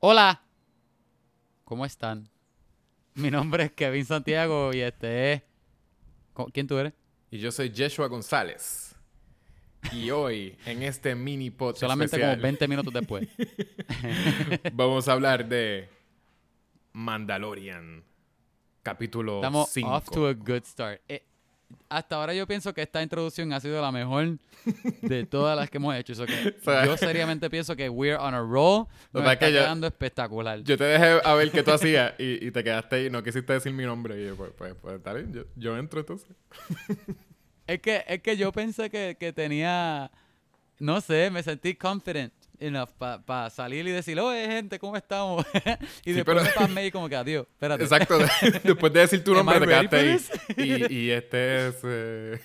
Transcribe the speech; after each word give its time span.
Hola. 0.00 0.42
¿Cómo 1.64 1.84
están? 1.84 2.28
Mi 3.14 3.30
nombre 3.30 3.64
es 3.64 3.72
Kevin 3.72 4.04
Santiago 4.04 4.72
y 4.72 4.80
este 4.80 5.32
es... 5.32 5.42
¿Cómo- 6.32 6.50
¿Quién 6.50 6.66
tú 6.66 6.78
eres? 6.78 6.92
Y 7.30 7.38
yo 7.38 7.50
soy 7.50 7.72
Joshua 7.76 8.06
González. 8.06 8.94
Y 9.92 10.10
hoy, 10.10 10.56
en 10.66 10.82
este 10.82 11.14
mini 11.14 11.50
podcast 11.50 11.80
Solamente 11.80 12.16
especial, 12.16 12.32
como 12.36 12.42
20 12.42 12.68
minutos 12.68 12.92
después. 12.94 13.28
vamos 14.72 15.08
a 15.08 15.12
hablar 15.12 15.48
de 15.48 15.88
Mandalorian, 16.92 18.02
capítulo 18.82 19.36
Estamos 19.36 19.68
5. 19.70 19.88
off 19.90 20.08
to 20.10 20.26
a 20.28 20.32
good 20.32 20.64
start. 20.64 21.00
Eh, 21.08 21.24
hasta 21.88 22.16
ahora 22.16 22.34
yo 22.34 22.46
pienso 22.46 22.72
que 22.74 22.82
esta 22.82 23.02
introducción 23.02 23.52
ha 23.52 23.60
sido 23.60 23.80
la 23.80 23.90
mejor 23.92 24.38
de 25.02 25.24
todas 25.30 25.56
las 25.56 25.70
que 25.70 25.76
hemos 25.78 25.94
hecho. 25.96 26.14
So 26.14 26.26
que 26.26 26.54
yo 26.84 26.96
seriamente 26.96 27.48
pienso 27.50 27.74
que 27.76 27.88
we're 27.88 28.16
on 28.16 28.34
a 28.34 28.40
roll. 28.40 28.86
Nos 29.12 29.22
está 29.22 29.38
que 29.38 29.52
yo- 29.52 29.60
quedando 29.60 29.86
espectacular. 29.86 30.62
Yo 30.62 30.76
te 30.76 30.84
dejé 30.84 31.20
a 31.24 31.34
ver 31.34 31.50
qué 31.50 31.62
tú 31.62 31.70
hacías 31.72 32.14
y, 32.18 32.46
y 32.46 32.50
te 32.50 32.62
quedaste 32.64 33.06
y 33.06 33.10
no 33.10 33.22
quisiste 33.22 33.52
decir 33.52 33.72
mi 33.72 33.84
nombre. 33.84 34.20
Y 34.22 34.26
yo, 34.26 34.36
pues, 34.36 34.50
pues, 34.56 34.74
pues 34.80 34.96
está 34.96 35.12
bien, 35.12 35.32
yo, 35.32 35.42
yo 35.56 35.76
entro 35.78 36.00
entonces. 36.00 36.28
Es 37.66 37.80
que, 37.80 38.04
es 38.06 38.22
que 38.22 38.36
yo 38.36 38.50
pensé 38.52 38.88
que, 38.90 39.16
que 39.20 39.32
tenía, 39.32 40.10
no 40.78 41.00
sé, 41.00 41.30
me 41.30 41.42
sentí 41.42 41.74
confident 41.74 42.32
enough 42.60 42.90
para 42.98 43.50
salir 43.50 43.86
y 43.86 43.90
decir, 43.90 44.18
oye, 44.20 44.46
gente, 44.46 44.78
¿cómo 44.78 44.96
estamos? 44.96 45.44
y 46.04 46.10
Sí, 46.10 46.12
después 46.12 46.36
pero- 46.38 46.42
me 46.42 46.50
pasmé 46.52 46.86
y 46.86 46.90
como 46.90 47.08
que 47.08 47.16
adiós, 47.16 47.46
espérate. 47.50 47.82
Exacto. 47.84 48.18
Después 48.64 48.92
de 48.92 49.00
decir 49.00 49.22
tu 49.24 49.34
nombre, 49.34 49.58
te 49.60 49.66
quedaste 49.66 49.96
ahí. 49.96 50.18
Y, 50.56 50.92
y 50.94 51.10
este 51.10 51.68
es... 51.68 51.76
eh, 51.84 52.40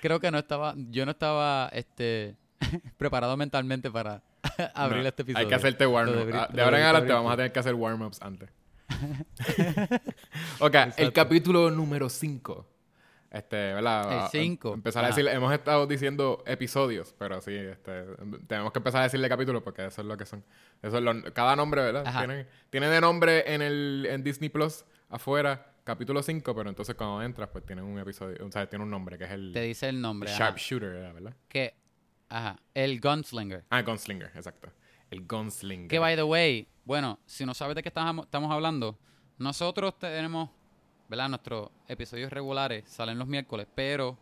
Creo 0.00 0.20
que 0.20 0.30
no 0.30 0.38
estaba, 0.38 0.74
yo 0.90 1.04
no 1.06 1.12
estaba, 1.12 1.68
este, 1.72 2.36
preparado 2.98 3.36
mentalmente 3.36 3.90
para 3.90 4.22
abrir 4.74 5.02
no, 5.02 5.08
este 5.08 5.22
episodio. 5.22 5.44
Hay 5.44 5.48
que 5.48 5.54
hacerte 5.54 5.86
warm-up. 5.86 6.30
Ah, 6.34 6.48
De 6.52 6.60
ahora 6.62 6.78
en 6.78 6.84
adelante 6.84 7.12
vamos 7.12 7.32
a 7.32 7.36
tener 7.36 7.52
que 7.52 7.58
hacer 7.58 7.74
warm-ups 7.74 8.20
antes. 8.20 8.50
ok, 10.60 10.74
el 10.74 10.82
Exacto. 10.88 11.12
capítulo 11.14 11.70
número 11.70 12.08
5. 12.10 12.66
Este, 13.34 13.56
¿verdad? 13.74 14.12
El 14.12 14.18
Ah, 14.20 14.28
cinco. 14.30 14.74
Empezar 14.74 15.04
a 15.04 15.08
decir, 15.08 15.26
hemos 15.26 15.52
estado 15.52 15.88
diciendo 15.88 16.44
episodios, 16.46 17.12
pero 17.18 17.40
sí, 17.40 17.52
este, 17.54 18.04
tenemos 18.46 18.72
que 18.72 18.78
empezar 18.78 19.00
a 19.00 19.04
decirle 19.04 19.28
capítulos 19.28 19.60
porque 19.64 19.84
eso 19.86 20.02
es 20.02 20.06
lo 20.06 20.16
que 20.16 20.24
son. 20.24 20.44
Eso 20.80 20.98
es 20.98 21.02
lo- 21.02 21.34
cada 21.34 21.56
nombre, 21.56 21.82
¿verdad? 21.82 22.04
Tiene, 22.16 22.46
tiene 22.70 22.88
de 22.88 23.00
nombre 23.00 23.52
en 23.52 23.60
el 23.60 24.06
en 24.08 24.22
Disney 24.22 24.50
Plus 24.50 24.84
afuera, 25.10 25.74
capítulo 25.82 26.22
5, 26.22 26.54
pero 26.54 26.68
entonces 26.70 26.94
cuando 26.94 27.22
entras, 27.22 27.48
pues 27.48 27.66
tiene 27.66 27.82
un 27.82 27.98
episodio, 27.98 28.36
o 28.46 28.52
sea, 28.52 28.68
tiene 28.68 28.84
un 28.84 28.90
nombre 28.90 29.18
que 29.18 29.24
es 29.24 29.30
el, 29.32 29.52
Te 29.52 29.62
dice 29.62 29.88
el 29.88 30.00
nombre. 30.00 30.30
Sharpshooter, 30.30 30.92
¿verdad? 31.12 31.34
Que, 31.48 31.74
ajá, 32.28 32.60
el 32.72 33.00
Gunslinger. 33.00 33.64
Ah, 33.68 33.82
Gunslinger, 33.82 34.30
exacto. 34.34 34.70
El 35.10 35.26
Gunslinger. 35.26 35.88
Que, 35.88 35.98
by 35.98 36.14
the 36.14 36.22
way, 36.22 36.68
bueno, 36.84 37.18
si 37.26 37.44
no 37.44 37.52
sabes 37.52 37.74
de 37.74 37.82
qué 37.82 37.88
estamos, 37.88 38.26
estamos 38.26 38.50
hablando, 38.52 38.96
nosotros 39.38 39.98
tenemos, 39.98 40.50
¿verdad? 41.14 41.28
Nuestros 41.28 41.68
episodios 41.86 42.32
regulares 42.32 42.84
salen 42.88 43.18
los 43.18 43.28
miércoles, 43.28 43.68
pero 43.72 44.18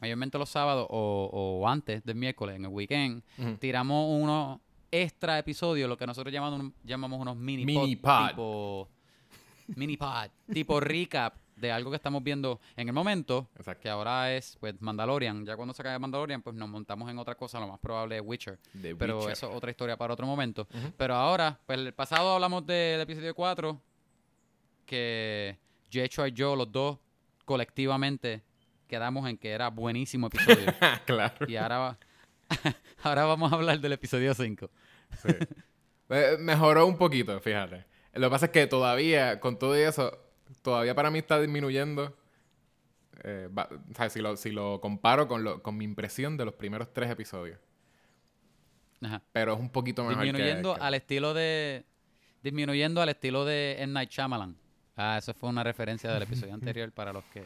mayormente 0.00 0.38
los 0.38 0.48
sábados 0.50 0.86
o, 0.90 1.30
o 1.62 1.68
antes 1.68 2.04
del 2.04 2.14
miércoles, 2.16 2.56
en 2.56 2.64
el 2.66 2.70
weekend, 2.70 3.22
tiramos 3.58 4.06
unos 4.20 4.60
extra 4.90 5.38
episodios, 5.38 5.88
lo 5.88 5.96
que 5.96 6.06
nosotros 6.06 6.32
llamamos, 6.32 6.72
llamamos 6.84 7.20
unos 7.20 7.36
mini, 7.36 7.64
Mini 7.64 7.96
pod, 7.96 8.10
pod. 8.10 8.28
tipo 8.28 8.88
mini 9.76 9.96
pod, 9.96 10.28
tipo 10.52 10.78
recap 10.80 11.34
de 11.56 11.72
algo 11.72 11.90
que 11.90 11.96
estamos 11.96 12.22
viendo 12.22 12.60
en 12.76 12.86
el 12.88 12.94
momento, 12.94 13.48
Exacto. 13.56 13.82
que 13.82 13.88
ahora 13.90 14.32
es 14.32 14.56
pues 14.60 14.80
Mandalorian. 14.80 15.44
Ya 15.44 15.56
cuando 15.56 15.74
se 15.74 15.82
acabe 15.82 15.98
Mandalorian, 15.98 16.40
pues 16.40 16.54
nos 16.54 16.68
montamos 16.68 17.10
en 17.10 17.18
otra 17.18 17.34
cosa, 17.34 17.58
lo 17.58 17.66
más 17.66 17.80
probable 17.80 18.16
es 18.18 18.22
Witcher. 18.24 18.58
The 18.80 18.94
Pero 18.94 19.16
Witcher. 19.16 19.32
eso 19.32 19.50
es 19.50 19.56
otra 19.56 19.70
historia 19.70 19.96
para 19.96 20.12
otro 20.14 20.24
momento. 20.26 20.68
Pero 20.96 21.16
ahora, 21.16 21.58
pues 21.66 21.78
el 21.80 21.92
pasado 21.94 22.34
hablamos 22.34 22.64
del 22.64 23.00
episodio 23.00 23.34
4, 23.34 23.80
que 24.88 25.58
Jecho 25.90 26.26
y 26.26 26.32
yo, 26.32 26.56
los 26.56 26.72
dos, 26.72 26.98
colectivamente, 27.44 28.42
quedamos 28.88 29.28
en 29.28 29.36
que 29.38 29.50
era 29.50 29.68
buenísimo 29.68 30.26
episodio. 30.28 30.66
claro. 31.06 31.46
y 31.46 31.56
ahora, 31.56 31.78
va- 31.78 31.98
ahora 33.02 33.24
vamos 33.26 33.52
a 33.52 33.56
hablar 33.56 33.78
del 33.80 33.92
episodio 33.92 34.34
5. 34.34 34.70
Sí. 35.22 35.28
Eh, 36.10 36.38
Mejoró 36.40 36.86
un 36.86 36.96
poquito, 36.96 37.38
fíjate. 37.38 37.84
Lo 38.14 38.28
que 38.28 38.30
pasa 38.30 38.46
es 38.46 38.52
que 38.52 38.66
todavía, 38.66 39.40
con 39.40 39.58
todo 39.58 39.74
eso, 39.74 40.18
todavía 40.62 40.94
para 40.94 41.10
mí 41.10 41.18
está 41.18 41.38
disminuyendo. 41.38 42.16
eh, 43.24 43.50
va- 43.56 43.68
o 43.90 43.94
sea, 43.94 44.08
si 44.08 44.20
lo, 44.22 44.34
si 44.38 44.50
lo 44.50 44.80
comparo 44.80 45.28
con, 45.28 45.44
lo, 45.44 45.62
con 45.62 45.76
mi 45.76 45.84
impresión 45.84 46.38
de 46.38 46.46
los 46.46 46.54
primeros 46.54 46.94
tres 46.94 47.10
episodios. 47.10 47.58
Ajá. 49.02 49.22
Pero 49.32 49.52
es 49.52 49.60
un 49.60 49.68
poquito 49.68 50.02
mejor. 50.02 50.22
que- 50.24 50.32
Disminuyendo 50.32 50.74
que- 50.76 50.80
al 50.80 50.94
estilo 50.94 51.34
de... 51.34 51.84
Disminuyendo 52.42 53.02
al 53.02 53.10
estilo 53.10 53.44
de 53.44 53.76
M. 53.82 53.92
Night 53.92 54.08
Shyamalan. 54.10 54.56
Ah, 54.98 55.16
eso 55.16 55.32
fue 55.32 55.48
una 55.48 55.62
referencia 55.62 56.12
del 56.12 56.24
episodio 56.24 56.52
anterior 56.60 56.90
para 56.92 57.12
los 57.12 57.24
que... 57.26 57.44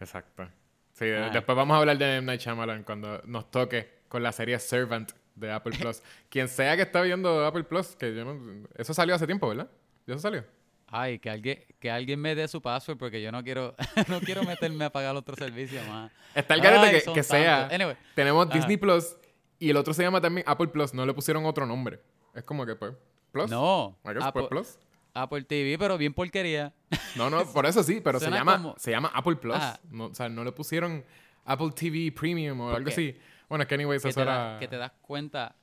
Exacto. 0.00 0.48
Sí, 0.92 1.06
Ah. 1.10 1.30
después 1.32 1.56
vamos 1.56 1.74
a 1.74 1.80
hablar 1.80 1.98
de 1.98 2.16
M. 2.16 2.26
Night 2.26 2.40
Shyamalan 2.40 2.84
cuando 2.84 3.20
nos 3.26 3.50
toque 3.50 4.02
con 4.08 4.22
la 4.22 4.32
serie 4.32 4.58
Servant 4.58 5.12
de 5.34 5.50
Apple 5.52 5.76
Plus. 5.78 6.02
Quien 6.28 6.48
sea 6.48 6.76
que 6.76 6.82
está 6.82 7.02
viendo 7.02 7.44
Apple 7.44 7.64
Plus, 7.64 7.96
que 7.96 8.14
yo 8.14 8.24
no... 8.24 8.66
Eso 8.76 8.94
salió 8.94 9.14
hace 9.14 9.26
tiempo, 9.26 9.48
¿verdad? 9.48 9.68
¿Ya 10.06 10.14
eso 10.14 10.22
salió? 10.22 10.44
Ay, 10.86 11.18
que 11.18 11.28
alguien, 11.30 11.58
que 11.80 11.90
alguien 11.90 12.20
me 12.20 12.34
dé 12.36 12.46
su 12.46 12.62
password 12.62 12.98
porque 12.98 13.20
yo 13.20 13.32
no 13.32 13.42
quiero, 13.42 13.74
no 14.08 14.20
quiero 14.20 14.44
meterme 14.44 14.84
a 14.84 14.90
pagar 14.90 15.16
otro 15.16 15.34
servicio 15.34 15.82
más. 15.88 16.12
Está 16.34 16.54
el 16.54 16.60
garete 16.60 17.02
que, 17.02 17.12
que 17.12 17.22
sea... 17.22 17.66
Anyway, 17.66 17.96
Tenemos 18.14 18.46
Ajá. 18.46 18.54
Disney 18.56 18.76
Plus 18.76 19.16
y 19.58 19.70
el 19.70 19.76
otro 19.76 19.92
se 19.92 20.02
llama 20.02 20.20
también 20.20 20.44
Apple 20.46 20.68
Plus. 20.68 20.94
No 20.94 21.04
le 21.04 21.12
pusieron 21.14 21.44
otro 21.46 21.66
nombre. 21.66 22.00
Es 22.34 22.44
como 22.44 22.64
que, 22.64 22.76
pues, 22.76 22.92
Plus. 23.32 23.50
no, 23.50 23.98
I 24.04 24.08
guess, 24.12 24.22
Apple, 24.24 24.46
pues, 24.48 24.76
Plus. 24.76 24.78
Apple 25.14 25.42
TV, 25.44 25.78
pero 25.78 25.96
bien 25.96 26.12
porquería. 26.12 26.72
No, 27.16 27.30
no, 27.30 27.44
por 27.52 27.66
eso 27.66 27.82
sí, 27.82 28.00
pero 28.02 28.18
se 28.20 28.30
llama, 28.30 28.56
como- 28.58 28.74
se 28.76 28.90
llama 28.90 29.10
Apple 29.14 29.36
Plus. 29.36 29.56
No, 29.90 30.06
o 30.06 30.14
sea, 30.14 30.28
no 30.28 30.42
le 30.44 30.52
pusieron 30.52 31.04
Apple 31.44 31.70
TV 31.74 32.10
Premium 32.12 32.60
o 32.60 32.70
algo 32.70 32.86
qué? 32.86 32.92
así. 32.92 33.16
Bueno, 33.48 33.62
es 33.62 33.68
que 33.68 33.74
anyways, 33.76 34.04
eso 34.04 34.20
te 34.20 34.24
da- 34.26 34.50
era... 34.50 34.58
que 34.60 34.68
te 34.68 34.76
das 34.76 34.92
cuenta, 35.00 35.54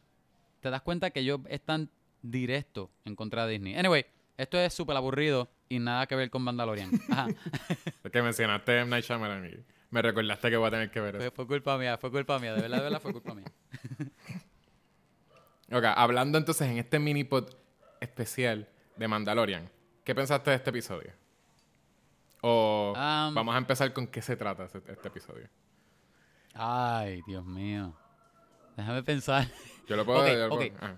te 0.61 0.69
das 0.69 0.81
cuenta 0.81 1.09
que 1.11 1.19
ellos 1.19 1.41
están 1.49 1.89
directo 2.21 2.91
en 3.05 3.15
contra 3.15 3.45
de 3.45 3.53
Disney. 3.53 3.75
Anyway, 3.75 4.05
esto 4.37 4.57
es 4.57 4.73
súper 4.73 4.95
aburrido 4.95 5.49
y 5.67 5.79
nada 5.79 6.05
que 6.07 6.15
ver 6.15 6.29
con 6.29 6.41
Mandalorian. 6.43 6.91
Ajá. 7.09 7.27
Es 8.03 8.11
que 8.11 8.21
mencionaste 8.21 8.79
M. 8.79 8.89
Night 8.89 9.05
Shyamalan 9.05 9.45
y 9.45 9.63
me 9.89 10.01
recordaste 10.01 10.49
que 10.49 10.57
voy 10.57 10.67
a 10.67 10.71
tener 10.71 10.91
que 10.91 10.99
ver 11.01 11.15
eso. 11.15 11.23
fue, 11.25 11.31
fue 11.31 11.47
culpa 11.47 11.77
mía, 11.77 11.97
fue 11.97 12.09
culpa 12.11 12.39
mía, 12.39 12.53
de 12.53 12.61
verdad, 12.61 12.77
de 12.77 12.83
verdad 12.83 13.01
fue 13.01 13.11
culpa 13.11 13.33
mía. 13.35 13.45
Ok, 15.73 15.85
hablando 15.95 16.37
entonces 16.37 16.67
en 16.69 16.77
este 16.79 16.99
mini 16.99 17.23
pod 17.23 17.45
especial 18.01 18.67
de 18.95 19.07
Mandalorian, 19.07 19.69
¿qué 20.03 20.13
pensaste 20.15 20.49
de 20.51 20.55
este 20.57 20.69
episodio? 20.69 21.13
O 22.41 22.93
Um, 22.95 23.33
vamos 23.35 23.53
a 23.55 23.57
empezar 23.59 23.91
con 23.93 24.07
qué 24.07 24.21
se 24.21 24.35
trata 24.35 24.65
este, 24.65 24.79
este 24.91 25.07
episodio. 25.07 25.47
Ay, 26.53 27.21
Dios 27.27 27.45
mío. 27.45 27.93
Déjame 28.75 29.03
pensar. 29.03 29.47
Yo 29.87 29.95
lo 29.95 30.05
puedo... 30.05 30.21
Ok, 30.21 30.27
yo 30.27 30.47
lo 30.47 30.49
puedo- 30.49 30.67
ok. 30.67 30.73
ah. 30.81 30.95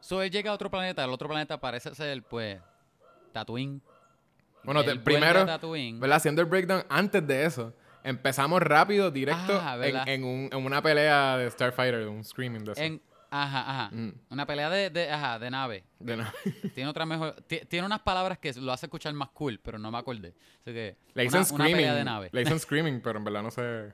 So, 0.00 0.22
él 0.22 0.30
llega 0.30 0.50
a 0.50 0.54
otro 0.54 0.70
planeta, 0.70 1.04
el 1.04 1.10
otro 1.10 1.28
planeta 1.28 1.58
parece 1.60 1.94
ser, 1.94 2.22
pues, 2.22 2.60
Tatooine. 3.32 3.80
Bueno, 4.62 4.84
te- 4.84 4.96
primero, 4.96 5.44
Tatooine. 5.44 5.98
¿verdad? 6.00 6.16
Haciendo 6.16 6.42
el 6.42 6.48
breakdown 6.48 6.84
antes 6.88 7.26
de 7.26 7.44
eso, 7.44 7.72
empezamos 8.04 8.60
rápido, 8.62 9.10
directo, 9.10 9.60
Ah, 9.62 9.74
en, 9.74 9.80
¿verdad? 9.80 10.08
en 10.08 10.24
un- 10.24 10.48
en 10.52 10.64
una 10.64 10.80
pelea 10.82 11.36
de 11.38 11.50
Starfighter, 11.50 12.06
un 12.08 12.22
screaming 12.24 12.64
de 12.64 12.72
eso. 12.72 12.80
En, 12.82 13.02
ajá, 13.30 13.70
ajá. 13.70 13.90
Mm. 13.94 14.12
Una 14.30 14.46
pelea 14.46 14.70
de, 14.70 14.90
de, 14.90 15.10
ajá, 15.10 15.38
de 15.38 15.50
nave. 15.50 15.84
De 15.98 16.16
no- 16.16 16.24
Tiene 16.74 16.90
otra 16.90 17.06
mejor. 17.06 17.34
ti- 17.46 17.60
tiene 17.68 17.86
unas 17.86 18.00
palabras 18.00 18.38
que 18.38 18.52
lo 18.54 18.72
hace 18.72 18.86
escuchar 18.86 19.12
más 19.14 19.30
cool, 19.30 19.58
pero 19.62 19.78
no 19.78 19.90
me 19.90 19.98
acordé. 19.98 20.34
Así 20.62 20.72
que. 20.72 20.96
Le 21.14 21.22
dicen 21.24 21.40
una, 21.40 21.54
una 21.54 21.64
pelea 21.64 21.76
screaming. 21.78 21.94
de 21.98 22.04
nave. 22.04 22.28
Le 22.32 22.40
dicen 22.40 22.58
screaming, 22.60 23.00
pero 23.00 23.18
en 23.18 23.24
verdad 23.24 23.42
no 23.42 23.50
sé 23.50 23.92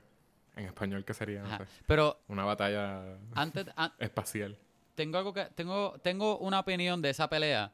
en 0.55 0.65
español 0.65 1.03
qué 1.05 1.13
sería. 1.13 1.41
No 1.43 1.57
sé. 1.57 1.65
Pero 1.87 2.19
Una 2.27 2.45
batalla 2.45 3.17
antes. 3.35 3.65
an- 3.75 3.93
espacial. 3.99 4.57
tengo 4.95 5.17
algo 5.17 5.33
que. 5.33 5.45
Tengo, 5.55 5.95
tengo 6.03 6.37
una 6.37 6.59
opinión 6.59 7.01
de 7.01 7.09
esa 7.09 7.27
pelea. 7.29 7.71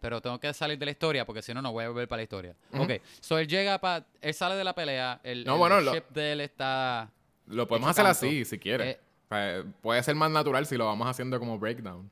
Pero 0.00 0.20
tengo 0.20 0.38
que 0.38 0.52
salir 0.52 0.78
de 0.78 0.84
la 0.84 0.90
historia 0.90 1.24
porque 1.24 1.40
si 1.42 1.54
no, 1.54 1.62
no 1.62 1.72
voy 1.72 1.84
a 1.84 1.88
volver 1.88 2.06
para 2.08 2.18
la 2.18 2.22
historia. 2.24 2.54
Ujú. 2.72 2.82
Ok. 2.82 2.90
So 3.20 3.38
él 3.38 3.48
llega 3.48 3.78
para. 3.78 4.04
Él 4.20 4.34
sale 4.34 4.54
de 4.56 4.64
la 4.64 4.74
pelea. 4.74 5.20
El, 5.22 5.44
No, 5.44 5.54
el 5.54 5.58
bueno, 5.58 5.80
lo- 5.80 5.94
ship 5.94 6.04
de 6.10 6.32
él 6.32 6.40
está. 6.42 7.10
Lo 7.46 7.66
podemos 7.66 7.88
hacer 7.88 8.04
así, 8.04 8.44
si 8.44 8.58
quieres. 8.58 8.96
Eh, 8.96 9.00
O 9.30 9.34
sea, 9.34 9.64
puede 9.82 10.02
ser 10.02 10.14
más 10.14 10.30
natural 10.30 10.64
si 10.64 10.76
lo 10.76 10.86
vamos 10.86 11.06
haciendo 11.06 11.38
como 11.38 11.58
breakdown. 11.58 12.10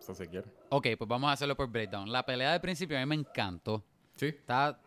Eso 0.00 0.14
si 0.14 0.26
quiere. 0.26 0.48
Ok, 0.70 0.86
pues 0.96 1.08
vamos 1.08 1.28
a 1.28 1.32
hacerlo 1.32 1.54
por 1.56 1.68
breakdown. 1.68 2.10
La 2.10 2.24
pelea 2.24 2.52
del 2.52 2.60
principio 2.60 2.96
a 2.96 3.00
mí 3.00 3.06
me 3.06 3.16
encantó. 3.16 3.84
Sí. 4.16 4.26
Está, 4.26 4.80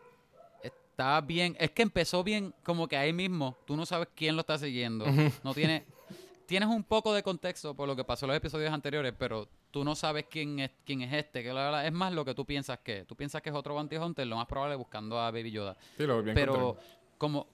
está 0.63 1.21
bien. 1.21 1.55
Es 1.59 1.69
que 1.71 1.83
empezó 1.83 2.23
bien, 2.23 2.53
como 2.63 2.87
que 2.87 2.97
ahí 2.97 3.13
mismo. 3.13 3.57
Tú 3.65 3.77
no 3.77 3.85
sabes 3.85 4.07
quién 4.15 4.35
lo 4.35 4.41
está 4.41 4.57
siguiendo. 4.57 5.05
No 5.43 5.53
tiene. 5.53 5.85
Tienes 6.47 6.67
un 6.67 6.83
poco 6.83 7.13
de 7.13 7.23
contexto 7.23 7.73
por 7.75 7.87
lo 7.87 7.95
que 7.95 8.03
pasó 8.03 8.25
en 8.25 8.29
los 8.29 8.37
episodios 8.37 8.73
anteriores, 8.73 9.13
pero 9.17 9.47
tú 9.69 9.85
no 9.85 9.95
sabes 9.95 10.25
quién 10.29 10.59
es 10.59 10.71
quién 10.83 11.01
es 11.01 11.13
este. 11.13 11.43
Que 11.43 11.53
la 11.53 11.85
es 11.85 11.93
más 11.93 12.11
lo 12.11 12.25
que 12.25 12.33
tú 12.33 12.45
piensas 12.45 12.79
que. 12.79 13.05
Tú 13.05 13.15
piensas 13.15 13.41
que 13.41 13.49
es 13.51 13.55
otro 13.55 13.75
Bounty 13.75 13.97
Hunter, 13.97 14.27
lo 14.27 14.35
más 14.35 14.47
probable 14.47 14.75
buscando 14.75 15.19
a 15.19 15.29
Baby 15.31 15.51
Yoda. 15.51 15.77
Sí, 15.95 16.05
lo 16.05 16.19
a 16.19 16.23
Pero 16.23 16.77
como 17.17 17.47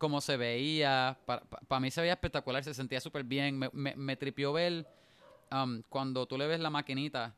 como 0.00 0.22
se 0.22 0.38
veía, 0.38 1.18
para 1.26 1.78
mí 1.78 1.90
se 1.90 2.00
veía 2.00 2.14
espectacular, 2.14 2.64
se 2.64 2.72
sentía 2.72 3.02
súper 3.02 3.22
bien. 3.22 3.58
Me, 3.58 3.68
me, 3.74 3.94
me, 3.94 4.16
tripió 4.16 4.50
ver 4.50 4.86
um, 5.52 5.82
cuando 5.90 6.26
tú 6.26 6.38
le 6.38 6.46
ves 6.46 6.58
la 6.58 6.70
maquinita, 6.70 7.36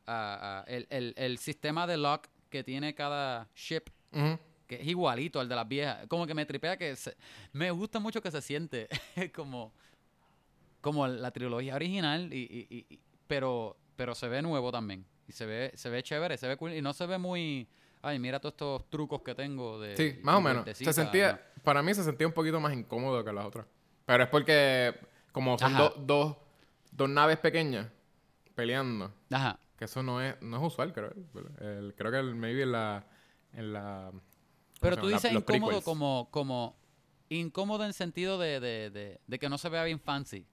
el, 0.68 0.86
el, 0.88 1.12
el, 1.16 1.38
sistema 1.38 1.88
de 1.88 1.96
lock 1.96 2.28
que 2.48 2.62
tiene 2.62 2.94
cada 2.94 3.48
ship, 3.56 3.90
que 4.68 4.76
es 4.76 4.86
igualito 4.86 5.40
al 5.40 5.48
de 5.48 5.56
las 5.56 5.66
viejas. 5.66 6.06
Como 6.06 6.24
que 6.24 6.34
me 6.34 6.46
tripea 6.46 6.76
que 6.76 6.94
me 7.52 7.72
gusta 7.72 7.98
mucho 7.98 8.22
que 8.22 8.30
se 8.30 8.40
siente 8.40 8.88
como, 9.34 9.72
como 10.80 11.08
la 11.08 11.32
trilogía 11.32 11.74
original, 11.74 12.32
y, 12.32 12.68
y, 12.70 13.00
pero, 13.26 13.76
pero 13.96 14.14
se 14.14 14.28
ve 14.28 14.40
nuevo 14.40 14.70
también. 14.70 15.04
Y 15.26 15.32
se 15.32 15.46
ve, 15.46 15.72
se 15.74 15.90
ve 15.90 16.04
chévere, 16.04 16.38
se 16.38 16.46
ve 16.46 16.56
cool, 16.56 16.74
y 16.74 16.80
no 16.80 16.92
se 16.92 17.06
ve 17.06 17.18
muy 17.18 17.66
ay, 18.02 18.18
mira 18.18 18.40
todos 18.40 18.52
estos 18.52 18.90
trucos 18.90 19.22
que 19.22 19.34
tengo 19.34 19.80
de... 19.80 19.96
Sí, 19.96 20.18
más 20.22 20.36
o 20.36 20.40
menos. 20.40 20.66
Se 20.76 20.92
sentía, 20.92 21.40
para 21.62 21.82
mí 21.82 21.94
se 21.94 22.04
sentía 22.04 22.26
un 22.26 22.32
poquito 22.32 22.60
más 22.60 22.74
incómodo 22.74 23.24
que 23.24 23.32
las 23.32 23.46
otras. 23.46 23.66
Pero 24.04 24.24
es 24.24 24.28
porque 24.28 24.94
como 25.30 25.56
son 25.56 25.74
dos, 26.04 26.36
dos 26.90 27.08
naves 27.08 27.38
pequeñas 27.38 27.88
peleando. 28.54 29.12
Ajá. 29.30 29.58
Que 29.76 29.86
eso 29.86 30.02
no 30.02 30.20
es, 30.20 30.40
no 30.42 30.56
es 30.58 30.62
usual, 30.72 30.92
creo. 30.92 31.14
El, 31.60 31.94
creo 31.96 32.10
que 32.10 32.18
el, 32.18 32.34
maybe 32.34 32.62
en 32.62 32.72
la... 32.72 33.06
En 33.52 33.72
la 33.72 34.12
Pero 34.80 34.96
tú 34.96 35.08
dices 35.08 35.32
incómodo 35.32 35.80
como, 35.82 36.28
como... 36.30 36.76
Incómodo 37.28 37.86
en 37.86 37.94
sentido 37.94 38.36
de, 38.38 38.60
de, 38.60 38.90
de, 38.90 39.20
de 39.26 39.38
que 39.38 39.48
no 39.48 39.56
se 39.56 39.70
vea 39.70 39.84
bien 39.84 39.98
fancy. 39.98 40.46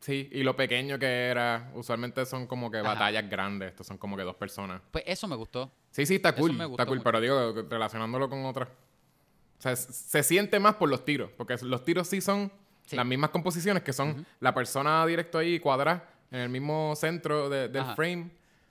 Sí, 0.00 0.28
y 0.32 0.42
lo 0.42 0.54
pequeño 0.54 0.98
que 0.98 1.26
era, 1.26 1.70
usualmente 1.74 2.24
son 2.24 2.46
como 2.46 2.70
que 2.70 2.80
batallas 2.80 3.28
grandes, 3.28 3.70
estos 3.70 3.86
son 3.86 3.98
como 3.98 4.16
que 4.16 4.22
dos 4.22 4.36
personas. 4.36 4.80
Pues 4.90 5.04
eso 5.06 5.26
me 5.26 5.36
gustó. 5.36 5.72
Sí, 5.90 6.06
sí, 6.06 6.16
está 6.16 6.34
cool, 6.34 6.60
está 6.60 6.86
cool, 6.86 7.00
pero 7.02 7.20
digo, 7.20 7.66
relacionándolo 7.68 8.28
con 8.28 8.44
otras. 8.44 8.68
O 8.68 9.60
sea, 9.60 9.74
se 9.74 10.22
siente 10.22 10.60
más 10.60 10.76
por 10.76 10.88
los 10.88 11.04
tiros, 11.04 11.30
porque 11.36 11.56
los 11.62 11.84
tiros 11.84 12.06
sí 12.06 12.20
son 12.20 12.52
las 12.92 13.06
mismas 13.06 13.30
composiciones, 13.30 13.82
que 13.82 13.92
son 13.92 14.24
la 14.40 14.54
persona 14.54 15.04
directo 15.04 15.38
ahí 15.38 15.58
cuadrada 15.58 16.08
en 16.30 16.40
el 16.40 16.48
mismo 16.48 16.94
centro 16.96 17.48
del 17.50 17.84
frame. 17.96 18.30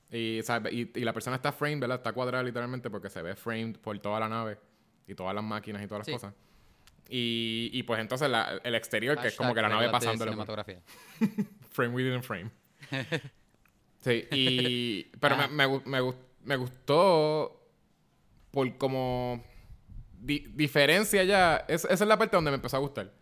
Y, 0.10 0.40
y, 0.72 1.04
la 1.04 1.12
persona 1.12 1.36
está 1.36 1.52
framed, 1.52 1.82
¿verdad? 1.82 1.98
Está 1.98 2.14
cuadrada 2.14 2.42
literalmente 2.42 2.90
porque 2.90 3.10
se 3.10 3.22
ve 3.22 3.36
framed 3.36 3.76
por 3.76 4.00
toda 4.00 4.22
la 4.22 4.30
nave 4.30 4.58
y 5.06 5.14
todas 5.14 5.36
las 5.36 5.44
máquinas 5.44 5.84
y 5.84 5.88
todas 5.88 6.08
las 6.08 6.16
cosas. 6.16 6.34
Y, 7.10 7.70
y 7.74 7.84
pues 7.84 8.00
entonces 8.00 8.30
el 8.64 8.76
exterior, 8.76 9.20
que 9.20 9.30
es 9.30 9.36
como 9.36 9.54
que 9.54 9.62
la 9.62 9.70
nave 9.70 9.90
pasando. 9.90 10.26
cinematografía. 10.26 10.82
frame 11.72 11.94
within 11.94 12.24
frame. 12.24 12.52
sí, 14.02 14.28
y. 14.32 15.04
Pero 15.20 15.38
me, 15.38 15.48
me, 15.48 15.82
me, 15.86 16.14
me, 16.44 16.56
gustó 16.56 17.70
por 18.52 18.78
como. 18.78 19.44
diferencia 20.20 21.24
ya. 21.24 21.66
esa 21.68 21.94
es 21.94 22.02
la 22.02 22.18
parte 22.18 22.36
donde 22.36 22.52
me 22.52 22.56
empezó 22.56 22.78
a 22.78 22.80
gustar. 22.80 23.14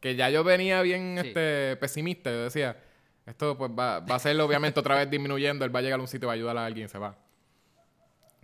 Que 0.00 0.16
ya 0.16 0.30
yo 0.30 0.44
venía 0.44 0.80
bien 0.82 1.18
este 1.18 1.76
pesimista. 1.76 2.30
Yo 2.30 2.44
decía, 2.44 2.80
esto 3.26 3.58
pues 3.58 3.70
va, 3.70 4.00
va 4.00 4.14
a 4.14 4.18
ser 4.18 4.40
obviamente 4.40 4.80
otra 4.80 4.94
vez 4.94 5.10
disminuyendo. 5.10 5.64
Él 5.64 5.74
va 5.74 5.80
a 5.80 5.82
llegar 5.82 5.98
a 5.98 6.02
un 6.02 6.08
sitio 6.08 6.28
va 6.28 6.34
a 6.34 6.36
ayudar 6.36 6.56
a 6.56 6.64
alguien 6.64 6.86
y 6.86 6.88
se 6.88 6.98
va. 6.98 7.18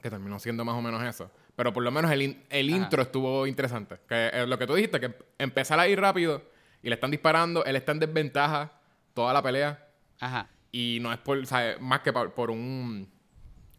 Que 0.02 0.10
terminó 0.10 0.38
siendo 0.38 0.64
más 0.64 0.74
o 0.74 0.82
menos 0.82 1.02
eso. 1.02 1.30
Pero 1.56 1.72
por 1.72 1.82
lo 1.82 1.90
menos 1.90 2.10
el, 2.12 2.44
el 2.50 2.70
intro 2.70 3.02
estuvo 3.02 3.46
interesante. 3.46 3.96
Que 4.06 4.30
es 4.32 4.46
lo 4.46 4.58
que 4.58 4.66
tú 4.66 4.74
dijiste, 4.74 5.00
que 5.00 5.14
empezar 5.38 5.80
a 5.80 5.88
ir 5.88 5.98
rápido 5.98 6.42
y 6.82 6.88
le 6.88 6.94
están 6.94 7.10
disparando, 7.10 7.64
él 7.64 7.76
está 7.76 7.92
en 7.92 8.00
desventaja 8.00 8.72
toda 9.14 9.32
la 9.32 9.42
pelea. 9.42 9.88
Ajá. 10.20 10.48
Y 10.70 10.98
no 11.00 11.12
es 11.12 11.18
por, 11.18 11.44
¿sabes? 11.46 11.80
Más 11.80 12.00
que 12.00 12.12
por, 12.12 12.50
un 12.50 13.10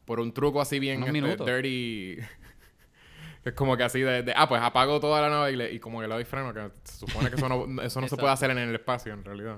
por 0.06 0.20
un 0.20 0.34
truco 0.34 0.60
así 0.60 0.80
bien 0.80 1.04
este, 1.04 1.44
dirty. 1.44 2.18
es 3.46 3.54
como 3.54 3.78
que 3.78 3.84
así 3.84 4.02
de, 4.02 4.34
ah, 4.36 4.50
pues 4.50 4.62
apago 4.62 5.00
toda 5.00 5.22
la 5.22 5.30
nave 5.30 5.52
y, 5.52 5.56
le, 5.56 5.72
y 5.72 5.80
como 5.80 6.02
que 6.02 6.08
le 6.08 6.16
doy 6.16 6.26
freno, 6.26 6.54
que 6.54 6.72
se 6.84 7.06
supone 7.06 7.30
que 7.30 7.36
eso 7.36 7.48
no, 7.48 7.82
eso 7.84 8.02
no 8.02 8.08
se 8.08 8.18
puede 8.18 8.34
hacer 8.34 8.50
en 8.50 8.58
el 8.58 8.74
espacio 8.74 9.14
en 9.14 9.24
realidad. 9.24 9.58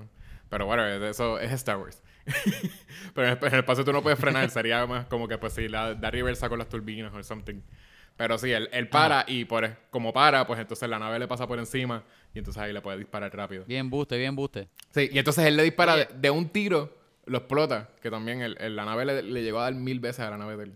Pero 0.49 0.65
bueno, 0.65 0.85
eso 0.85 1.39
es 1.39 1.51
Star 1.53 1.77
Wars. 1.77 2.03
Pero 3.13 3.27
en 3.27 3.53
el, 3.53 3.59
espacio 3.59 3.85
tú 3.85 3.93
no 3.93 4.01
puedes 4.01 4.19
frenar, 4.19 4.49
sería 4.49 4.85
más 4.85 5.05
como 5.05 5.27
que 5.27 5.37
pues 5.37 5.53
si 5.53 5.67
la 5.67 5.95
da 5.95 6.11
reversa 6.11 6.49
con 6.49 6.59
las 6.59 6.67
turbinas 6.67 7.13
o 7.13 7.23
something. 7.23 7.61
Pero 8.19 8.37
sí, 8.37 8.51
él, 8.51 8.89
para 8.89 9.23
y 9.27 9.45
por, 9.45 9.77
como 9.89 10.11
para, 10.11 10.45
pues 10.45 10.59
entonces 10.59 10.89
la 10.89 10.99
nave 10.99 11.17
le 11.19 11.27
pasa 11.29 11.47
por 11.47 11.57
encima 11.57 12.03
y 12.33 12.39
entonces 12.39 12.61
ahí 12.61 12.73
le 12.73 12.81
puede 12.81 12.97
disparar 12.97 13.33
rápido. 13.33 13.63
Bien 13.63 13.89
buste, 13.89 14.17
bien 14.17 14.35
buste. 14.35 14.67
Sí, 14.93 15.07
y 15.09 15.19
entonces 15.19 15.45
él 15.45 15.55
le 15.55 15.63
dispara 15.63 15.95
de, 15.95 16.29
un 16.29 16.49
tiro, 16.49 16.97
lo 17.27 17.37
explota, 17.37 17.91
que 18.01 18.11
también 18.11 18.41
el, 18.41 18.75
la 18.75 18.83
nave 18.83 19.05
le, 19.05 19.41
llegó 19.41 19.59
a 19.59 19.63
dar 19.63 19.73
mil 19.73 20.01
veces 20.01 20.19
a 20.19 20.31
la 20.31 20.37
nave 20.37 20.57
de 20.57 20.63
él. 20.65 20.73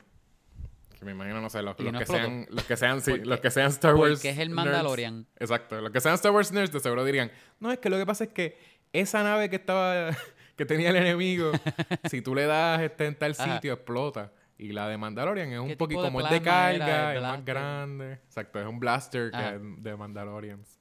Que 0.97 1.03
me 1.03 1.11
imagino, 1.11 1.41
no 1.41 1.49
sé, 1.49 1.61
los, 1.61 1.75
que, 1.75 2.05
sean, 2.05 2.47
los 2.49 2.63
que 2.63 2.77
sean, 2.77 3.01
sí, 3.01 3.17
los 3.17 3.41
que 3.41 3.51
sean 3.51 3.67
Star 3.71 3.95
Wars. 3.95 4.21
Que 4.21 4.29
es 4.29 4.37
el 4.37 4.49
Mandalorian. 4.49 5.27
exacto, 5.37 5.81
los 5.81 5.91
que 5.91 5.99
sean 5.99 6.15
Star 6.15 6.31
Wars 6.31 6.53
nerds 6.53 6.71
de 6.71 6.79
seguro 6.79 7.03
dirían, 7.03 7.29
no, 7.59 7.73
es 7.73 7.79
que 7.79 7.89
lo 7.89 7.97
que 7.97 8.05
pasa 8.05 8.23
es 8.23 8.29
que 8.29 8.57
esa 8.93 9.21
nave 9.21 9.49
que 9.49 9.57
estaba, 9.57 10.11
que 10.55 10.65
tenía 10.65 10.91
el 10.91 10.95
enemigo, 10.95 11.51
si 12.09 12.21
tú 12.21 12.35
le 12.35 12.45
das 12.45 12.79
este, 12.79 13.05
en 13.05 13.15
tal 13.15 13.35
sitio, 13.35 13.73
explota. 13.73 14.31
Y 14.63 14.71
la 14.71 14.87
de 14.87 14.97
Mandalorian 14.97 15.51
es 15.51 15.59
un 15.59 15.75
poquito 15.75 16.03
como 16.03 16.21
el 16.21 16.29
de 16.29 16.41
carga, 16.41 17.13
es 17.15 17.21
más 17.21 17.43
grande. 17.43 18.13
Exacto, 18.13 18.61
es 18.61 18.65
un 18.65 18.79
blaster 18.79 19.29
que 19.29 19.59
de 19.59 19.97
Mandalorians. 19.97 20.79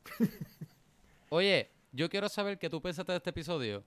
Oye, 1.31 1.69
yo 1.91 2.09
quiero 2.09 2.29
saber 2.29 2.61
qué 2.61 2.71
tú 2.71 2.81
pensaste 2.81 3.11
de 3.11 3.19
este 3.19 3.31
episodio. 3.31 3.83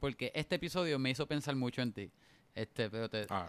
Porque 0.00 0.32
este 0.34 0.56
episodio 0.56 0.98
me 0.98 1.10
hizo 1.10 1.28
pensar 1.28 1.54
mucho 1.54 1.80
en 1.80 1.92
ti. 1.92 2.10
Este, 2.56 2.90
pero 2.90 3.08
te, 3.08 3.26
ah. 3.30 3.48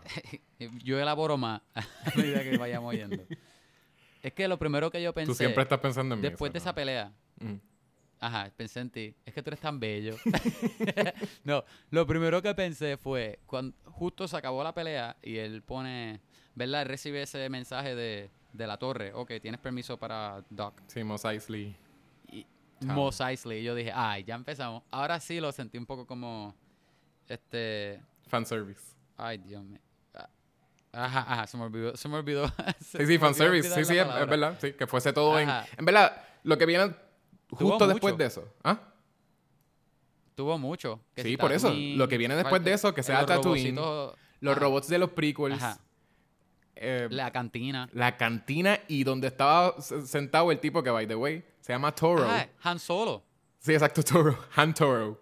yo 0.84 1.00
elaboro 1.00 1.36
más 1.36 1.62
a 1.74 2.16
medida 2.16 2.44
que 2.44 2.58
vayamos 2.58 2.94
yendo. 2.94 3.24
es 4.22 4.34
que 4.34 4.48
lo 4.48 4.60
primero 4.60 4.92
que 4.92 5.02
yo 5.02 5.14
pensé. 5.14 5.32
Tú 5.32 5.36
siempre 5.36 5.64
estás 5.64 5.80
pensando 5.80 6.14
en 6.14 6.22
mí. 6.22 6.28
Después 6.28 6.54
de 6.54 6.60
esa 6.60 6.76
pelea. 6.76 7.12
Ajá, 8.20 8.52
pensé 8.56 8.80
en 8.80 8.90
ti. 8.90 9.16
Es 9.26 9.34
que 9.34 9.44
tú 9.44 9.50
eres 9.50 9.60
tan 9.60 9.80
bello. 9.80 10.16
no, 11.44 11.64
lo 11.92 12.08
primero 12.08 12.42
que 12.42 12.54
pensé 12.56 12.98
fue, 12.98 13.40
cuando 13.46 13.76
justo 13.92 14.28
se 14.28 14.36
acabó 14.36 14.64
la 14.64 14.74
pelea 14.74 15.18
y 15.22 15.38
él 15.38 15.62
pone, 15.62 16.22
¿verdad? 16.56 16.82
Él 16.82 16.88
recibe 16.88 17.22
ese 17.22 17.48
mensaje 17.50 17.96
de, 17.96 18.30
de 18.54 18.68
la 18.68 18.78
torre. 18.78 19.14
Ok, 19.14 19.34
tienes 19.42 19.62
permiso 19.62 19.98
para 19.98 20.44
Doc. 20.50 20.82
Sí, 20.88 21.04
Mos 21.04 21.26
Eisley. 21.26 21.76
Y, 22.32 22.46
Mos 22.82 23.22
Eisley. 23.22 23.60
Y 23.60 23.64
yo 23.64 23.76
dije, 23.76 23.92
ay, 23.94 24.24
ya 24.24 24.36
empezamos. 24.36 24.84
Ahora 24.90 25.20
sí 25.20 25.40
lo 25.40 25.52
sentí 25.52 25.78
un 25.78 25.86
poco 25.86 26.08
como, 26.08 26.56
este... 27.28 28.02
Fanservice. 28.28 28.82
Ay, 29.16 29.38
Dios 29.38 29.64
mío. 29.64 29.80
Ah, 30.16 30.30
ajá, 30.92 31.26
ajá, 31.28 31.48
se 31.48 31.58
me 31.58 31.64
olvidó. 31.66 31.96
Se 31.96 32.10
me 32.10 32.16
olvidó. 32.16 32.48
sí, 32.80 33.06
sí, 33.06 33.18
fanservice. 33.20 33.70
Sí, 33.70 33.86
sí, 33.86 33.98
es, 33.98 34.08
verdad. 34.28 34.58
Sí, 34.60 34.74
que 34.74 34.88
fuese 34.88 35.14
todo 35.14 35.40
en... 35.40 35.50
En 35.78 35.86
verdad, 35.86 36.24
lo 36.44 36.58
que 36.58 36.66
viene 36.66 36.94
justo 37.50 37.88
después 37.88 38.18
de 38.18 38.26
eso. 38.26 38.48
¿Ah? 38.64 38.80
Tuvo 40.36 40.58
mucho. 40.58 41.00
sí, 41.16 41.36
por 41.38 41.52
eso. 41.52 41.74
Lo 41.74 42.08
que 42.08 42.18
viene 42.18 42.36
después 42.36 42.64
de 42.64 42.74
eso, 42.74 42.94
que 42.94 43.04
sea 43.04 43.26
Tatooine. 43.26 43.80
Los 44.40 44.58
robots 44.58 44.88
de 44.88 45.00
los 45.00 45.10
prequels. 45.12 45.64
Eh, 46.80 47.08
la 47.10 47.32
cantina. 47.32 47.90
La 47.92 48.18
cantina 48.18 48.80
y 48.88 49.04
donde 49.04 49.28
estaba 49.28 49.82
sentado 49.82 50.52
el 50.52 50.60
tipo 50.60 50.84
que, 50.84 50.92
by 50.92 51.08
the 51.08 51.16
way, 51.16 51.44
se 51.60 51.74
llama 51.74 51.94
Toro. 51.94 52.28
Han 52.62 52.80
Solo. 52.80 53.24
Sí, 53.60 53.74
exacto, 53.74 54.04
Toro. 54.04 54.38
Han 54.56 54.74
Toro. 54.74 55.20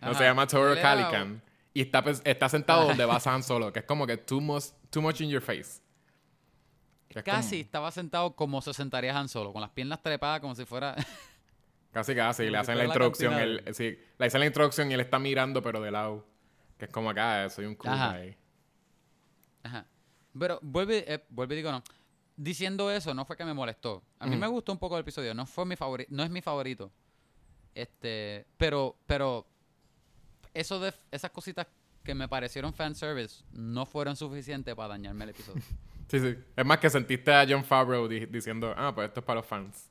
no 0.00 0.14
se 0.14 0.24
llama 0.24 0.46
Toro 0.46 0.74
Calican. 0.80 1.40
Y 1.72 1.82
está, 1.82 2.02
pues, 2.02 2.20
está 2.24 2.48
sentado 2.48 2.88
donde 2.88 3.04
va 3.04 3.20
Han 3.24 3.42
Solo, 3.42 3.72
que 3.72 3.78
es 3.78 3.84
como 3.84 4.06
que 4.06 4.16
too 4.16 4.40
much, 4.40 4.64
too 4.90 5.00
much 5.00 5.20
in 5.20 5.30
your 5.30 5.40
face. 5.40 5.80
Casi 7.24 7.60
estaba 7.60 7.90
sentado 7.90 8.34
como 8.34 8.62
se 8.62 8.72
sentaría 8.72 9.16
Han 9.18 9.28
Solo, 9.28 9.52
con 9.52 9.60
las 9.60 9.70
piernas 9.70 10.02
trepadas 10.02 10.40
como 10.40 10.54
si 10.54 10.64
fuera... 10.64 10.94
casi, 11.92 12.14
casi. 12.14 12.48
le 12.48 12.58
hacen 12.58 12.78
la 12.78 12.84
introducción. 12.84 13.34
Él, 13.34 13.62
sí, 13.72 13.98
le 14.18 14.26
hacen 14.26 14.40
la 14.40 14.46
introducción 14.46 14.90
y 14.90 14.94
él 14.94 15.00
está 15.00 15.18
mirando, 15.18 15.62
pero 15.62 15.80
de 15.80 15.90
lado. 15.90 16.26
Que 16.78 16.86
es 16.86 16.90
como 16.90 17.10
acá, 17.10 17.48
soy 17.50 17.66
un 17.66 17.74
cool 17.74 17.90
Ajá. 17.90 18.16
Ajá. 19.62 19.86
Pero 20.38 20.58
vuelve, 20.62 21.04
eh, 21.06 21.24
vuelve 21.28 21.54
y 21.54 21.58
digo, 21.58 21.70
no. 21.70 21.82
Diciendo 22.36 22.90
eso, 22.90 23.14
no 23.14 23.24
fue 23.24 23.36
que 23.36 23.44
me 23.44 23.54
molestó. 23.54 24.02
A 24.18 24.26
mí 24.26 24.36
me 24.36 24.46
gustó 24.46 24.72
un 24.72 24.78
poco 24.78 24.96
el 24.96 25.02
episodio. 25.02 25.34
No 25.34 25.46
fue 25.46 25.66
mi 25.66 25.76
favorito. 25.76 26.10
No 26.12 26.24
es 26.24 26.30
mi 26.30 26.40
favorito. 26.40 26.90
Este. 27.74 28.46
Pero, 28.56 28.96
pero. 29.06 29.46
Eso 30.54 30.80
de 30.80 30.92
esas 31.10 31.30
cositas 31.30 31.66
que 32.02 32.14
me 32.14 32.28
parecieron 32.28 32.74
fanservice 32.74 33.44
no 33.52 33.86
fueron 33.86 34.16
suficientes 34.16 34.74
para 34.74 34.88
dañarme 34.88 35.24
el 35.24 35.30
episodio. 35.30 35.62
Sí, 36.12 36.20
sí. 36.20 36.36
Es 36.54 36.66
más 36.66 36.78
que 36.78 36.90
sentiste 36.90 37.32
a 37.32 37.46
John 37.48 37.64
Favreau 37.64 38.06
diciendo, 38.06 38.74
ah, 38.76 38.94
pues 38.94 39.08
esto 39.08 39.20
es 39.20 39.24
para 39.24 39.40
los 39.40 39.46
fans. 39.46 39.88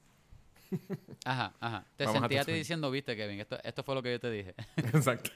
Ajá, 1.26 1.52
ajá. 1.60 1.84
Te 1.98 2.06
sentí 2.06 2.38
a 2.38 2.46
ti 2.46 2.52
diciendo, 2.52 2.92
viste, 2.92 3.16
Kevin, 3.18 3.40
esto, 3.40 3.58
esto 3.64 3.84
fue 3.84 3.96
lo 3.96 4.04
que 4.04 4.12
yo 4.12 4.20
te 4.20 4.30
dije. 4.30 4.54
Exacto. 4.76 5.32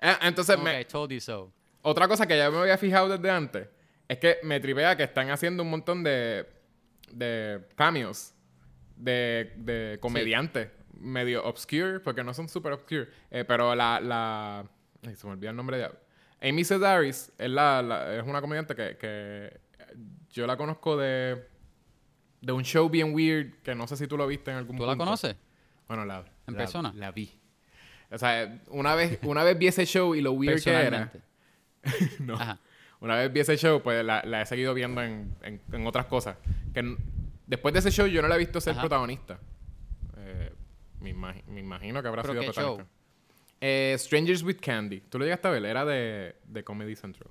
Eh, 0.00 0.16
entonces, 0.22 0.58
me, 0.58 0.84
told 0.84 1.12
you 1.12 1.20
so. 1.20 1.52
otra 1.82 2.08
cosa 2.08 2.26
que 2.26 2.36
ya 2.36 2.50
me 2.50 2.58
había 2.58 2.76
fijado 2.76 3.08
desde 3.08 3.30
antes 3.30 3.68
es 4.08 4.18
que 4.18 4.38
me 4.42 4.58
tripea 4.58 4.96
que 4.96 5.04
están 5.04 5.30
haciendo 5.30 5.62
un 5.62 5.70
montón 5.70 6.02
de, 6.02 6.44
de 7.12 7.64
cameos 7.76 8.34
de, 8.96 9.52
de 9.58 9.98
comediantes 10.00 10.70
medio 10.94 11.44
obscure, 11.44 12.00
porque 12.00 12.24
no 12.24 12.34
son 12.34 12.48
super 12.48 12.72
obscure, 12.72 13.08
eh, 13.30 13.44
pero 13.44 13.76
la, 13.76 14.00
la... 14.00 14.68
Ay, 15.06 15.14
se 15.14 15.24
me 15.28 15.34
olvidó 15.34 15.50
el 15.50 15.56
nombre 15.56 15.78
de... 15.78 15.88
Amy 16.48 16.64
Sedaris 16.64 17.30
es, 17.38 17.50
la, 17.50 18.16
es 18.18 18.24
una 18.26 18.40
comediante 18.40 18.74
que, 18.74 18.96
que 18.96 19.69
yo 20.30 20.46
la 20.46 20.56
conozco 20.56 20.96
de. 20.96 21.46
de 22.40 22.52
un 22.52 22.64
show 22.64 22.88
bien 22.88 23.14
weird 23.14 23.54
que 23.62 23.74
no 23.74 23.86
sé 23.86 23.96
si 23.96 24.06
tú 24.06 24.16
lo 24.16 24.26
viste 24.26 24.50
en 24.50 24.56
algún 24.58 24.76
¿Tú 24.76 24.82
punto. 24.82 24.92
la 24.92 24.96
conoces? 24.96 25.36
Bueno, 25.88 26.04
la, 26.04 26.24
¿En 26.46 26.54
la- 26.54 26.58
persona? 26.58 26.92
La 26.96 27.10
vi. 27.10 27.30
O 28.10 28.18
sea, 28.18 28.60
una 28.68 28.94
vez, 28.94 29.18
una 29.22 29.44
vez 29.44 29.56
vi 29.58 29.68
ese 29.68 29.84
show 29.86 30.14
y 30.14 30.20
lo 30.20 30.32
weird 30.32 30.62
que 30.62 30.70
era. 30.72 31.12
No. 32.18 32.34
Ajá. 32.34 32.58
Una 33.00 33.16
vez 33.16 33.32
vi 33.32 33.40
ese 33.40 33.56
show, 33.56 33.80
pues 33.82 34.04
la, 34.04 34.22
la 34.26 34.42
he 34.42 34.46
seguido 34.46 34.74
viendo 34.74 35.02
en, 35.02 35.34
en- 35.42 35.60
en 35.72 35.86
otras 35.86 36.06
cosas. 36.06 36.36
Que 36.74 36.96
después 37.46 37.72
de 37.72 37.80
ese 37.80 37.90
show 37.90 38.06
yo 38.06 38.20
no 38.20 38.28
la 38.28 38.34
he 38.34 38.38
visto 38.38 38.60
ser 38.60 38.72
Ajá. 38.72 38.82
protagonista. 38.82 39.38
Eh, 40.18 40.52
me, 41.00 41.14
imagi- 41.14 41.44
me 41.46 41.60
imagino 41.60 42.02
que 42.02 42.08
habrá 42.08 42.22
¿Pero 42.22 42.34
sido 42.40 42.52
protagonista. 42.52 42.86
Eh, 43.62 43.94
Strangers 43.98 44.42
with 44.42 44.56
Candy. 44.60 45.00
¿Tú 45.00 45.18
lo 45.18 45.24
llegaste 45.24 45.48
a 45.48 45.50
ver? 45.52 45.64
Era 45.64 45.84
de, 45.84 46.36
de 46.44 46.62
Comedy 46.64 46.94
Central. 46.96 47.30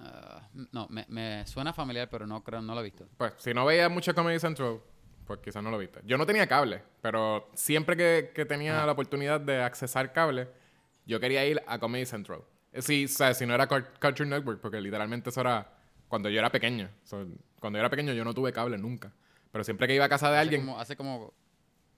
Ah, 0.00 0.48
no, 0.72 0.86
me, 0.88 1.04
me 1.08 1.46
suena 1.46 1.72
familiar, 1.72 2.08
pero 2.10 2.26
no 2.26 2.42
creo, 2.44 2.60
no 2.62 2.74
lo 2.74 2.80
he 2.80 2.84
visto. 2.84 3.06
Pues, 3.16 3.34
si 3.38 3.52
no 3.54 3.64
veías 3.66 3.90
mucho 3.90 4.14
Comedy 4.14 4.38
Central, 4.38 4.80
pues 5.26 5.40
quizás 5.40 5.62
no 5.62 5.70
lo 5.70 5.78
viste. 5.78 6.00
Yo 6.04 6.16
no 6.18 6.24
tenía 6.26 6.46
cable, 6.46 6.82
pero 7.02 7.50
siempre 7.54 7.96
que, 7.96 8.32
que 8.34 8.44
tenía 8.44 8.76
Ajá. 8.78 8.86
la 8.86 8.92
oportunidad 8.92 9.40
de 9.40 9.62
accesar 9.62 10.12
cable, 10.12 10.48
yo 11.06 11.20
quería 11.20 11.44
ir 11.46 11.62
a 11.66 11.78
Comedy 11.78 12.06
Central. 12.06 12.40
Eh, 12.72 12.82
Si, 12.82 13.04
o 13.04 13.08
sea, 13.08 13.34
si 13.34 13.44
no 13.46 13.54
era 13.54 13.66
Cartoon 13.66 14.28
Network, 14.30 14.60
porque 14.60 14.80
literalmente 14.80 15.30
eso 15.30 15.40
era 15.40 15.70
cuando 16.08 16.28
yo 16.30 16.38
era 16.38 16.50
pequeño. 16.50 16.88
Cuando 17.60 17.76
yo 17.76 17.80
era 17.80 17.90
pequeño 17.90 18.12
yo 18.14 18.24
no 18.24 18.32
tuve 18.34 18.52
cable 18.52 18.78
nunca. 18.78 19.12
Pero 19.50 19.64
siempre 19.64 19.86
que 19.86 19.94
iba 19.94 20.04
a 20.04 20.08
casa 20.08 20.28
de 20.30 20.36
Hace 20.36 20.42
alguien... 20.42 20.60
como- 20.66 20.78
hace 20.78 20.96
como 20.96 21.32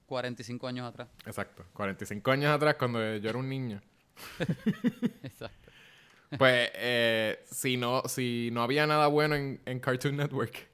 45 0.07 0.66
años 0.66 0.88
atrás. 0.88 1.09
Exacto. 1.26 1.64
45 1.73 2.30
años 2.33 2.50
atrás, 2.52 2.75
cuando 2.76 3.16
yo 3.16 3.30
era 3.30 3.38
un 3.38 3.49
niño. 3.49 3.80
Exacto. 5.23 5.69
Pues, 6.38 6.70
eh, 6.75 7.44
si, 7.50 7.76
no, 7.76 8.02
si 8.06 8.50
no 8.52 8.62
había 8.62 8.87
nada 8.87 9.08
bueno 9.08 9.34
en, 9.34 9.60
en 9.66 9.80
Cartoon 9.80 10.16
Network, 10.16 10.68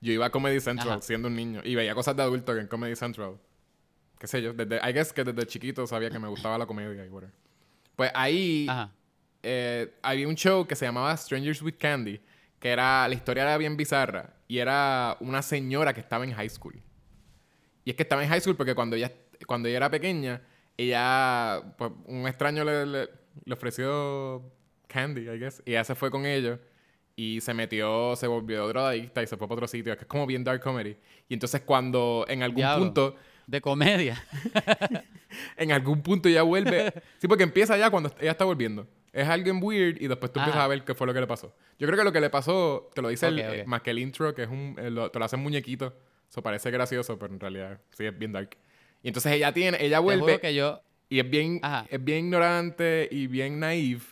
yo 0.00 0.12
iba 0.12 0.26
a 0.26 0.30
Comedy 0.30 0.60
Central 0.60 0.88
Ajá. 0.94 1.02
siendo 1.02 1.28
un 1.28 1.36
niño 1.36 1.60
y 1.64 1.74
veía 1.74 1.94
cosas 1.94 2.16
de 2.16 2.22
adulto 2.22 2.56
en 2.56 2.66
Comedy 2.68 2.96
Central. 2.96 3.36
Qué 4.18 4.26
sé 4.26 4.40
yo, 4.42 4.52
desde, 4.52 4.76
I 4.88 4.92
guess 4.92 5.12
que 5.12 5.24
desde 5.24 5.46
chiquito 5.46 5.86
sabía 5.86 6.10
que 6.10 6.18
me 6.18 6.28
gustaba 6.28 6.56
la 6.58 6.66
comedia 6.66 7.04
y 7.04 7.08
whatever. 7.08 7.34
Pues 7.96 8.10
ahí 8.14 8.66
eh, 9.42 9.92
había 10.02 10.26
un 10.26 10.34
show 10.36 10.66
que 10.66 10.74
se 10.74 10.84
llamaba 10.86 11.16
Strangers 11.16 11.60
with 11.62 11.74
Candy, 11.78 12.20
que 12.58 12.68
era, 12.70 13.06
la 13.08 13.14
historia 13.14 13.42
era 13.44 13.58
bien 13.58 13.76
bizarra 13.76 14.34
y 14.48 14.58
era 14.58 15.16
una 15.20 15.42
señora 15.42 15.92
que 15.92 16.00
estaba 16.00 16.24
en 16.24 16.32
high 16.32 16.48
school. 16.48 16.80
Y 17.84 17.90
es 17.90 17.96
que 17.96 18.02
estaba 18.04 18.22
en 18.22 18.28
high 18.30 18.40
school 18.40 18.56
porque 18.56 18.74
cuando 18.74 18.96
ella, 18.96 19.12
cuando 19.46 19.68
ella 19.68 19.76
era 19.78 19.90
pequeña, 19.90 20.40
ella, 20.76 21.62
pues 21.76 21.92
un 22.06 22.26
extraño 22.26 22.64
le, 22.64 22.86
le- 22.86 23.08
le 23.44 23.54
ofreció 23.54 24.42
candy, 24.88 25.28
I 25.30 25.38
guess, 25.38 25.62
y 25.64 25.70
ella 25.72 25.84
se 25.84 25.94
fue 25.94 26.10
con 26.10 26.26
ellos 26.26 26.58
y 27.14 27.40
se 27.40 27.52
metió, 27.54 28.14
se 28.16 28.26
volvió 28.26 28.66
drogadicta 28.68 29.22
y 29.22 29.26
se 29.26 29.36
fue 29.36 29.46
para 29.46 29.54
otro 29.56 29.68
sitio, 29.68 29.94
que 29.96 30.02
es 30.02 30.06
como 30.08 30.26
bien 30.26 30.42
dark 30.44 30.60
comedy. 30.60 30.96
Y 31.28 31.34
entonces 31.34 31.60
cuando 31.62 32.24
en 32.28 32.42
algún 32.42 32.56
Diablo. 32.56 32.84
punto, 32.86 33.16
De 33.46 33.60
comedia. 33.60 34.22
en 35.56 35.72
algún 35.72 36.02
punto 36.02 36.28
ella 36.28 36.42
vuelve, 36.42 36.92
sí, 37.18 37.28
porque 37.28 37.44
empieza 37.44 37.76
ya 37.76 37.90
cuando 37.90 38.12
ella 38.20 38.32
está 38.32 38.44
volviendo. 38.44 38.86
Es 39.12 39.26
alguien 39.26 39.58
weird 39.62 40.00
y 40.00 40.06
después 40.06 40.30
tú 40.32 40.38
empiezas 40.38 40.62
a 40.62 40.68
ver 40.68 40.84
qué 40.84 40.94
fue 40.94 41.06
lo 41.06 41.14
que 41.14 41.20
le 41.20 41.26
pasó. 41.26 41.54
Yo 41.78 41.86
creo 41.86 41.98
que 41.98 42.04
lo 42.04 42.12
que 42.12 42.20
le 42.20 42.30
pasó, 42.30 42.90
te 42.94 43.02
lo 43.02 43.08
dice 43.08 43.26
el- 43.26 43.38
Ok, 43.40 43.44
ok. 43.46 43.52
eh, 43.54 43.64
más 43.66 43.82
que 43.82 43.90
el 43.90 43.98
intro, 43.98 44.34
que 44.34 44.42
es 44.44 44.48
un, 44.48 44.76
lo- 44.90 45.10
te 45.10 45.18
lo 45.18 45.24
hacen 45.24 45.40
muñequito. 45.40 45.96
Eso 46.30 46.42
parece 46.42 46.70
gracioso, 46.70 47.18
pero 47.18 47.32
en 47.32 47.40
realidad 47.40 47.80
sí 47.90 48.04
es 48.04 48.16
bien 48.16 48.32
dark. 48.32 48.50
Y 49.02 49.08
entonces 49.08 49.32
ella 49.32 49.52
tiene, 49.52 49.78
ella 49.80 49.96
Te 49.96 50.02
vuelve 50.02 50.20
juro 50.22 50.40
que 50.40 50.54
yo... 50.54 50.82
y 51.08 51.20
es 51.20 51.28
bien, 51.30 51.58
Ajá. 51.62 51.86
es 51.90 52.04
bien 52.04 52.26
ignorante 52.26 53.08
y 53.10 53.26
bien 53.26 53.58
naive. 53.58 54.02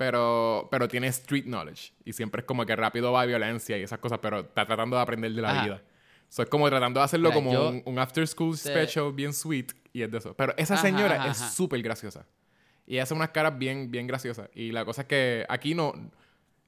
Pero, 0.00 0.66
pero 0.70 0.88
tiene 0.88 1.08
street 1.08 1.44
knowledge. 1.44 1.92
Y 2.06 2.14
siempre 2.14 2.40
es 2.40 2.46
como 2.46 2.64
que 2.64 2.74
rápido 2.74 3.12
va 3.12 3.20
a 3.20 3.26
violencia 3.26 3.76
y 3.76 3.82
esas 3.82 3.98
cosas, 3.98 4.18
pero 4.22 4.40
está 4.40 4.64
tratando 4.64 4.96
de 4.96 5.02
aprender 5.02 5.30
de 5.30 5.42
la 5.42 5.50
Ajá. 5.50 5.62
vida. 5.62 5.82
So, 6.30 6.42
es 6.42 6.48
como 6.48 6.66
tratando 6.70 7.00
de 7.00 7.04
hacerlo 7.04 7.28
Mira, 7.28 7.34
como 7.34 7.52
yo 7.52 7.68
un, 7.68 7.82
un 7.84 7.98
after 7.98 8.26
school 8.26 8.56
te- 8.58 8.86
special 8.86 9.12
bien 9.12 9.34
sweet 9.34 9.72
y 9.92 10.00
es 10.00 10.10
de 10.10 10.16
eso. 10.16 10.32
Pero 10.34 10.54
esa 10.56 10.72
Ajá, 10.72 10.82
señora 10.84 11.16
ajá, 11.16 11.30
es 11.30 11.38
ajá. 11.38 11.50
súper 11.50 11.82
graciosa. 11.82 12.24
Y 12.86 12.96
hace 12.96 13.12
unas 13.12 13.28
caras 13.28 13.58
bien, 13.58 13.90
bien 13.90 14.06
graciosas. 14.06 14.48
Y 14.54 14.72
la 14.72 14.86
cosa 14.86 15.02
es 15.02 15.06
que 15.06 15.44
aquí 15.50 15.74
no... 15.74 15.92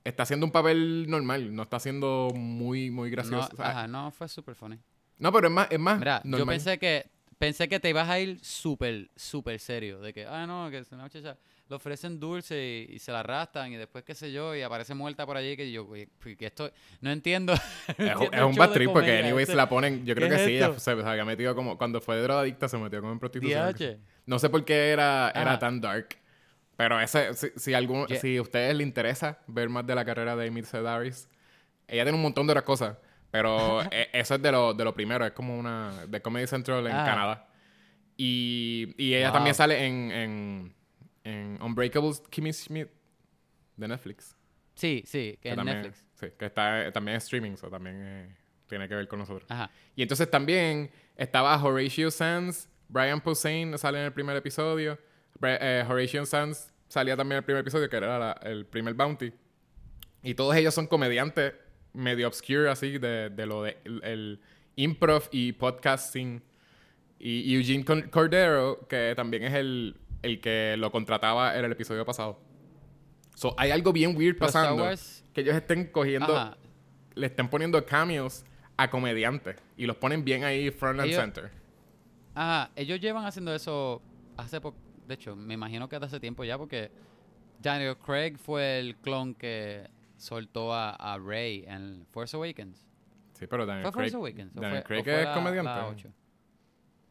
Está 0.04 0.24
haciendo 0.24 0.44
un 0.44 0.52
papel 0.52 1.06
normal. 1.08 1.54
No 1.56 1.62
está 1.62 1.78
haciendo 1.78 2.32
muy, 2.34 2.90
muy 2.90 3.08
No, 3.08 3.12
gracioso. 3.12 3.48
O 3.54 3.56
sea, 3.56 3.70
ajá, 3.70 3.86
no, 3.86 4.10
fue 4.10 4.28
súper 4.28 4.54
funny. 4.54 4.78
no, 5.16 5.32
pero 5.32 5.48
es 5.48 5.54
más, 5.54 5.68
es 5.70 5.78
más 5.78 5.98
Mira, 5.98 6.20
yo 6.22 6.28
normal. 6.30 6.56
pensé 6.56 6.78
que 6.78 7.06
pensé 7.38 7.66
que 7.66 7.80
te 7.80 7.88
ibas 7.88 8.10
a 8.10 8.20
ir 8.20 8.38
súper, 8.44 9.08
súper 9.16 9.58
serio. 9.58 10.00
De 10.00 10.12
que, 10.12 10.26
ah, 10.26 10.46
no, 10.46 10.68
que 10.70 10.78
es 10.80 10.92
una 10.92 11.04
muchacha 11.04 11.38
le 11.72 11.76
ofrecen 11.76 12.20
dulce 12.20 12.86
y, 12.88 12.94
y 12.94 12.98
se 12.98 13.10
la 13.12 13.20
arrastran 13.20 13.72
y 13.72 13.76
después 13.76 14.04
qué 14.04 14.14
sé 14.14 14.30
yo 14.30 14.54
y 14.54 14.62
aparece 14.62 14.94
muerta 14.94 15.26
por 15.26 15.36
allí 15.36 15.56
que 15.56 15.70
yo, 15.72 15.86
pues, 15.86 16.06
que 16.36 16.46
esto, 16.46 16.70
no 17.00 17.10
entiendo. 17.10 17.52
Es, 17.54 17.60
un- 17.98 18.04
entiendo 18.08 18.24
es 18.32 18.38
el 18.38 18.44
un 18.44 18.52
show 18.54 18.58
bad 18.66 18.72
trip 18.72 18.90
porque 18.92 19.18
anyways 19.18 19.48
este- 19.48 19.56
la 19.56 19.68
ponen... 19.68 20.04
Yo 20.06 20.14
creo 20.14 20.28
¿qué 20.28 20.34
que 20.36 20.40
es 20.42 20.46
sí, 20.46 20.56
ella 20.56 20.72
se, 20.78 20.80
se 20.80 20.90
había 21.08 21.24
metido 21.24 21.54
como... 21.54 21.76
Cuando 21.78 22.00
fue 22.00 22.16
de 22.16 22.22
drogadicta 22.22 22.68
se 22.68 22.78
metió 22.78 23.00
como 23.00 23.12
en 23.12 23.18
prostitución. 23.18 23.72
DH. 23.72 23.98
No 24.26 24.38
sé 24.38 24.48
por 24.50 24.64
qué 24.64 24.90
era, 24.90 25.30
era 25.34 25.50
Ajá. 25.52 25.58
tan 25.58 25.80
dark. 25.80 26.08
Pero 26.76 27.00
ese, 27.00 27.34
si, 27.34 27.48
si, 27.56 27.74
algún, 27.74 28.06
Yeah. 28.06 28.20
si 28.20 28.36
a 28.36 28.42
ustedes 28.42 28.74
les 28.76 28.86
interesa 28.86 29.38
ver 29.46 29.68
más 29.68 29.86
de 29.86 29.94
la 29.94 30.04
carrera 30.04 30.36
de 30.36 30.48
Amy 30.48 30.62
Sedaris, 30.62 31.28
ella 31.88 32.04
tiene 32.04 32.16
un 32.16 32.22
montón 32.22 32.46
de 32.46 32.52
otras 32.52 32.64
cosas. 32.64 32.96
Pero 33.30 33.82
e- 33.90 34.08
eso 34.12 34.34
es 34.36 34.42
de 34.42 34.52
lo, 34.52 34.74
de 34.74 34.84
lo 34.84 34.94
primero. 34.94 35.24
Es 35.24 35.32
como 35.32 35.56
una... 35.58 36.06
De 36.06 36.20
Comedy 36.20 36.46
Central 36.46 36.86
en 36.86 36.92
Ah. 36.94 37.04
Canadá. 37.04 37.48
Y, 38.16 38.94
y 38.98 39.14
ella 39.14 39.28
Wow. 39.28 39.34
también 39.34 39.54
sale 39.54 39.86
en, 39.86 40.12
en, 40.12 40.74
en 41.24 41.58
Unbreakable 41.62 42.12
Kimmy 42.30 42.52
Schmidt 42.52 42.88
de 43.76 43.88
Netflix. 43.88 44.36
Sí, 44.74 45.02
sí, 45.06 45.32
que 45.34 45.38
Que 45.42 45.48
en 45.50 45.56
también, 45.56 45.76
Netflix. 45.82 46.04
Sí, 46.14 46.26
que 46.38 46.46
está, 46.46 46.90
también 46.92 47.16
es 47.16 47.24
streaming, 47.24 47.56
so 47.56 47.68
también 47.68 47.96
eh, 48.00 48.36
tiene 48.68 48.88
que 48.88 48.94
ver 48.94 49.06
con 49.08 49.18
nosotros. 49.18 49.44
Ajá. 49.50 49.70
Y 49.94 50.02
entonces 50.02 50.30
también 50.30 50.90
estaba 51.16 51.62
Horatio 51.62 52.10
Sands, 52.10 52.68
Brian 52.88 53.20
Posehn 53.20 53.76
sale 53.78 53.98
en 53.98 54.04
el 54.06 54.12
primer 54.12 54.36
episodio. 54.36 54.98
Eh, 55.42 55.84
Horatio 55.88 56.24
Sands 56.26 56.72
salía 56.88 57.16
también 57.16 57.36
en 57.36 57.38
el 57.38 57.44
primer 57.44 57.60
episodio, 57.62 57.88
que 57.88 57.96
era 57.96 58.18
la- 58.18 58.40
el 58.42 58.66
primer 58.66 58.94
Bounty. 58.94 59.32
Y 60.22 60.34
todos 60.34 60.54
ellos 60.56 60.72
son 60.74 60.86
comediantes 60.86 61.54
medio 61.94 62.26
obscure 62.28 62.70
así 62.70 62.98
de, 62.98 63.28
de 63.30 63.46
lo 63.46 63.62
de 63.64 63.76
el, 63.84 64.02
el 64.04 64.40
improv 64.76 65.24
y 65.32 65.52
podcasting. 65.52 66.42
Y 67.18 67.54
Eugene 67.54 67.84
Cordero, 68.10 68.86
que 68.88 69.12
también 69.14 69.44
es 69.44 69.54
el, 69.54 69.96
el 70.22 70.40
que 70.40 70.76
lo 70.78 70.90
contrataba 70.90 71.56
en 71.58 71.64
el 71.64 71.72
episodio 71.72 72.04
pasado. 72.04 72.38
So, 73.34 73.54
hay 73.58 73.70
algo 73.70 73.92
bien 73.92 74.16
weird 74.16 74.34
Pero 74.34 74.46
pasando. 74.46 74.82
Wars- 74.84 75.24
Que 75.32 75.40
ellos 75.40 75.54
estén 75.56 75.86
cogiendo 75.86 76.36
Ajá. 76.36 76.56
le 77.14 77.26
estén 77.26 77.48
poniendo 77.48 77.84
cameos 77.86 78.44
a 78.76 78.88
comediantes 78.90 79.56
y 79.76 79.86
los 79.86 79.96
ponen 79.96 80.24
bien 80.24 80.44
ahí 80.44 80.70
front 80.70 81.00
and 81.00 81.12
center. 81.12 81.50
Ajá, 82.34 82.70
ellos 82.76 83.00
llevan 83.00 83.24
haciendo 83.26 83.54
eso 83.54 84.00
hace 84.36 84.60
poco. 84.60 84.78
De 85.06 85.14
hecho, 85.14 85.34
me 85.36 85.54
imagino 85.54 85.88
que 85.88 85.96
hace 85.96 86.20
tiempo 86.20 86.44
ya, 86.44 86.56
porque 86.56 86.90
Daniel 87.60 87.96
Craig 87.98 88.36
fue 88.38 88.78
el 88.78 88.96
clon 88.96 89.34
que 89.34 89.88
soltó 90.16 90.72
a, 90.72 90.90
a 90.90 91.18
Rey 91.18 91.64
en 91.66 92.06
Force 92.10 92.36
Awakens. 92.36 92.86
Sí, 93.34 93.46
pero 93.46 93.66
Daniel 93.66 93.84
¿Fue 93.84 93.92
Craig, 93.92 94.10
Force 94.12 94.16
Awakens? 94.16 94.56
¿O 94.56 94.60
Daniel 94.60 94.82
fue- 94.86 95.02
Craig 95.02 95.14
es 95.18 95.24
la- 95.26 95.34
comediante. 95.34 95.64
la? 95.70 95.96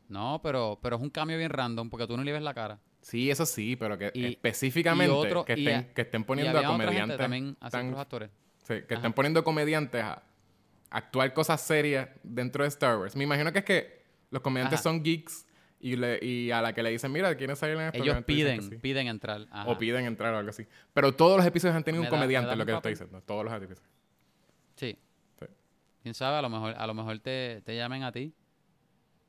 No, 0.10 0.40
pero, 0.44 0.80
pero 0.82 0.96
es 0.98 1.02
un 1.02 1.10
cambio 1.10 1.38
bien 1.38 1.50
random 1.50 1.90
porque 1.90 2.08
tú 2.08 2.18
no 2.18 2.24
le 2.24 2.32
ves 2.32 2.42
la 2.42 2.54
cara. 2.54 2.80
Sí, 3.02 3.32
eso 3.32 3.46
sí, 3.46 3.76
pero 3.76 3.98
que 3.98 4.12
Y- 4.14 4.26
específicamente 4.26 5.12
y 5.14 5.18
otro- 5.18 5.44
que, 5.46 5.54
estén, 5.54 5.92
que 5.94 6.02
estén 6.02 6.24
poniendo 6.24 6.58
a 6.60 6.64
comediantes 6.64 7.18
también, 7.18 7.58
así 7.60 7.72
tan- 7.72 7.88
otros 7.88 8.02
actores. 8.02 8.30
sí, 8.60 8.76
que 8.88 8.94
Ajá. 8.94 8.96
estén 8.96 9.14
poniendo 9.14 9.44
comediantes 9.44 10.04
a 10.04 10.22
actuar 10.92 11.34
cosas 11.34 11.60
serias 11.62 12.10
dentro 12.24 12.64
de 12.64 12.68
Star 12.70 12.98
Wars. 12.98 13.16
Me 13.16 13.24
imagino 13.24 13.52
que 13.52 13.60
es 13.60 13.66
que 13.66 14.04
los 14.30 14.42
comediantes 14.42 14.80
Ajá. 14.80 14.84
son 14.84 15.04
geeks 15.04 15.46
y, 15.80 15.96
le, 15.96 16.20
y 16.24 16.52
a 16.52 16.62
la 16.62 16.74
que 16.74 16.84
le 16.84 16.92
dicen, 16.92 17.12
mira, 17.12 17.34
¿quieren 17.36 17.56
salir 17.56 17.76
en 17.78 17.82
esto? 17.88 18.04
Ellos 18.04 18.24
piden, 18.24 18.62
sí. 18.62 18.76
piden 18.78 19.08
entrar. 19.08 19.48
Ajá. 19.52 19.68
O 19.72 19.78
piden 19.80 20.06
entrar 20.06 20.34
o 20.34 20.38
algo 20.38 20.52
así. 20.52 20.68
Pero 20.94 21.12
todos 21.16 21.38
los 21.38 21.46
episodios 21.46 21.76
han 21.76 21.84
tenido 21.84 22.04
¿Me 22.04 22.08
un 22.08 22.12
da- 22.12 22.18
me 22.18 22.22
comediante, 22.24 22.56
lo 22.56 22.66
que 22.66 22.72
estoy 22.72 22.76
papel? 22.76 22.92
diciendo. 22.94 23.22
Todos 23.26 23.46
los 23.46 23.54
episodios. 23.54 23.82
Sí. 24.76 24.96
Sí. 25.40 25.46
Quién 26.04 26.14
sabe, 26.14 26.38
a 26.38 26.42
lo 26.44 26.50
mejor, 26.50 26.76
a 26.78 26.86
lo 26.86 26.94
mejor 26.94 27.18
te, 27.20 27.62
te 27.66 27.76
llamen 27.76 28.04
a 28.04 28.12
ti, 28.12 28.32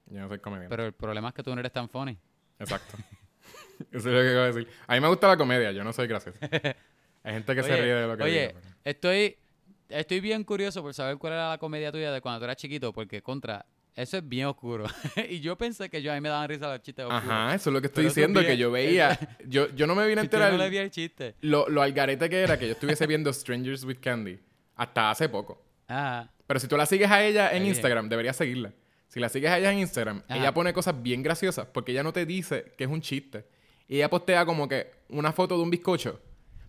Yo 0.09 0.21
no 0.21 0.29
soy 0.29 0.41
comediante. 0.41 0.69
pero 0.69 0.85
el 0.85 0.93
problema 0.93 1.29
es 1.29 1.35
que 1.35 1.43
tú 1.43 1.55
no 1.55 1.61
eres 1.61 1.73
tan 1.73 1.88
funny. 1.88 2.19
Exacto. 2.59 2.97
Eso 3.93 3.99
es 4.11 4.15
lo 4.15 4.21
que 4.21 4.29
acabo 4.31 4.45
de 4.45 4.53
decir. 4.53 4.69
A 4.87 4.95
mí 4.95 5.01
me 5.01 5.09
gusta 5.09 5.29
la 5.29 5.37
comedia, 5.37 5.73
yo 5.73 5.83
no 5.85 5.93
soy 5.93 6.07
gracioso. 6.07 6.39
Hay 7.25 7.35
gente 7.35 7.55
que 7.55 7.62
se 7.62 7.77
ríe 7.77 7.95
de 7.95 8.07
lo 8.07 8.17
que 8.17 8.23
Oye, 8.25 8.49
digo, 8.49 8.53
pero- 8.61 8.75
estoy, 8.85 9.37
estoy 9.89 10.21
bien 10.21 10.43
curioso 10.45 10.83
por 10.83 10.93
saber 10.95 11.17
cuál 11.19 11.35
era 11.35 11.51
la 11.51 11.59
comedia 11.59 11.93
tuya 11.93 12.11
de 12.12 12.21
cuando 12.21 12.41
tú 12.41 12.45
eras 12.45 12.57
chiquito, 12.57 12.93
porque 12.93 13.23
contra, 13.23 13.65
eso 13.95 14.17
es 14.17 14.29
bien 14.29 14.47
oscuro. 14.47 14.87
y 15.29 15.39
yo 15.41 15.57
pensé 15.57 15.89
que 15.89 16.03
yo 16.03 16.11
a 16.11 16.15
mí 16.17 16.21
me 16.21 16.29
daban 16.31 16.49
risa 16.49 16.69
los 16.69 16.83
chistes 16.83 17.05
oscuros. 17.05 17.25
Ajá, 17.25 17.55
eso 17.55 17.71
es 17.71 17.75
lo 17.75 17.81
que 17.81 17.87
estoy 17.87 18.03
Pero 18.05 18.09
diciendo, 18.15 18.41
bien- 18.41 18.53
que 18.53 18.57
yo 18.59 18.71
veía... 18.73 19.19
Yo, 19.47 19.69
yo 19.75 19.87
no 19.87 19.95
me 19.95 20.03
vine 20.07 20.21
a 20.21 20.25
Yo 20.25 20.27
enterar 20.27 20.51
no 20.53 20.59
le 20.59 20.69
vi 20.71 20.79
el 20.79 20.91
chiste. 20.91 21.35
lo, 21.43 21.69
lo 21.69 21.81
algarete 21.83 22.29
que 22.29 22.41
era 22.41 22.59
que 22.59 22.67
yo 22.67 22.73
estuviese 22.73 23.07
viendo 23.07 23.33
Strangers 23.33 23.85
with 23.85 23.99
Candy 24.01 24.41
hasta 24.75 25.11
hace 25.11 25.29
poco. 25.29 25.62
Ajá. 25.87 26.29
Pero 26.47 26.59
si 26.59 26.67
tú 26.67 26.77
la 26.77 26.87
sigues 26.87 27.09
a 27.11 27.23
ella 27.25 27.53
en 27.53 27.62
bien. 27.62 27.67
Instagram, 27.75 28.09
deberías 28.09 28.35
seguirla. 28.37 28.73
Si 29.07 29.21
la 29.21 29.29
sigues 29.29 29.51
a 29.51 29.59
ella 29.59 29.71
en 29.71 29.79
Instagram, 29.79 30.23
Ajá. 30.27 30.39
ella 30.39 30.53
pone 30.55 30.73
cosas 30.73 31.01
bien 31.03 31.23
graciosas 31.23 31.67
porque 31.67 31.93
ella 31.93 32.03
no 32.03 32.12
te 32.12 32.25
dice 32.27 32.73
que 32.77 32.85
es 32.85 32.91
un 32.91 33.01
chiste. 33.01 33.45
Y 33.89 33.97
ella 33.97 34.09
postea 34.11 34.45
como 34.47 34.69
que 34.69 34.91
una 35.09 35.33
foto 35.33 35.57
de 35.57 35.62
un 35.62 35.71
bizcocho, 35.71 36.21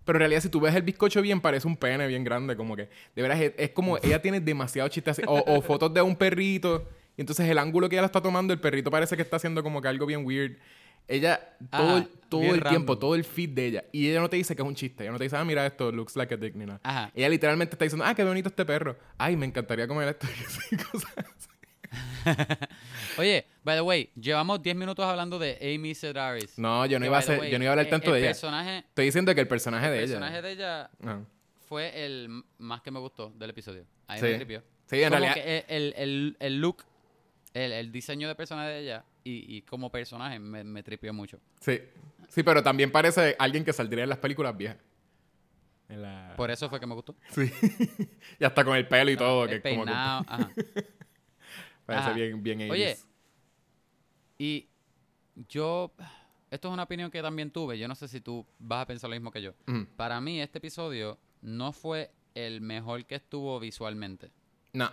Pero 0.05 0.17
en 0.17 0.21
realidad, 0.21 0.41
si 0.41 0.49
tú 0.49 0.59
ves 0.59 0.75
el 0.75 0.81
bizcocho 0.81 1.21
bien, 1.21 1.39
parece 1.39 1.67
un 1.67 1.77
pene 1.77 2.07
bien 2.07 2.23
grande. 2.23 2.55
Como 2.57 2.75
que, 2.75 2.89
de 3.15 3.21
veras, 3.21 3.39
es, 3.39 3.53
es 3.57 3.69
como, 3.69 3.97
ella 3.97 4.21
tiene 4.21 4.39
demasiado 4.41 4.89
chiste 4.89 5.11
así. 5.11 5.21
O, 5.27 5.43
o 5.45 5.61
fotos 5.61 5.93
de 5.93 6.01
un 6.01 6.15
perrito. 6.15 6.87
Y 7.15 7.21
entonces 7.21 7.47
el 7.47 7.57
ángulo 7.57 7.87
que 7.87 7.95
ella 7.95 8.01
la 8.01 8.07
está 8.07 8.21
tomando, 8.21 8.53
el 8.53 8.59
perrito 8.59 8.89
parece 8.91 9.15
que 9.15 9.21
está 9.21 9.37
haciendo 9.37 9.63
como 9.63 9.81
que 9.81 9.87
algo 9.87 10.05
bien 10.05 10.25
weird. 10.25 10.57
Ella, 11.07 11.57
todo, 11.69 11.95
Ah, 11.95 11.97
el, 11.97 12.07
todo 12.29 12.41
el 12.41 12.63
tiempo, 12.63 12.97
todo 12.97 13.13
el 13.15 13.23
feed 13.25 13.49
de 13.49 13.65
ella. 13.65 13.83
Y 13.91 14.09
ella 14.09 14.21
no 14.21 14.29
te 14.29 14.37
dice 14.37 14.55
que 14.55 14.61
es 14.61 14.67
un 14.67 14.73
chiste. 14.75 15.03
Ella 15.03 15.11
no 15.11 15.17
te 15.17 15.25
dice, 15.25 15.35
ah, 15.35 15.43
mira 15.43 15.65
esto, 15.65 15.91
looks 15.91 16.15
like 16.15 16.33
a 16.33 16.37
dick, 16.37 16.55
ni 16.55 16.65
nada. 16.65 16.79
Ajá. 16.83 17.11
Ella 17.13 17.29
literalmente 17.29 17.75
está 17.75 17.85
diciendo, 17.85 18.05
ah, 18.05 18.15
qué 18.15 18.23
bonito 18.23 18.49
este 18.49 18.65
perro. 18.65 18.97
Ay, 19.17 19.35
me 19.35 19.45
encantaría 19.45 19.87
comer 19.87 20.09
esto. 20.09 20.27
y 20.71 20.75
cosas 20.91 21.13
así. 21.17 21.49
Oye, 23.17 23.45
by 23.63 23.75
the 23.77 23.81
way, 23.81 24.09
llevamos 24.19 24.61
10 24.61 24.75
minutos 24.75 25.05
hablando 25.05 25.39
de 25.39 25.57
Amy 25.75 25.95
Sedaris. 25.95 26.57
No, 26.57 26.85
yo 26.85 26.99
no 26.99 27.03
Que, 27.03 27.07
iba 27.07 27.19
a 27.19 27.25
way, 27.39 27.51
yo 27.51 27.57
no 27.59 27.63
iba 27.63 27.71
a 27.71 27.73
hablar 27.73 27.85
el- 27.85 27.89
tanto 27.89 28.07
el 28.15 28.21
de 28.21 28.29
ella. 28.29 28.79
Estoy 28.79 29.05
diciendo 29.05 29.33
que 29.35 29.41
el 29.41 29.47
personaje 29.47 29.89
de 29.89 29.97
el 29.97 30.03
ella. 30.03 30.13
personaje 30.19 30.41
de 30.41 30.51
ella 30.51 30.89
Ajá. 31.01 31.21
fue 31.67 32.05
el 32.05 32.43
más 32.57 32.81
que 32.81 32.91
me 32.91 32.99
gustó 32.99 33.29
del 33.35 33.49
episodio. 33.49 33.85
A 34.07 34.13
mí 34.13 34.19
Sí. 34.19 34.25
me 34.25 34.35
tripió. 34.35 34.63
Sí, 34.85 35.01
en 35.01 35.09
Como 35.09 35.21
realidad. 35.21 35.33
que 35.43 35.65
el, 35.69 35.93
el, 35.97 36.37
el 36.39 36.59
look, 36.59 36.83
el, 37.53 37.71
el 37.71 37.91
diseño 37.91 38.27
de 38.27 38.35
personaje 38.35 38.69
de 38.69 38.79
ella 38.79 39.05
y, 39.23 39.57
y 39.57 39.61
como 39.61 39.89
personaje 39.91 40.37
me, 40.39 40.63
me 40.63 40.83
tripió 40.83 41.13
mucho. 41.13 41.39
Sí. 41.61 41.79
Sí, 42.29 42.43
pero 42.43 42.61
también 42.63 42.91
parece 42.91 43.35
alguien 43.39 43.63
que 43.63 43.71
saldría 43.73 44.03
en 44.03 44.09
las 44.09 44.17
películas 44.17 44.55
viejas. 44.57 44.77
En 45.89 46.01
la... 46.01 46.33
Por 46.35 46.49
eso 46.49 46.69
fue 46.69 46.79
que 46.79 46.87
me 46.87 46.95
gustó. 46.95 47.15
Sí. 47.29 47.51
y 48.39 48.43
hasta 48.43 48.63
con 48.65 48.75
el 48.75 48.87
pelo 48.87 49.11
y 49.11 49.17
todo, 49.17 49.45
que 49.47 49.53
el 49.55 49.57
es 49.57 49.63
como 49.63 49.85
que 49.85 49.91
peinado, 49.91 50.25
ajá. 50.27 50.49
parece 51.85 52.05
Ajá. 52.05 52.13
bien, 52.13 52.41
bien 52.41 52.71
Oye, 52.71 52.93
80s. 52.95 53.05
Y 54.43 54.67
yo, 55.47 55.93
esto 56.51 56.67
es 56.67 56.73
una 56.73 56.83
opinión 56.83 57.09
que 57.09 57.21
también 57.21 57.49
tuve. 57.49 57.79
Yo 57.79 57.87
no 57.87 57.95
sé 57.95 58.09
si 58.09 58.19
tú 58.19 58.45
vas 58.59 58.81
a 58.81 58.87
pensar 58.87 59.09
lo 59.09 59.15
mismo 59.15 59.31
que 59.31 59.41
yo. 59.41 59.53
Para 59.95 60.19
mí, 60.19 60.41
este 60.41 60.57
episodio 60.57 61.17
no 61.41 61.71
fue 61.71 62.11
el 62.35 62.59
mejor 62.59 63.05
que 63.05 63.15
estuvo 63.15 63.57
visualmente. 63.61 64.33
No. 64.73 64.91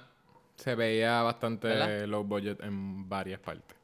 Se 0.55 0.77
veía 0.77 1.23
bastante 1.23 1.67
¿Verdad? 1.67 2.07
low 2.07 2.23
budget 2.23 2.63
en 2.63 3.09
varias 3.09 3.41
partes. 3.41 3.77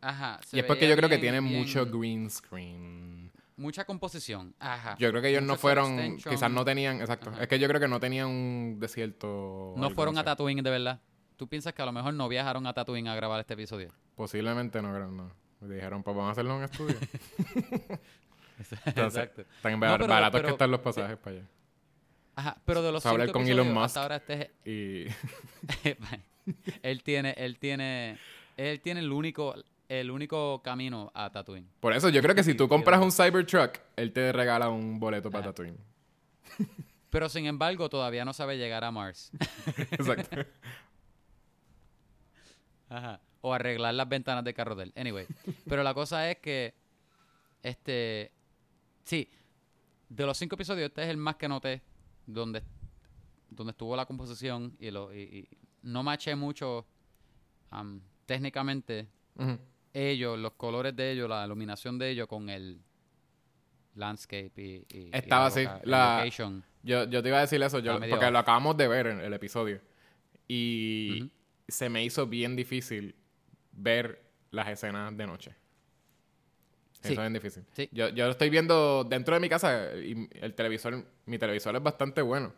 Ajá. 0.00 0.40
se 0.42 0.56
y 0.56 0.60
es 0.60 0.64
porque 0.64 0.88
yo 0.88 0.96
creo 0.96 1.10
que 1.10 1.18
tiene 1.18 1.42
mucho 1.42 1.84
green 1.84 2.30
screen. 2.30 3.30
Mucha 3.56 3.84
composición. 3.84 4.54
Ajá. 4.60 4.96
Yo 4.98 5.10
creo 5.10 5.20
que 5.20 5.28
ellos 5.28 5.42
no 5.42 5.56
fueron, 5.56 6.16
quizás 6.16 6.50
no 6.50 6.64
tenían, 6.64 7.02
exacto. 7.02 7.28
Ajá. 7.28 7.42
Es 7.42 7.48
que 7.48 7.58
yo 7.58 7.68
creo 7.68 7.82
que 7.82 7.88
no 7.88 8.00
tenían 8.00 8.28
un 8.28 8.78
desierto. 8.80 9.74
No 9.76 9.90
fueron 9.90 10.16
a. 10.16 10.24
Tatooine 10.24 10.62
de 10.62 10.70
verdad. 10.70 11.02
¿Tú 11.36 11.48
piensas 11.48 11.72
que 11.72 11.82
a 11.82 11.86
lo 11.86 11.92
mejor 11.92 12.14
no 12.14 12.28
viajaron 12.28 12.66
a 12.66 12.72
Tatooine 12.72 13.08
a 13.08 13.14
grabar 13.16 13.40
este 13.40 13.54
episodio? 13.54 13.90
Posiblemente 14.14 14.80
no, 14.80 14.92
creo, 14.94 15.10
no. 15.10 15.30
Me 15.60 15.74
dijeron, 15.74 16.02
pues 16.02 16.16
vamos 16.16 16.28
a 16.28 16.32
hacerlo 16.32 16.52
en 16.52 16.58
un 16.58 16.64
estudio. 16.64 16.96
Entonces, 18.86 19.22
Exacto. 19.24 19.44
Tan 19.62 19.72
No, 19.72 19.78
bar- 19.80 19.98
pero- 20.00 20.08
baratos 20.12 20.42
que 20.42 20.50
están 20.50 20.70
los 20.70 20.80
pasajes 20.80 21.16
para 21.16 21.36
allá. 21.36 21.46
Ajá, 22.36 22.56
pero 22.64 22.82
de 22.82 22.92
los 22.92 23.02
Fue 23.02 23.10
a 23.10 23.12
hablar 23.12 23.30
con 23.32 23.46
Elon 23.46 23.72
Musk. 23.72 23.84
hasta 23.86 24.02
ahora 24.02 24.16
este 24.16 24.50
Y 24.64 25.06
él 26.82 27.02
tiene, 27.02 27.34
él 27.36 27.58
tiene, 27.58 28.18
él 28.56 28.80
tiene 28.80 29.00
el 29.00 29.12
único, 29.12 29.54
el 29.88 30.10
único 30.10 30.60
camino 30.62 31.10
a 31.14 31.30
Tatooine. 31.30 31.68
por 31.80 31.92
eso 31.92 32.08
yo 32.08 32.20
creo 32.22 32.34
que 32.34 32.42
si 32.42 32.54
tú 32.54 32.68
compras 32.68 33.00
un 33.00 33.12
Cybertruck, 33.12 33.78
él 33.96 34.12
te 34.12 34.32
regala 34.32 34.68
un 34.68 34.98
boleto 34.98 35.30
para 35.30 35.44
Ajá. 35.44 35.50
Tatooine. 35.52 35.78
Pero 37.10 37.28
sin 37.28 37.46
embargo, 37.46 37.88
todavía 37.88 38.24
no 38.24 38.32
sabe 38.32 38.56
llegar 38.58 38.82
a 38.82 38.90
Mars. 38.90 39.30
Exacto. 39.92 40.44
Ajá. 42.88 43.20
O 43.40 43.52
arreglar 43.52 43.94
las 43.94 44.08
ventanas 44.08 44.44
de 44.44 44.54
carro 44.54 44.74
de 44.74 44.84
él. 44.84 44.92
Anyway. 44.96 45.26
Pero 45.68 45.82
la 45.82 45.92
cosa 45.94 46.30
es 46.30 46.38
que. 46.38 46.74
Este. 47.62 48.32
Sí. 49.04 49.28
De 50.08 50.24
los 50.26 50.36
cinco 50.38 50.54
episodios, 50.54 50.88
este 50.88 51.02
es 51.02 51.08
el 51.08 51.16
más 51.16 51.36
que 51.36 51.48
noté. 51.48 51.82
Donde, 52.26 52.62
donde 53.50 53.72
estuvo 53.72 53.94
la 53.96 54.06
composición. 54.06 54.76
Y, 54.78 54.90
lo, 54.90 55.12
y, 55.14 55.20
y 55.20 55.48
no 55.82 56.02
maché 56.02 56.34
mucho. 56.36 56.86
am, 57.70 58.00
técnicamente. 58.26 59.08
Ellos, 59.92 60.38
los 60.38 60.52
colores 60.52 60.94
de 60.96 61.12
ellos, 61.12 61.28
la 61.28 61.44
iluminación 61.44 61.98
de 61.98 62.10
ellos 62.10 62.26
con 62.26 62.48
el 62.48 62.80
landscape 63.94 64.52
y. 64.88 65.10
Estaba 65.12 65.42
la 65.42 65.46
así, 65.46 65.64
la- 65.84 66.16
location. 66.18 66.64
Yo, 66.82 67.04
yo 67.04 67.22
te 67.22 67.28
iba 67.28 67.38
a 67.38 67.42
decir 67.42 67.62
eso, 67.62 67.78
yo, 67.78 67.98
porque 67.98 68.30
lo 68.30 68.38
acabamos 68.38 68.76
de 68.76 68.88
ver 68.88 69.06
en 69.06 69.20
el 69.20 69.32
episodio. 69.32 69.80
Y. 70.48 71.30
se 71.68 71.88
me 71.88 72.04
hizo 72.04 72.26
bien 72.26 72.56
difícil 72.56 73.14
ver 73.72 74.22
las 74.50 74.68
escenas 74.68 75.16
de 75.16 75.26
noche. 75.26 75.54
Sí. 77.02 77.12
hizo 77.12 77.20
bien 77.20 77.32
difícil. 77.34 77.64
Sí. 77.72 77.88
Yo, 77.92 78.08
yo 78.08 78.24
lo 78.24 78.30
estoy 78.30 78.48
viendo 78.50 79.04
dentro 79.04 79.34
de 79.34 79.40
mi 79.40 79.48
casa 79.48 79.94
y 79.94 80.28
el 80.40 80.54
televisor, 80.54 81.04
mi 81.26 81.38
televisor 81.38 81.76
es 81.76 81.82
bastante 81.82 82.22
bueno. 82.22 82.52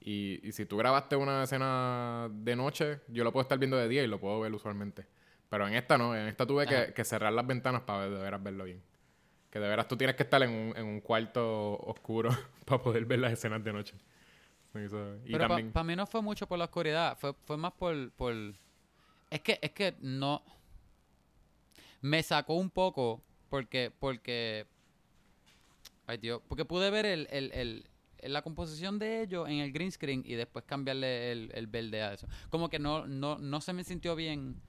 Y, 0.00 0.40
y 0.46 0.52
si 0.52 0.66
tú 0.66 0.76
grabaste 0.76 1.16
una 1.16 1.42
escena 1.44 2.28
de 2.32 2.56
noche, 2.56 3.00
yo 3.08 3.24
lo 3.24 3.32
puedo 3.32 3.42
estar 3.42 3.58
viendo 3.58 3.76
de 3.76 3.88
día 3.88 4.02
y 4.02 4.06
lo 4.06 4.20
puedo 4.20 4.40
ver 4.40 4.52
usualmente. 4.54 5.04
Pero 5.48 5.66
en 5.68 5.74
esta 5.74 5.98
no, 5.98 6.16
en 6.16 6.26
esta 6.28 6.46
tuve 6.46 6.66
que, 6.94 7.04
cerrar 7.04 7.32
las 7.32 7.46
ventanas 7.46 7.82
para 7.82 8.06
ver- 8.06 8.10
de 8.16 8.22
veras 8.22 8.42
verlo 8.42 8.64
bien. 8.64 8.82
Que 9.50 9.58
de 9.58 9.68
veras 9.68 9.88
tú 9.88 9.96
tienes 9.96 10.16
que 10.16 10.22
estar 10.22 10.42
en 10.42 10.50
un, 10.50 10.76
en 10.76 10.86
un 10.86 11.00
cuarto 11.00 11.76
oscuro 11.78 12.30
para 12.64 12.82
poder 12.82 13.04
ver 13.04 13.18
las 13.18 13.32
escenas 13.32 13.62
de 13.62 13.72
noche. 13.72 13.94
Y 14.78 15.32
Pero 15.32 15.48
para 15.48 15.48
también... 15.48 15.86
mí 15.86 15.96
no 15.96 16.06
fue 16.06 16.22
mucho 16.22 16.46
por 16.46 16.58
la 16.58 16.64
oscuridad, 16.66 17.16
fue, 17.18 17.32
fue 17.44 17.56
más 17.56 17.72
por, 17.72 18.10
por... 18.12 18.34
Es 19.30 19.40
que, 19.40 19.58
es 19.62 19.70
que 19.72 19.94
no... 20.00 20.42
Me 22.00 22.22
sacó 22.22 22.54
un 22.54 22.70
poco 22.70 23.22
porque, 23.48 23.92
porque... 23.98 24.66
Ay, 26.06 26.18
Dios, 26.18 26.40
porque 26.48 26.64
pude 26.64 26.90
ver 26.90 27.06
el, 27.06 27.26
el, 27.30 27.52
el- 27.52 27.88
la 28.22 28.42
composición 28.42 28.98
de 28.98 29.22
ellos 29.22 29.48
en 29.48 29.58
el 29.58 29.72
green 29.72 29.92
screen 29.92 30.22
y 30.24 30.34
después 30.34 30.64
cambiarle 30.64 31.32
el, 31.32 31.50
el 31.54 31.66
verde 31.66 32.02
a 32.02 32.12
eso. 32.14 32.26
Como 32.50 32.68
que 32.68 32.78
no, 32.78 33.06
no, 33.06 33.38
no 33.38 33.60
se 33.60 33.72
me 33.72 33.84
sintió 33.84 34.16
bien 34.16 34.60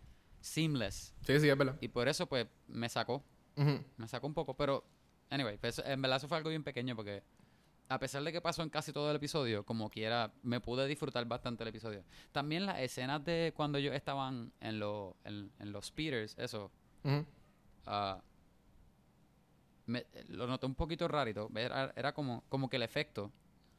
seamless. 0.41 1.13
Sí, 1.25 1.39
sí, 1.39 1.49
es 1.49 1.57
verdad. 1.57 1.77
Y 1.81 1.87
por 1.87 2.07
eso, 2.07 2.27
pues, 2.27 2.47
me 2.67 2.89
sacó. 2.89 3.23
Ujú. 3.55 3.83
Me 3.97 4.07
sacó 4.07 4.27
un 4.27 4.33
poco, 4.33 4.55
pero 4.55 4.83
anyway, 5.29 5.57
pues, 5.57 5.79
en 5.79 6.01
verdad 6.01 6.17
eso 6.17 6.27
fue 6.27 6.37
algo 6.37 6.49
bien 6.49 6.63
pequeño 6.63 6.95
porque 6.95 7.23
a 7.89 7.99
pesar 7.99 8.23
de 8.23 8.31
que 8.33 8.41
pasó 8.41 8.63
en 8.63 8.69
casi 8.69 8.91
todo 8.91 9.09
el 9.09 9.15
episodio, 9.15 9.63
como 9.65 9.89
quiera, 9.89 10.31
me 10.43 10.59
pude 10.59 10.85
disfrutar 10.87 11.23
bastante 11.25 11.63
el 11.63 11.69
episodio. 11.69 12.03
También 12.31 12.65
las 12.65 12.79
escenas 12.79 13.23
de 13.23 13.53
cuando 13.55 13.77
ellos 13.77 13.95
estaban 13.95 14.51
en, 14.59 14.79
lo- 14.79 15.15
en, 15.23 15.51
en 15.59 15.71
los 15.71 15.85
speeders, 15.87 16.35
eso, 16.37 16.69
ah, 17.85 18.21
me- 19.85 20.05
lo 20.29 20.47
noté 20.47 20.65
un 20.65 20.75
poquito 20.75 21.07
rarito. 21.07 21.49
Era, 21.55 21.93
era 21.95 22.13
como, 22.13 22.43
como 22.49 22.69
que 22.69 22.75
el 22.77 22.83
efecto, 22.83 23.31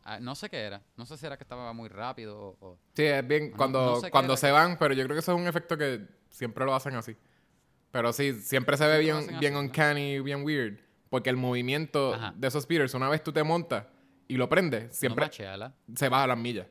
ah, 0.04 0.18
no 0.20 0.34
sé 0.34 0.48
qué 0.48 0.58
era, 0.62 0.82
no 0.96 1.04
sé 1.04 1.16
si 1.18 1.26
era 1.26 1.36
que 1.36 1.44
estaba 1.44 1.72
muy 1.72 1.88
rápido 1.88 2.38
o... 2.38 2.56
o- 2.66 2.78
Sí, 2.94 3.04
es 3.04 3.26
bien. 3.26 3.52
Cuando, 3.52 3.84
no 3.84 3.96
sé 3.96 4.06
qué 4.06 4.10
cuando 4.10 4.36
se 4.36 4.46
que- 4.46 4.52
van, 4.52 4.78
pero 4.78 4.94
yo 4.94 5.04
creo 5.04 5.14
que 5.14 5.20
eso 5.20 5.32
es 5.34 5.38
un 5.40 5.46
efecto 5.46 5.76
que 5.76 6.06
siempre 6.30 6.64
lo 6.64 6.74
hacen 6.74 6.94
así. 6.94 7.16
Pero 7.90 8.12
sí, 8.12 8.32
siempre 8.40 8.76
se 8.76 8.86
ve 8.86 9.02
Siempre 9.02 9.26
bien, 9.26 9.40
bien 9.40 9.52
así, 9.54 9.62
¿no? 9.62 9.68
uncanny, 9.68 10.20
bien 10.20 10.44
weird. 10.44 10.78
Porque 11.10 11.30
el 11.30 11.36
movimiento 11.38 12.14
Ajá. 12.14 12.34
de 12.36 12.48
esos 12.48 12.64
speeders, 12.64 12.92
una 12.94 13.08
vez 13.08 13.22
tú 13.22 13.32
te 13.32 13.42
montas 13.42 13.86
y 14.28 14.36
lo 14.36 14.48
prendes, 14.48 14.94
siempre 14.96 15.26
No 15.26 15.96
se 15.96 16.08
baja 16.08 16.26
las 16.26 16.38
millas. 16.38 16.66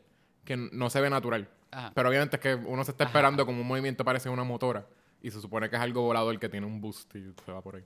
Que 0.46 0.56
no 0.56 0.90
se 0.90 1.02
ve 1.02 1.10
natural. 1.10 1.50
Ajá. 1.72 1.92
Pero 1.94 2.10
obviamente 2.10 2.38
es 2.38 2.42
que 2.42 2.56
uno 2.56 2.84
se 2.86 2.92
está 2.92 3.04
Ajá. 3.04 3.10
esperando 3.12 3.46
como 3.46 3.62
un 3.62 3.68
movimiento 3.68 4.06
parece 4.06 4.30
una 4.30 4.44
motora. 4.44 4.88
Y 5.22 5.32
se 5.32 5.42
supone 5.42 5.70
que 5.70 5.76
es 5.76 5.82
algo 5.82 6.04
volador 6.04 6.38
que 6.40 6.48
tiene 6.48 6.66
un 6.66 6.80
boost 6.80 7.14
y 7.16 7.34
se 7.44 7.52
va 7.52 7.62
por 7.62 7.76
ahí. 7.76 7.84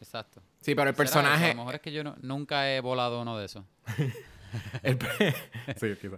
Exacto. 0.00 0.40
Sí, 0.60 0.74
pero 0.74 0.88
el 0.88 0.96
personaje. 0.96 1.46
A 1.46 1.48
lo 1.48 1.56
mejor 1.56 1.74
es 1.74 1.80
que 1.80 1.92
yo 1.92 2.02
no- 2.02 2.16
nunca 2.22 2.72
he 2.72 2.80
volado 2.80 3.20
uno 3.20 3.36
de 3.36 3.46
esos. 3.46 3.64
El, 4.82 4.98
sí, 5.76 5.94
quizá. 6.00 6.16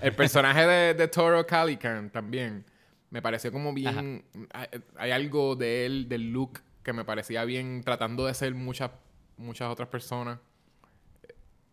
El 0.00 0.14
personaje 0.14 0.66
de, 0.66 0.94
de 0.94 1.08
Toro 1.08 1.44
Calican 1.46 2.10
también 2.10 2.64
me 3.10 3.20
pareció 3.20 3.52
como 3.52 3.74
bien. 3.74 4.24
Hay, 4.52 4.68
hay 4.96 5.10
algo 5.10 5.56
de 5.56 5.84
él, 5.86 6.08
del 6.08 6.30
look, 6.30 6.60
que 6.82 6.92
me 6.92 7.04
parecía 7.04 7.44
bien 7.44 7.82
tratando 7.84 8.26
de 8.26 8.34
ser 8.34 8.54
muchas 8.54 8.90
muchas 9.36 9.68
otras 9.70 9.88
personas. 9.88 10.38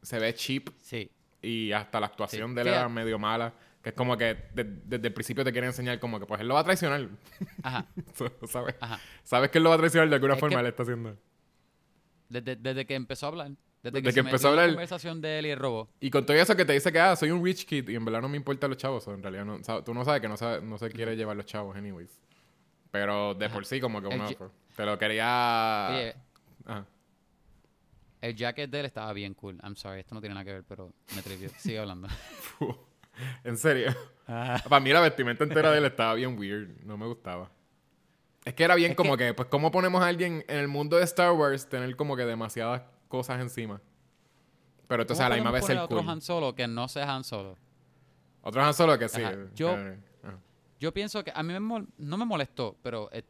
Se 0.02 0.20
ve 0.20 0.34
cheap 0.34 0.70
Sí. 0.82 1.10
y 1.42 1.72
hasta 1.72 2.00
la 2.00 2.08
actuación 2.08 2.50
Sí. 2.52 2.56
de 2.56 2.62
él 2.62 2.68
era 2.70 2.90
medio 2.90 3.18
mala. 3.20 3.54
Que 3.82 3.90
es 3.90 3.96
como 3.96 4.16
que 4.16 4.36
de- 4.54 4.64
desde 4.86 5.08
el 5.08 5.14
principio 5.14 5.44
te 5.44 5.52
quiere 5.52 5.66
enseñar 5.68 6.00
como 6.00 6.20
que 6.20 6.26
pues 6.28 6.40
él 6.42 6.48
lo 6.48 6.54
va 6.54 6.60
a 6.60 6.64
traicionar. 6.64 7.08
Ajá. 7.64 7.86
¿Sabes? 8.48 8.76
Ajá. 8.80 9.00
Sabes 9.24 9.50
que 9.50 9.58
él 9.58 9.64
lo 9.64 9.70
va 9.72 9.76
a 9.76 9.80
traicionar 9.80 10.08
de 10.10 10.16
alguna 10.16 10.36
Es 10.36 10.40
forma, 10.40 10.58
que- 10.58 10.62
él 10.62 10.68
está 10.68 10.84
haciendo. 10.84 11.18
Desde, 12.30 12.56
desde 12.56 12.86
que 12.86 12.96
empezó 12.96 13.26
a 13.26 13.30
hablar. 13.30 13.48
Desde, 13.50 13.58
Desde 13.84 14.02
que, 14.02 14.04
que 14.04 14.12
se 14.14 14.20
empezó 14.20 14.48
a 14.48 14.52
en 14.52 14.56
la 14.58 14.62
hablar. 14.62 14.76
conversación 14.76 15.22
de 15.22 15.40
él 15.40 15.46
y 15.48 15.50
el 15.50 15.58
robo. 15.58 15.90
Y 16.00 16.12
con 16.12 16.24
todo 16.26 16.38
eso 16.38 16.56
que 16.56 16.64
te 16.66 16.74
dice 16.74 16.92
que, 16.92 17.00
ah, 17.00 17.16
soy 17.16 17.32
un 17.32 17.44
rich 17.44 17.66
kid 17.66 17.90
y 17.90 17.96
en 17.96 18.06
verdad 18.06 18.22
no 18.22 18.30
me 18.30 18.38
importan 18.38 18.70
los 18.70 18.78
chavos. 18.78 19.08
en 19.08 19.24
realidad 19.24 19.46
no, 19.46 19.84
tú 19.84 19.94
no 19.96 20.06
sabes 20.06 20.22
que 20.22 20.28
no, 20.28 20.36
no 20.62 20.78
se 20.78 20.90
quiere 20.92 21.16
llevar 21.16 21.36
los 21.36 21.48
chavos, 21.48 21.76
anyways. 21.76 22.22
Pero 22.92 23.34
de 23.34 23.46
Ajá. 23.48 23.54
por 23.56 23.66
sí, 23.66 23.80
como 23.82 24.00
que 24.00 24.08
uno 24.08 24.28
te 24.76 24.86
lo 24.86 24.98
quería. 25.00 25.88
Oye, 25.92 26.16
Ajá. 26.66 26.86
El 28.22 28.36
jacket 28.36 28.70
de 28.70 28.80
él 28.82 28.86
estaba 28.86 29.12
bien 29.14 29.34
cool. 29.34 29.60
I'm 29.64 29.76
sorry, 29.76 30.00
esto 30.02 30.14
no 30.16 30.22
tiene 30.22 30.34
nada 30.36 30.46
que 30.46 30.54
ver, 30.54 30.64
pero 30.64 30.94
me 31.16 31.22
trivió. 31.22 31.50
Sigue 31.58 31.80
hablando. 31.80 32.08
En 33.44 33.58
serio. 33.58 33.94
Para 34.26 34.80
mí 34.80 34.90
la 34.92 35.02
vestimenta 35.02 35.44
entera 35.44 35.70
de 35.72 35.80
él 35.80 35.86
estaba 35.86 36.14
bien 36.16 36.40
weird. 36.40 36.70
No 36.86 36.98
me 36.98 37.06
gustaba. 37.06 37.52
Es 38.46 38.54
que 38.54 38.64
era 38.64 38.74
bien 38.76 38.92
Es 38.92 38.98
como 38.98 39.18
que... 39.18 39.34
pues, 39.34 39.50
¿cómo 39.50 39.70
ponemos 39.70 40.02
a 40.02 40.08
alguien 40.08 40.46
en 40.48 40.58
el 40.58 40.68
mundo 40.70 40.96
de 40.98 41.04
Star 41.04 41.34
Wars 41.34 41.68
tener 41.68 41.96
como 41.98 42.16
que 42.16 42.24
demasiadas 42.24 42.84
cosas 43.10 43.42
encima? 43.42 43.82
Pero 44.88 45.04
entonces 45.04 45.24
a 45.26 45.30
la 45.30 45.36
misma 45.36 45.52
vez 45.52 45.70
el 45.70 45.78
otro 45.78 45.98
cool. 46.00 46.10
Han 46.10 46.22
Solo 46.22 46.56
que 46.56 46.68
no 46.68 46.88
sea 46.88 47.14
Han 47.14 47.24
Solo. 47.26 47.58
Otro 48.42 48.64
Han 48.64 48.74
Solo 48.74 48.98
que 48.98 49.10
sí. 49.10 49.22
Ajá. 49.22 49.34
eh, 49.34 49.50
Yo- 49.56 49.78
eh, 49.78 50.00
ajá. 50.24 50.40
Yo 50.80 50.94
pienso 50.94 51.24
que 51.24 51.32
a 51.36 51.44
mí 51.44 51.54
me 51.54 51.60
mol- 51.60 51.88
no 51.98 52.18
me 52.18 52.26
molestó, 52.26 52.78
pero 52.82 53.12
el, 53.12 53.26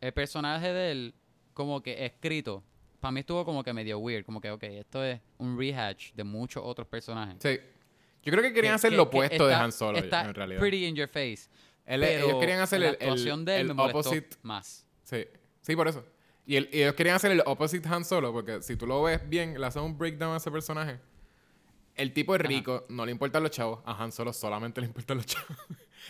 el 0.00 0.12
personaje 0.12 0.72
de 0.72 0.90
él, 0.90 1.14
como 1.54 1.82
que 1.82 2.04
escrito, 2.04 2.62
para 3.00 3.12
mí 3.12 3.20
estuvo 3.20 3.44
como 3.44 3.62
que 3.62 3.72
medio 3.72 3.98
weird. 3.98 4.24
Como 4.24 4.40
que, 4.40 4.50
ok, 4.50 4.62
esto 4.64 5.04
es 5.04 5.20
un 5.38 5.58
rehash 5.58 6.12
de 6.14 6.24
muchos 6.24 6.62
otros 6.64 6.86
personajes. 6.88 7.36
Sí. 7.40 7.58
Yo 8.22 8.32
creo 8.32 8.42
que 8.42 8.52
querían 8.52 8.72
Que- 8.72 8.76
hacer 8.76 8.90
que- 8.90 8.96
lo 8.96 9.04
opuesto 9.04 9.46
de 9.46 9.54
Han 9.54 9.72
Solo, 9.72 9.98
Está 9.98 10.22
en 10.24 10.34
realidad. 10.34 10.60
pretty 10.60 10.84
in 10.86 10.94
your 10.96 11.08
face. 11.08 11.48
Él- 11.86 12.00
pero 12.00 12.26
ellos 12.26 12.38
querían 12.40 12.60
hacer 12.60 12.80
la 12.80 12.88
el, 12.90 12.96
el, 13.00 13.44
de 13.44 13.54
él 13.54 13.60
el 13.62 13.68
me 13.68 13.74
molestó 13.74 13.98
opposite. 14.00 14.36
más. 14.42 14.84
Sí, 15.04 15.24
sí, 15.62 15.74
por 15.76 15.88
eso. 15.88 16.04
Y, 16.44 16.56
el- 16.56 16.68
y 16.72 16.82
ellos 16.82 16.94
querían 16.94 17.16
hacer 17.16 17.30
el 17.30 17.42
opposite 17.46 17.88
Han 17.88 18.04
Solo, 18.04 18.32
porque 18.32 18.60
si 18.62 18.76
tú 18.76 18.86
lo 18.86 19.02
ves 19.02 19.26
bien, 19.28 19.58
le 19.58 19.66
hacen 19.66 19.82
un 19.82 19.96
breakdown 19.96 20.34
a 20.34 20.36
ese 20.38 20.50
personaje. 20.50 20.98
El 21.94 22.12
tipo 22.12 22.34
es 22.34 22.40
Ajá. 22.40 22.48
rico, 22.48 22.84
no 22.90 23.04
le 23.06 23.12
importan 23.12 23.42
los 23.42 23.50
chavos. 23.52 23.80
A 23.84 24.02
Han 24.02 24.12
Solo 24.12 24.32
solamente 24.32 24.80
le 24.80 24.86
importan 24.88 25.16
los 25.16 25.26
chavos. 25.26 25.56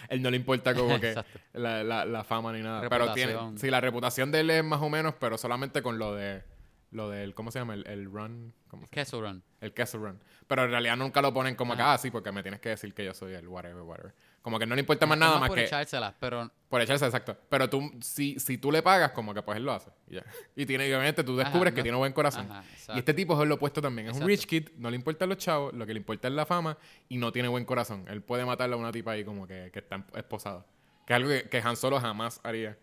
él 0.08 0.20
no 0.22 0.30
le 0.30 0.36
importa 0.36 0.74
como 0.74 0.98
que 1.00 1.14
la, 1.52 1.82
la, 1.84 2.04
la 2.04 2.24
fama 2.24 2.52
ni 2.52 2.60
nada. 2.62 2.88
Pero 2.88 3.12
tiene, 3.14 3.34
sí, 3.56 3.70
la 3.70 3.80
reputación 3.80 4.30
de 4.32 4.40
él 4.40 4.50
es 4.50 4.64
más 4.64 4.82
o 4.82 4.88
menos, 4.88 5.14
pero 5.20 5.38
solamente 5.38 5.82
con 5.82 5.98
lo 5.98 6.14
de 6.14 6.42
lo 6.90 7.10
del, 7.10 7.34
¿cómo 7.34 7.50
se 7.50 7.58
llama? 7.58 7.74
El, 7.74 7.86
el 7.86 8.04
run. 8.06 8.54
¿cómo 8.68 8.82
se 8.82 8.86
llama? 8.86 8.90
Kessel 8.90 9.20
Run. 9.20 9.42
El 9.60 9.74
Castle 9.74 10.00
Run. 10.00 10.20
Pero 10.46 10.64
en 10.64 10.70
realidad 10.70 10.96
nunca 10.96 11.20
lo 11.20 11.34
ponen 11.34 11.54
como 11.54 11.72
acá, 11.74 11.92
así, 11.92 12.10
porque 12.10 12.32
me 12.32 12.42
tienes 12.42 12.60
que 12.60 12.70
decir 12.70 12.94
que 12.94 13.04
yo 13.04 13.12
soy 13.12 13.34
el 13.34 13.46
whatever, 13.48 13.82
whatever. 13.82 14.14
Como 14.40 14.58
que 14.58 14.66
no 14.66 14.74
le 14.74 14.80
importa 14.80 15.04
más 15.04 15.18
nada 15.18 15.38
más 15.38 15.48
por 15.48 15.58
que 15.58 15.64
echárselas, 15.64 16.14
pero 16.18 16.50
por 16.68 16.80
echarse, 16.80 17.04
exacto. 17.04 17.36
Pero 17.50 17.68
tú, 17.68 17.90
si, 18.00 18.38
si 18.38 18.56
tú 18.56 18.70
le 18.72 18.82
pagas, 18.82 19.10
como 19.10 19.34
que 19.34 19.42
pues 19.42 19.56
él 19.58 19.64
lo 19.64 19.72
hace. 19.72 19.90
Y, 20.06 20.14
ya. 20.14 20.24
y 20.56 20.64
tiene, 20.64 20.84
obviamente 20.86 21.24
tú 21.24 21.36
descubres 21.36 21.68
Ajá, 21.68 21.74
que 21.74 21.80
no- 21.80 21.82
tiene 21.82 21.98
buen 21.98 22.12
corazón. 22.12 22.50
Ajá, 22.50 22.64
y 22.94 22.98
este 22.98 23.12
tipo 23.12 23.40
es 23.42 23.48
lo 23.48 23.56
opuesto 23.56 23.82
también. 23.82 24.08
Es 24.08 24.16
un 24.16 24.26
rich 24.26 24.46
kid, 24.46 24.68
no 24.76 24.88
le 24.88 24.96
importan 24.96 25.28
los 25.28 25.38
chavos, 25.38 25.74
lo 25.74 25.84
que 25.84 25.92
le 25.92 25.98
importa 25.98 26.28
es 26.28 26.34
la 26.34 26.46
fama 26.46 26.78
y 27.08 27.18
no 27.18 27.32
tiene 27.32 27.48
buen 27.48 27.64
corazón. 27.64 28.06
Él 28.08 28.22
puede 28.22 28.46
matarle 28.46 28.76
a 28.76 28.78
una 28.78 28.92
tipa 28.92 29.10
ahí 29.12 29.24
como 29.24 29.46
que, 29.46 29.70
que 29.72 29.80
está 29.80 30.04
esposada. 30.14 30.64
Que 31.04 31.12
es 31.12 31.16
algo 31.16 31.28
que, 31.28 31.48
que 31.48 31.58
Han 31.58 31.76
Solo 31.76 32.00
jamás 32.00 32.40
haría. 32.44 32.78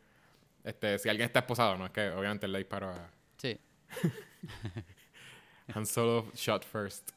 Este, 0.63 0.99
si 0.99 1.09
alguien 1.09 1.25
está 1.27 1.39
esposado, 1.39 1.77
no 1.77 1.85
es 1.85 1.91
que 1.91 2.09
obviamente 2.09 2.45
él 2.47 2.51
le 2.51 2.59
disparó 2.59 2.89
a. 2.89 3.09
Han 5.73 5.85
Solo 5.85 6.31
shot 6.35 6.63
first. 6.63 7.11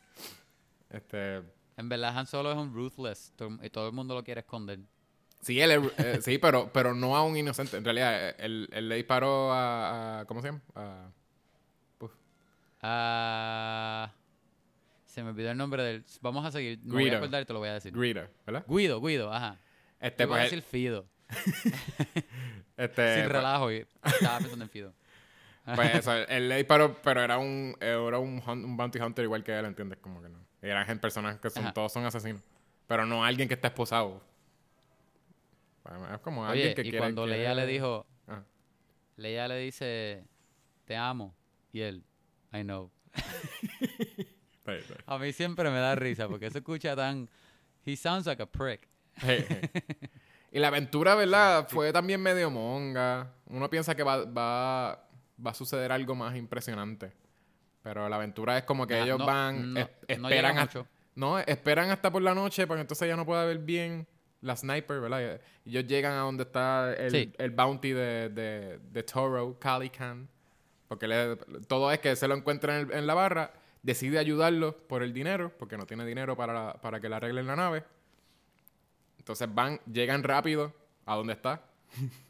Este, 0.91 1.43
En 1.77 1.89
verdad, 1.89 2.17
Han 2.17 2.27
Solo 2.27 2.51
es 2.51 2.57
un 2.57 2.73
ruthless 2.75 3.33
y 3.63 3.71
todo 3.71 3.87
el 3.89 3.93
mundo 3.93 4.15
lo 4.15 4.25
quiere 4.25 4.41
esconder. 4.41 4.81
sí, 5.43 5.61
él 5.61 5.71
es- 5.71 5.99
eh, 5.99 6.23
sí, 6.23 6.39
pero, 6.39 6.71
pero 6.73 6.95
no 6.95 7.17
a 7.17 7.23
un 7.25 7.37
inocente. 7.37 7.77
En 7.77 7.85
realidad, 7.85 8.31
eh, 8.31 8.35
él, 8.39 8.69
él 8.73 8.89
le 8.89 8.97
disparó 8.97 9.53
a, 9.53 10.21
a- 10.21 10.25
¿cómo 10.25 10.41
se 10.41 10.49
llama? 10.49 10.63
A, 10.75 11.11
Ah, 12.81 14.13
se 15.05 15.21
me 15.25 15.31
olvidó 15.31 15.51
el 15.51 15.57
nombre 15.57 15.83
del. 15.83 16.05
Vamos 16.21 16.45
a 16.47 16.53
seguir. 16.53 16.79
Me 16.85 16.93
voy 16.93 17.09
a 17.11 17.17
acordar 17.17 17.43
y 17.43 17.45
te 17.45 17.53
lo 17.53 17.59
voy 17.59 17.69
a 17.71 17.75
decir. 17.75 17.93
Greedo, 17.93 18.29
¿verdad? 18.47 18.65
Guido, 18.69 19.01
Guido, 19.01 19.33
ajá. 19.33 19.59
Este, 20.01 20.19
Te 20.19 20.25
voy 20.27 20.37
a 20.39 20.43
pues, 20.43 20.51
decir 20.53 20.63
Fido. 20.63 21.05
este, 22.77 23.15
Sin 23.15 23.23
pues- 23.25 23.29
relajo. 23.33 23.71
estaba 23.71 24.39
pensando 24.39 24.65
en 24.65 24.71
Fido. 24.71 24.95
Pues 25.75 25.95
eso, 25.95 26.13
él 26.15 26.49
le 26.49 26.57
disparó, 26.57 26.97
pero 27.03 27.23
era 27.23 27.39
un, 27.39 27.77
era 27.81 28.19
un, 28.19 28.43
un 28.47 28.77
bounty 28.77 28.99
hunter 29.01 29.25
igual 29.25 29.45
que 29.45 29.59
él, 29.59 29.65
¿entiendes? 29.65 29.99
Como 30.01 30.23
que 30.23 30.29
no. 30.29 30.39
Eran 30.63 30.99
personas 30.99 31.39
que 31.39 31.51
son, 31.51 31.65
Ajá. 31.65 31.73
todos 31.73 31.93
son 31.93 32.05
asesinos. 32.05 32.43
Pero 32.87 33.07
no 33.07 33.25
alguien 33.25 33.49
que 33.49 33.55
está 33.55 33.69
esposado. 33.69 34.23
Es 36.13 36.19
como 36.21 36.45
alguien 36.45 36.75
que 36.75 36.81
y 36.83 36.85
quiere... 36.85 36.99
cuando 36.99 37.25
quiere- 37.25 37.39
Leia 37.39 37.55
le 37.55 37.67
dijo. 37.67 38.07
Ah. 38.27 38.43
Leia 39.17 39.49
le 39.49 39.59
dice. 39.59 40.25
Te 40.85 40.97
amo. 40.97 41.35
Y 41.73 41.81
él. 41.81 42.05
I 42.53 42.63
know. 42.63 42.91
A 45.07 45.17
mí 45.19 45.33
siempre 45.33 45.71
me 45.71 45.79
da 45.79 45.95
risa 45.95 46.29
porque 46.29 46.51
se 46.51 46.59
escucha 46.59 46.95
tan. 46.95 47.29
He 47.87 47.97
sounds 47.97 48.27
like 48.27 48.43
a 48.43 48.47
prick. 48.47 48.87
Y 50.51 50.59
la 50.61 50.69
aventura, 50.69 51.15
¿verdad? 51.15 51.69
Fue 51.69 51.93
también 51.93 52.23
medio 52.23 52.51
monga. 52.51 53.35
Uno 53.47 53.69
piensa 53.69 53.95
que 53.95 54.03
va, 54.03 54.25
va, 54.25 55.08
va 55.45 55.51
a 55.53 55.55
suceder 55.55 55.93
algo 55.93 56.15
más 56.15 56.37
impresionante. 56.37 57.13
Pero 57.83 58.09
la 58.09 58.17
aventura 58.17 58.59
es 58.59 58.65
como 58.65 58.87
que 58.87 59.01
ellos 59.01 59.19
no- 59.19 59.27
van, 59.27 59.75
no- 59.75 59.81
es- 59.81 60.19
no 60.19 60.29
esperan, 60.29 60.59
hasta, 60.59 60.79
mucho. 60.81 60.91
no, 61.15 61.39
esperan 61.39 61.91
hasta 61.91 62.11
por 62.11 62.23
la 62.23 62.35
noche 62.35 62.67
para 62.67 62.79
que 62.79 62.83
entonces 62.83 63.09
ya 63.09 63.17
no 63.17 63.25
pueda 63.25 63.45
ver 63.45 63.59
bien 63.59 64.07
la 64.41 64.57
sniper, 64.57 65.01
¿verdad? 65.01 65.41
Y 65.65 65.71
ellos 65.71 65.87
llegan 65.87 66.13
a 66.13 66.21
donde 66.21 66.43
está 66.45 66.93
el, 66.95 67.11
Sí. 67.11 67.33
el 67.39 67.51
bounty 67.51 67.91
de, 67.93 68.29
de, 68.29 68.79
de 68.79 69.03
Toro, 69.03 69.59
Calican. 69.59 70.29
Porque 70.89 71.07
le- 71.09 71.37
todo 71.67 71.91
es 71.93 71.99
que 72.01 72.15
se 72.17 72.27
lo 72.29 72.35
encuentra 72.35 72.79
en, 72.81 72.89
el- 72.91 72.95
en 72.97 73.07
la 73.07 73.15
barra, 73.15 73.53
decide 73.83 74.19
ayudarlo 74.19 74.77
por 74.89 75.03
el 75.03 75.13
dinero, 75.13 75.53
porque 75.59 75.77
no 75.77 75.87
tiene 75.87 76.05
dinero 76.05 76.37
para, 76.37 76.53
la- 76.53 76.73
para 76.75 77.01
que 77.01 77.09
le 77.09 77.17
arreglen 77.17 77.47
la 77.47 77.57
nave. 77.57 77.85
Entonces 79.19 79.49
van, 79.55 79.81
llegan 79.91 80.23
rápido 80.23 80.75
a 81.07 81.15
donde 81.17 81.33
está. 81.35 81.63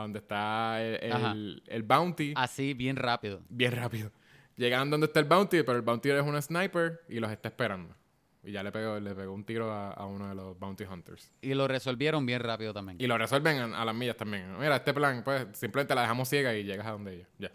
donde 0.00 0.18
está 0.20 0.82
el, 0.82 0.98
el, 1.12 1.62
el 1.66 1.82
bounty. 1.82 2.32
Así, 2.36 2.74
bien 2.74 2.96
rápido. 2.96 3.42
Bien 3.48 3.72
rápido. 3.72 4.10
Llegan 4.56 4.90
donde 4.90 5.06
está 5.06 5.20
el 5.20 5.26
bounty, 5.26 5.62
pero 5.62 5.76
el 5.76 5.82
bounty 5.82 6.10
es 6.10 6.22
un 6.22 6.40
sniper 6.42 7.02
y 7.08 7.20
los 7.20 7.30
está 7.30 7.48
esperando. 7.48 7.94
Y 8.42 8.52
ya 8.52 8.62
le 8.62 8.72
pegó, 8.72 8.98
le 8.98 9.14
pegó 9.14 9.32
un 9.34 9.44
tiro 9.44 9.70
a, 9.70 9.90
a 9.92 10.06
uno 10.06 10.28
de 10.28 10.34
los 10.34 10.58
bounty 10.58 10.84
hunters. 10.84 11.30
Y 11.42 11.54
lo 11.54 11.68
resolvieron 11.68 12.24
bien 12.24 12.40
rápido 12.40 12.72
también. 12.72 12.96
Y 13.00 13.06
lo 13.06 13.18
resuelven 13.18 13.58
a, 13.58 13.82
a 13.82 13.84
las 13.84 13.94
millas 13.94 14.16
también. 14.16 14.56
Mira, 14.58 14.76
este 14.76 14.94
plan, 14.94 15.22
pues 15.24 15.46
simplemente 15.52 15.94
la 15.94 16.02
dejamos 16.02 16.28
ciega 16.28 16.54
y 16.54 16.64
llegas 16.64 16.86
a 16.86 16.92
donde 16.92 17.14
ella. 17.16 17.28
Ya. 17.38 17.52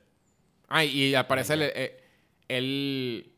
Ah, 0.67 0.83
y, 0.85 1.13
al 1.15 1.27
parecer 1.27 1.59
eh, 1.61 2.03
él 2.47 3.31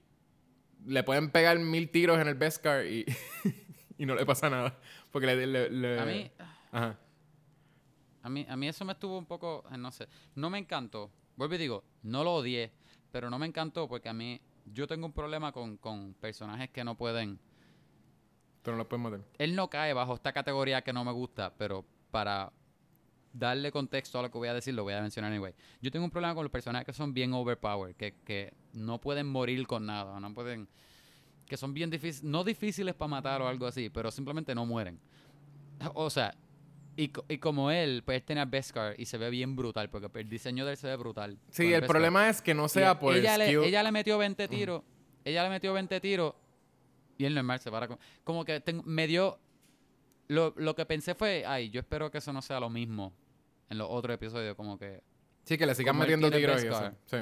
le 0.86 1.04
pueden 1.04 1.30
pegar 1.32 1.58
mil 1.60 1.90
tiros 1.90 2.20
en 2.20 2.28
el 2.28 2.36
Beskar 2.36 2.86
y, 2.86 3.06
y 3.98 4.06
no 4.06 4.16
le 4.16 4.26
pasa 4.26 4.50
nada. 4.50 4.78
Porque 5.12 5.28
le... 5.28 5.48
le- 5.48 5.70
le- 5.70 6.00
A 6.00 6.06
mí, 6.06 6.32
Ajá. 6.72 7.00
A 8.26 8.30
mí, 8.30 8.44
a 8.50 8.56
mí 8.56 8.68
eso 8.68 8.84
me 8.86 8.94
estuvo 8.94 9.20
un 9.20 9.28
poco, 9.28 9.64
eh, 9.72 9.78
no 9.78 9.92
sé, 9.92 10.08
no 10.34 10.50
me 10.50 10.58
encantó. 10.58 11.12
Vuelvo 11.36 11.54
y 11.54 11.58
digo, 11.60 11.84
no 12.02 12.24
lo 12.24 12.34
odié, 12.34 12.72
pero 13.12 13.30
no 13.30 13.38
me 13.38 13.46
encantó 13.46 13.88
porque 13.88 14.10
a 14.10 14.14
mí, 14.14 14.42
yo 14.66 14.88
tengo 14.88 15.06
un 15.06 15.14
problema 15.14 15.52
con, 15.52 15.78
con 15.78 16.16
personajes 16.16 16.72
que 16.72 16.84
no 16.84 16.98
pueden. 16.98 17.40
Tú 18.64 18.72
no 18.72 18.78
lo 18.78 18.90
puedes 18.90 19.04
matar. 19.04 19.22
Él 19.38 19.56
no 19.56 19.70
cae 19.70 19.94
bajo 19.94 20.16
esta 20.16 20.34
categoría 20.34 20.82
que 20.82 20.92
no 20.92 21.06
me 21.06 21.12
gusta, 21.12 21.54
pero 21.56 21.86
para 22.10 22.52
darle 23.32 23.72
contexto 23.72 24.18
a 24.18 24.24
lo 24.24 24.32
que 24.32 24.40
voy 24.40 24.48
a 24.48 24.56
decir, 24.56 24.74
lo 24.74 24.82
voy 24.82 24.94
a 24.94 25.02
mencionar 25.02 25.32
anyway. 25.32 25.54
Yo 25.80 25.92
tengo 25.92 26.06
un 26.06 26.10
problema 26.10 26.34
con 26.34 26.46
los 26.46 26.52
personajes 26.52 26.88
que 26.88 26.94
son 26.94 27.14
bien 27.14 27.32
overpowered, 27.32 27.96
que, 27.96 28.16
que 28.26 28.56
no 28.74 29.00
pueden 29.00 29.28
morir 29.28 29.68
con 29.68 29.86
nada, 29.86 30.20
no 30.20 30.34
pueden... 30.34 30.68
Que 31.46 31.58
son 31.58 31.76
bien 31.76 31.92
difíciles, 31.92 32.24
no 32.24 32.44
difíciles 32.44 32.96
para 32.96 33.08
matar 33.08 33.44
o 33.44 33.48
algo 33.48 33.68
así, 33.68 33.92
pero 33.92 34.10
simplemente 34.10 34.56
no 34.56 34.66
mueren. 34.66 35.00
O 35.94 36.10
sea, 36.10 36.34
y, 36.98 37.12
y 37.28 37.38
como 37.40 37.72
él, 37.72 38.04
pues 38.06 38.18
él 38.20 38.24
tiene 38.24 38.42
a 38.42 38.46
Beskar 38.46 38.96
y 38.98 39.06
se 39.06 39.18
ve 39.18 39.30
bien 39.30 39.56
brutal, 39.56 39.90
porque 39.90 40.10
el 40.20 40.30
diseño 40.30 40.66
de 40.66 40.72
él 40.72 40.78
se 40.78 40.88
ve 40.88 40.96
brutal. 40.96 41.38
Sí, 41.50 41.66
el 41.66 41.82
Beskar. 41.82 41.88
problema 41.90 42.30
es 42.30 42.42
que 42.42 42.54
no 42.54 42.68
sea 42.70 42.94
Y 42.94 42.96
por 42.96 43.16
ella 43.16 43.34
el 43.36 43.40
le, 43.40 43.46
skill. 43.48 43.64
ella 43.64 43.84
le 43.84 43.92
metió 43.92 44.18
20 44.18 44.48
tiros. 44.48 44.82
Ella 45.24 45.44
le 45.44 45.50
metió 45.50 45.74
20 45.74 46.00
tiros. 46.00 46.34
Y 47.18 47.26
él 47.26 47.34
normal 47.34 47.60
se 47.60 47.72
para. 47.72 47.88
con- 47.88 47.98
Como 48.24 48.44
que 48.46 48.60
ten- 48.60 48.82
me 48.86 49.08
dio. 49.08 49.40
Lo, 50.28 50.54
lo 50.58 50.76
que 50.76 50.86
pensé 50.86 51.14
fue, 51.16 51.44
ay, 51.46 51.70
yo 51.70 51.80
espero 51.80 52.10
que 52.12 52.18
eso 52.18 52.34
no 52.34 52.42
sea 52.42 52.60
lo 52.60 52.70
mismo 52.70 53.14
en 53.70 53.78
los 53.78 53.88
otros 53.90 54.16
episodios. 54.16 54.56
Como 54.56 54.78
que. 54.78 55.02
Sí, 55.44 55.58
que 55.58 55.66
le 55.66 55.76
sigan 55.76 55.98
metiendo 55.98 56.30
tiros 56.32 56.64
y 56.64 56.68
eso. 56.68 56.92
Sí. 57.06 57.18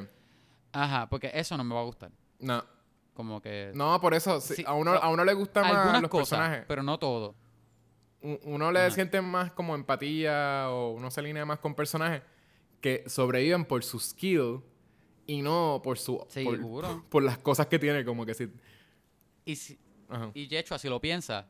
Ajá, 0.72 1.08
porque 1.10 1.30
eso 1.34 1.56
no 1.58 1.64
me 1.64 1.76
va 1.76 1.82
a 1.82 1.86
gustar. 1.86 2.12
No. 2.40 2.64
Como 3.14 3.42
que. 3.42 3.72
No, 3.76 4.00
por 4.02 4.14
eso. 4.14 4.42
sí, 4.42 4.64
a, 4.66 4.74
uno, 4.74 4.94
a 4.94 5.10
uno 5.10 5.24
le 5.24 5.34
gustan 5.34 5.64
más 5.72 6.02
los 6.02 6.10
cosas, 6.10 6.30
personajes. 6.40 6.66
pero 6.68 6.82
no 6.84 6.98
todo. 6.98 7.36
Uno 8.44 8.72
le 8.72 8.80
Ajá. 8.80 8.92
siente 8.92 9.22
más 9.22 9.52
como 9.52 9.76
empatía 9.76 10.68
o 10.70 10.92
uno 10.94 11.12
se 11.12 11.20
alinea 11.20 11.46
más 11.46 11.60
con 11.60 11.76
personajes 11.76 12.22
que 12.82 13.04
sobreviven 13.08 13.66
por 13.66 13.84
su 13.84 14.00
skill 14.00 14.62
y 15.28 15.42
no 15.42 15.82
por 15.84 15.98
su 16.00 16.26
Sí, 16.30 16.46
por, 17.10 17.22
las 17.24 17.38
cosas 17.40 17.68
que 17.68 17.80
tiene 17.80 18.04
como 18.06 18.26
que 18.26 18.34
si 18.34 18.50
Y, 19.46 19.56
si, 19.58 19.78
ajá. 20.10 20.32
y 20.34 20.48
de 20.48 20.60
hecho, 20.60 20.74
así 20.76 20.88
lo 20.90 21.02
piensa, 21.02 21.48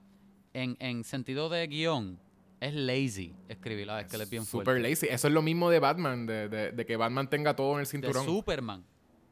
en, 0.53 0.75
en 0.79 1.03
sentido 1.03 1.47
de 1.49 1.65
guion, 1.67 2.19
es 2.59 2.73
lazy 2.73 3.35
escribir. 3.49 3.89
Ah, 3.91 4.01
es 4.01 4.07
que 4.07 4.15
él 4.15 4.21
es 4.23 4.29
bien 4.29 4.45
super 4.45 4.65
fuerte. 4.65 4.81
lazy 4.89 5.07
eso 5.09 5.27
es 5.27 5.33
lo 5.33 5.41
mismo 5.43 5.69
de 5.69 5.79
Batman 5.79 6.25
de, 6.25 6.49
de- 6.49 6.71
de 6.71 6.85
que 6.85 6.97
Batman 6.97 7.29
tenga 7.29 7.55
todo 7.55 7.73
en 7.73 7.79
el 7.79 7.85
De 7.85 7.91
cinturón 7.91 8.25
Superman. 8.25 8.83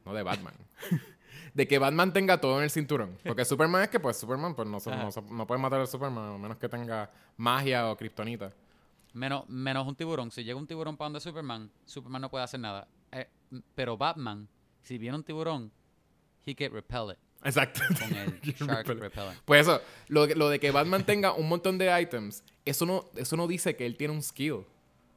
no 0.04 0.14
de 0.14 0.22
Batman 0.22 0.54
de 1.54 1.68
que 1.68 1.78
Batman 1.78 2.12
tenga 2.12 2.40
todo 2.40 2.58
en 2.58 2.64
el 2.64 2.70
cinturón 2.70 3.16
porque 3.24 3.44
Superman 3.44 3.82
es 3.82 3.88
que 3.90 4.00
pues 4.00 4.16
Superman 4.16 4.54
pues 4.54 4.66
no, 4.68 4.80
se- 4.80 4.90
no, 4.90 5.10
se- 5.12 5.22
no 5.22 5.46
puede 5.46 5.60
matar 5.60 5.80
a 5.80 5.86
Superman 5.86 6.34
a 6.34 6.38
menos 6.38 6.56
que 6.58 6.68
tenga 6.68 7.10
magia 7.36 7.90
o 7.90 7.96
kriptonita 7.96 8.52
Menos, 9.14 9.46
menos 9.46 9.86
un 9.86 9.94
tiburón. 9.94 10.30
Si 10.30 10.42
llega 10.42 10.58
un 10.58 10.66
tiburón 10.66 10.96
para 10.96 11.06
donde 11.06 11.20
Superman, 11.20 11.70
Superman 11.84 12.22
no 12.22 12.30
puede 12.30 12.44
hacer 12.44 12.60
nada. 12.60 12.88
Eh, 13.10 13.28
pero 13.74 13.98
Batman, 13.98 14.48
si 14.80 14.96
viene 14.96 15.14
un 15.18 15.22
tiburón, 15.22 15.70
he 16.46 16.54
can 16.54 16.72
repel 16.72 17.10
it 17.12 17.18
exacto 17.44 17.82
con 18.00 18.16
el 18.16 18.40
Shark 18.42 18.86
Repellent. 18.86 19.38
Pues 19.44 19.68
eso, 19.68 19.82
lo, 20.08 20.24
lo 20.28 20.48
de 20.48 20.58
que 20.58 20.70
Batman 20.70 21.04
tenga 21.04 21.34
un 21.34 21.46
montón 21.46 21.76
de 21.76 22.00
items, 22.00 22.42
eso 22.64 22.86
no, 22.86 23.04
eso 23.16 23.36
no 23.36 23.46
dice 23.46 23.76
que 23.76 23.84
él 23.84 23.98
tiene 23.98 24.14
un 24.14 24.22
skill. 24.22 24.64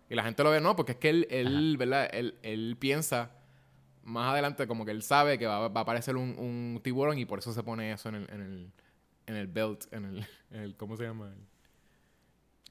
Y 0.09 0.15
la 0.15 0.23
gente 0.23 0.43
lo 0.43 0.49
ve, 0.51 0.59
no, 0.59 0.75
porque 0.75 0.91
es 0.91 0.97
que 0.97 1.09
él, 1.09 1.27
él 1.29 1.77
¿verdad? 1.77 2.09
Él, 2.11 2.37
él 2.43 2.75
piensa 2.77 3.31
más 4.05 4.31
adelante 4.31 4.65
como 4.67 4.85
que 4.85 4.91
él 4.91 5.01
sabe 5.03 5.37
que 5.37 5.45
va, 5.45 5.67
va 5.67 5.81
a 5.81 5.83
aparecer 5.83 6.15
un, 6.15 6.37
un 6.39 6.79
tiburón 6.81 7.17
y 7.19 7.25
por 7.25 7.39
eso 7.39 7.51
se 7.51 7.61
pone 7.63 7.91
eso 7.91 8.07
en 8.09 8.15
el, 8.15 8.29
en 8.31 8.41
el, 8.41 8.71
en 9.27 9.35
el 9.35 9.47
belt, 9.47 9.91
en 9.93 10.05
el, 10.05 10.27
en 10.51 10.61
el- 10.61 10.75
¿cómo 10.77 10.95
se 10.95 11.03
llama? 11.03 11.33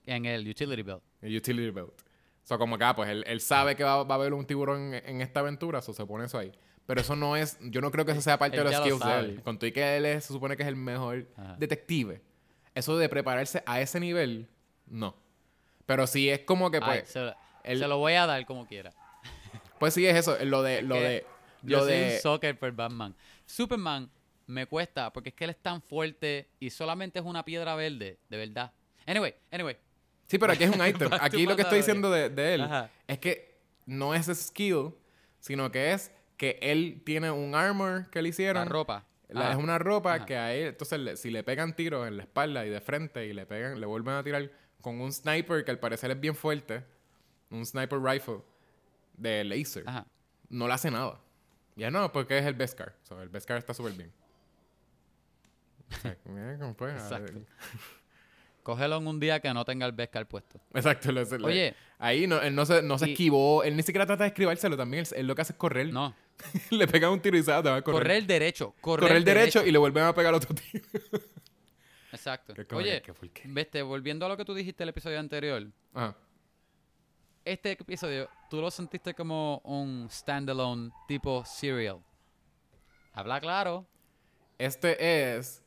En 0.06 0.24
el 0.26 0.48
utility 0.48 0.82
belt. 0.82 1.02
El 1.22 1.36
utility 1.36 1.70
belt. 1.70 1.90
O 1.90 2.46
sea, 2.46 2.58
como 2.58 2.76
que, 2.76 2.84
ah, 2.84 2.94
pues 2.94 3.08
él, 3.08 3.24
él 3.26 3.40
sabe 3.40 3.74
que 3.74 3.84
va, 3.84 4.04
va 4.04 4.14
a 4.14 4.18
haber 4.18 4.34
un 4.34 4.46
tiburón 4.46 4.94
en, 4.94 5.02
en 5.08 5.20
esta 5.22 5.40
aventura, 5.40 5.80
so 5.80 5.92
se 5.94 6.04
pone 6.04 6.26
eso 6.26 6.38
ahí. 6.38 6.52
Pero 6.86 7.00
eso 7.00 7.16
no 7.16 7.36
es, 7.36 7.58
yo 7.62 7.80
no 7.80 7.90
creo 7.90 8.04
que 8.04 8.12
eso 8.12 8.20
sea 8.20 8.38
parte 8.38 8.58
Él 8.58 8.64
de 8.64 8.70
los 8.70 8.78
lo 8.78 8.84
skills 8.98 9.04
de 9.06 9.18
él. 9.20 9.42
Con 9.42 9.58
todo 9.58 9.66
y 9.66 9.72
que 9.72 9.96
él 9.96 10.04
es- 10.04 10.24
se 10.26 10.32
supone 10.34 10.54
que 10.56 10.62
es 10.62 10.68
el 10.68 10.76
mejor 10.76 11.26
Ajá. 11.36 11.56
detective. 11.58 12.20
Eso 12.74 12.98
de 12.98 13.08
prepararse 13.08 13.62
a 13.66 13.80
ese 13.80 13.98
nivel, 14.00 14.48
no. 14.86 15.16
Pero 15.86 16.06
sí 16.06 16.28
es 16.28 16.40
como 16.40 16.70
que, 16.70 16.78
Ay, 16.82 17.00
pues, 17.00 17.08
se, 17.10 17.32
él- 17.62 17.78
se 17.78 17.88
lo 17.88 17.96
voy 17.98 18.12
a 18.14 18.26
dar 18.26 18.44
como 18.44 18.66
quiera. 18.66 18.92
Pues 19.78 19.94
sí 19.94 20.06
es 20.06 20.16
eso, 20.16 20.36
lo 20.44 20.62
de, 20.62 20.82
lo 20.82 20.94
que 20.96 21.00
de, 21.00 21.26
Yo 21.62 21.78
lo 21.78 21.84
soy 21.84 21.92
de, 21.92 22.14
un 22.16 22.20
soccer 22.20 22.58
por 22.58 22.72
Batman. 22.72 23.14
Superman 23.46 24.10
me 24.46 24.66
cuesta 24.66 25.12
porque 25.12 25.30
es 25.30 25.34
que 25.34 25.44
él 25.44 25.50
es 25.50 25.58
tan 25.62 25.80
fuerte 25.82 26.48
y 26.60 26.70
solamente 26.70 27.18
es 27.18 27.24
una 27.24 27.44
piedra 27.44 27.74
verde, 27.74 28.18
de 28.28 28.36
verdad. 28.36 28.72
Anyway, 29.06 29.34
anyway. 29.50 29.76
Sí, 30.26 30.38
pero 30.38 30.52
aquí 30.52 30.64
es 30.64 30.70
un 30.70 30.86
item. 30.86 31.10
Aquí 31.20 31.46
lo 31.46 31.56
que 31.56 31.62
estoy 31.62 31.78
diciendo 31.78 32.10
de, 32.10 32.28
de 32.30 32.54
él 32.54 32.62
Ajá. 32.62 32.90
es 33.06 33.18
que 33.18 33.58
no 33.86 34.14
es 34.14 34.26
skill, 34.26 34.90
sino 35.40 35.70
que 35.70 35.92
es 35.92 36.10
que 36.36 36.58
él 36.62 37.02
tiene 37.04 37.30
un 37.30 37.54
armor 37.54 38.08
que 38.10 38.22
le 38.22 38.30
hicieron. 38.30 38.64
La 38.64 38.70
ropa. 38.70 39.04
La- 39.28 39.48
Ah, 39.48 39.52
es 39.52 39.56
una 39.56 39.78
ropa 39.78 40.14
Ajá. 40.14 40.26
que 40.26 40.36
a 40.36 40.54
él, 40.54 40.68
entonces 40.68 40.98
le- 41.00 41.16
si 41.16 41.30
le 41.30 41.42
pegan 41.42 41.74
tiros 41.74 42.06
en 42.06 42.16
la 42.16 42.22
espalda 42.22 42.64
y 42.64 42.70
de 42.70 42.80
frente 42.80 43.26
y 43.26 43.32
le 43.32 43.46
pegan, 43.46 43.80
le 43.80 43.86
vuelven 43.86 44.14
a 44.14 44.22
tirar 44.22 44.50
con 44.80 45.00
un 45.00 45.12
sniper 45.12 45.64
que 45.64 45.70
al 45.70 45.78
parecer 45.78 46.10
es 46.12 46.20
bien 46.20 46.34
fuerte, 46.36 46.84
un 47.50 47.64
sniper 47.66 48.00
rifle 48.00 48.38
de 49.16 49.44
laser, 49.44 49.84
Ajá. 49.86 50.06
no 50.48 50.66
le 50.68 50.74
hace 50.74 50.90
nada. 50.90 51.20
Ya 51.76 51.90
no, 51.90 52.12
porque 52.12 52.38
es 52.38 52.44
el 52.46 52.54
Beskar. 52.54 52.94
So, 53.02 53.20
el 53.20 53.28
Beskar 53.28 53.56
está 53.58 53.74
súper 53.74 53.92
bien. 53.94 54.12
O 55.90 55.94
sea, 56.00 56.16
como 56.16 56.38
a 56.38 56.42
ver. 56.86 56.90
Exacto. 56.96 57.40
Cógelo 58.62 58.96
en 58.96 59.06
un 59.06 59.20
día 59.20 59.40
que 59.40 59.52
no 59.52 59.64
tenga 59.64 59.84
el 59.86 59.92
Beskar 59.92 60.26
puesto. 60.26 60.58
Exacto. 60.72 61.12
le- 61.12 61.24
le- 61.24 61.44
Oye. 61.44 61.74
Ahí 61.98 62.26
no, 62.26 62.40
él 62.40 62.54
no 62.54 62.64
se, 62.64 62.82
no 62.82 62.98
se 62.98 63.08
Y- 63.08 63.12
esquivó. 63.12 63.62
Él 63.62 63.76
ni 63.76 63.82
siquiera 63.82 64.06
trata 64.06 64.24
de 64.24 64.28
escribárselo 64.28 64.76
también. 64.76 65.04
Él, 65.10 65.18
él 65.20 65.26
lo 65.26 65.34
que 65.34 65.42
hace 65.42 65.52
es 65.52 65.58
correr. 65.58 65.92
No. 65.92 66.14
le 66.70 66.86
pegan 66.88 67.10
un 67.10 67.20
tiro 67.20 67.36
y 67.36 67.42
se 67.42 67.50
va 67.50 67.58
a 67.58 67.62
correr. 67.62 67.82
Correr 67.82 68.26
derecho. 68.26 68.74
Correr, 68.80 69.08
Correr 69.08 69.24
derecho, 69.24 69.64
y 69.66 69.70
le 69.70 69.78
vuelven 69.78 70.04
a 70.04 70.14
pegar 70.14 70.32
otro 70.34 70.54
tiro. 70.54 70.84
Exacto. 72.12 72.54
Como 72.68 72.80
Oye, 72.80 73.02
que, 73.02 73.12
¿por 73.12 73.28
qué? 73.30 73.42
vete, 73.46 73.82
volviendo 73.82 74.24
a 74.26 74.28
lo 74.28 74.36
que 74.36 74.44
tú 74.44 74.54
dijiste 74.54 74.82
el 74.84 74.88
episodio 74.88 75.18
anterior. 75.20 75.66
Ajá. 75.92 76.16
Este 77.44 77.72
episodio, 77.72 78.28
tú 78.54 78.60
lo 78.60 78.70
sentiste 78.70 79.14
como 79.14 79.58
un 79.64 80.08
standalone 80.10 80.90
tipo 81.08 81.44
serial. 81.44 81.98
Habla 83.12 83.40
claro. 83.40 83.86
Este 84.58 85.36
es 85.36 85.62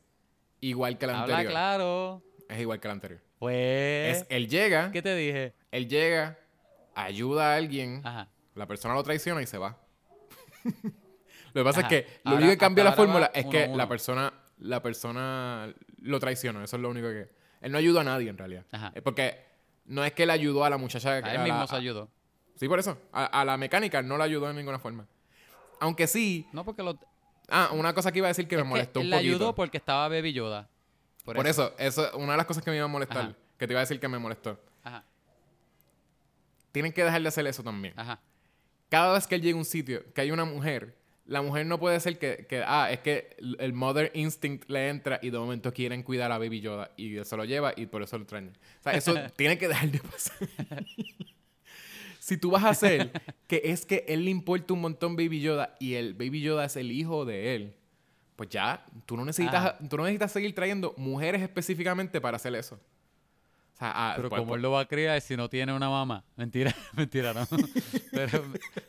igual 0.60 0.98
que 0.98 1.04
el 1.06 1.10
Habla 1.12 1.22
anterior. 1.22 1.50
claro. 1.52 2.22
Es 2.48 2.60
igual 2.60 2.80
que 2.80 2.88
el 2.88 2.92
anterior. 2.92 3.20
Pues. 3.38 4.18
Es, 4.18 4.26
él 4.30 4.48
llega, 4.48 4.90
¿Qué 4.90 5.02
te 5.02 5.14
dije? 5.14 5.54
él 5.70 5.88
llega, 5.88 6.38
ayuda 6.94 7.52
a 7.52 7.56
alguien, 7.56 8.00
Ajá. 8.04 8.28
la 8.54 8.66
persona 8.66 8.94
lo 8.94 9.02
traiciona 9.02 9.40
y 9.42 9.46
se 9.46 9.58
va. 9.58 9.78
lo 10.64 10.72
que 11.60 11.64
pasa 11.64 11.80
Ajá. 11.80 11.88
es 11.88 12.04
que 12.04 12.10
lo 12.24 12.30
Ahora- 12.30 12.36
único 12.42 12.50
que 12.52 12.58
cambia 12.58 12.84
la 12.84 12.92
fórmula 12.92 13.30
es 13.34 13.44
uno 13.44 13.52
que 13.52 13.64
uno. 13.66 13.76
la 13.76 13.88
persona, 13.88 14.32
la 14.58 14.82
persona 14.82 15.72
lo 16.00 16.18
traiciona. 16.20 16.64
Eso 16.64 16.76
es 16.76 16.82
lo 16.82 16.90
único 16.90 17.08
que. 17.08 17.28
Él 17.60 17.72
no 17.72 17.78
ayuda 17.78 18.00
a 18.02 18.04
nadie 18.04 18.28
en 18.30 18.38
realidad. 18.38 18.64
Ajá. 18.72 18.92
Porque 19.02 19.44
no 19.86 20.04
es 20.04 20.12
que 20.12 20.22
él 20.24 20.30
ayudó 20.30 20.64
a 20.64 20.70
la 20.70 20.76
muchacha. 20.78 21.10
A 21.10 21.18
él 21.18 21.40
mismo 21.42 21.60
la- 21.60 21.66
se 21.66 21.76
ayudó. 21.76 22.08
Sí, 22.58 22.68
por 22.68 22.78
eso. 22.78 22.98
A, 23.12 23.24
a 23.26 23.44
la 23.44 23.56
mecánica 23.56 24.02
no 24.02 24.18
la 24.18 24.24
ayudó 24.24 24.46
de 24.48 24.54
ninguna 24.54 24.78
forma. 24.78 25.06
Aunque 25.80 26.06
sí. 26.06 26.46
No, 26.52 26.64
porque 26.64 26.82
lo. 26.82 26.98
Ah, 27.48 27.70
una 27.72 27.94
cosa 27.94 28.12
que 28.12 28.18
iba 28.18 28.26
a 28.26 28.28
decir 28.28 28.46
que 28.48 28.56
me 28.56 28.62
es 28.62 28.64
que 28.64 28.68
molestó 28.70 29.00
él 29.00 29.06
un 29.06 29.10
le 29.10 29.16
poquito. 29.16 29.34
ayudó 29.36 29.54
porque 29.54 29.76
estaba 29.78 30.08
Baby 30.08 30.32
Yoda. 30.32 30.68
Por, 31.24 31.46
eso. 31.46 31.74
eso, 31.78 32.10
una 32.16 32.32
de 32.32 32.38
las 32.38 32.46
cosas 32.46 32.62
que 32.64 32.70
me 32.70 32.76
iba 32.76 32.86
a 32.86 32.88
molestar, 32.88 33.18
Ajá. 33.18 33.34
que 33.58 33.66
te 33.66 33.72
iba 33.72 33.80
a 33.80 33.82
decir 33.82 34.00
que 34.00 34.08
me 34.08 34.18
molestó. 34.18 34.58
Ajá. 34.82 35.04
Tienen 36.72 36.92
que 36.92 37.04
dejar 37.04 37.20
de 37.22 37.28
hacer 37.28 37.46
eso 37.46 37.62
también. 37.62 37.94
Ajá. 37.96 38.20
Cada 38.88 39.12
vez 39.12 39.26
que 39.26 39.34
él 39.34 39.42
llega 39.42 39.56
a 39.56 39.58
un 39.58 39.64
sitio, 39.64 40.02
que 40.14 40.22
hay 40.22 40.30
una 40.30 40.44
mujer, 40.46 40.96
la 41.26 41.42
mujer 41.42 41.66
no 41.66 41.78
puede 41.78 42.00
ser 42.00 42.18
que, 42.18 42.46
que, 42.48 42.62
ah, 42.66 42.90
es 42.90 43.00
que 43.00 43.36
el 43.58 43.72
mother 43.74 44.10
instinct 44.14 44.68
le 44.70 44.88
entra 44.88 45.18
y 45.22 45.28
de 45.30 45.38
momento 45.38 45.72
quieren 45.74 46.02
cuidar 46.02 46.32
a 46.32 46.38
Baby 46.38 46.60
Yoda 46.60 46.92
y 46.96 47.22
se 47.22 47.36
lo 47.36 47.44
lleva 47.44 47.72
y 47.76 47.86
por 47.86 48.02
eso 48.02 48.16
lo 48.16 48.22
extraña. 48.22 48.52
O 48.80 48.82
sea, 48.82 48.92
eso 48.92 49.14
tiene 49.36 49.58
que 49.58 49.68
dejar 49.68 49.90
de 49.90 49.98
pasar. 50.00 50.36
si 52.28 52.36
tú 52.36 52.50
vas 52.50 52.64
a 52.64 52.68
hacer 52.70 53.10
que 53.46 53.62
es 53.64 53.86
que 53.86 54.04
él 54.08 54.24
le 54.24 54.30
importa 54.30 54.74
un 54.74 54.80
montón 54.82 55.16
Baby 55.16 55.40
Yoda 55.40 55.74
y 55.80 55.94
el 55.94 56.14
Baby 56.14 56.42
Yoda 56.42 56.64
es 56.66 56.76
el 56.76 56.92
hijo 56.92 57.24
de 57.24 57.54
él, 57.54 57.74
pues 58.36 58.50
ya, 58.50 58.84
tú 59.06 59.16
no 59.16 59.24
necesitas, 59.24 59.54
Ajá. 59.54 59.78
tú 59.88 59.96
no 59.96 60.04
necesitas 60.04 60.30
seguir 60.32 60.54
trayendo 60.54 60.94
mujeres 60.96 61.42
específicamente 61.42 62.20
para 62.20 62.36
hacer 62.36 62.54
eso. 62.54 62.76
O 62.76 63.78
sea, 63.78 63.92
ah, 63.94 64.12
Pero 64.16 64.28
pues- 64.28 64.40
como 64.40 64.56
él 64.56 64.62
lo 64.62 64.72
va 64.72 64.80
a 64.80 64.86
criar 64.86 65.20
si 65.20 65.36
no 65.36 65.48
tiene 65.48 65.72
una 65.72 65.88
mamá. 65.88 66.24
Mentira, 66.36 66.74
mentira, 66.96 67.32
no. 67.32 67.46
pero, 68.12 68.42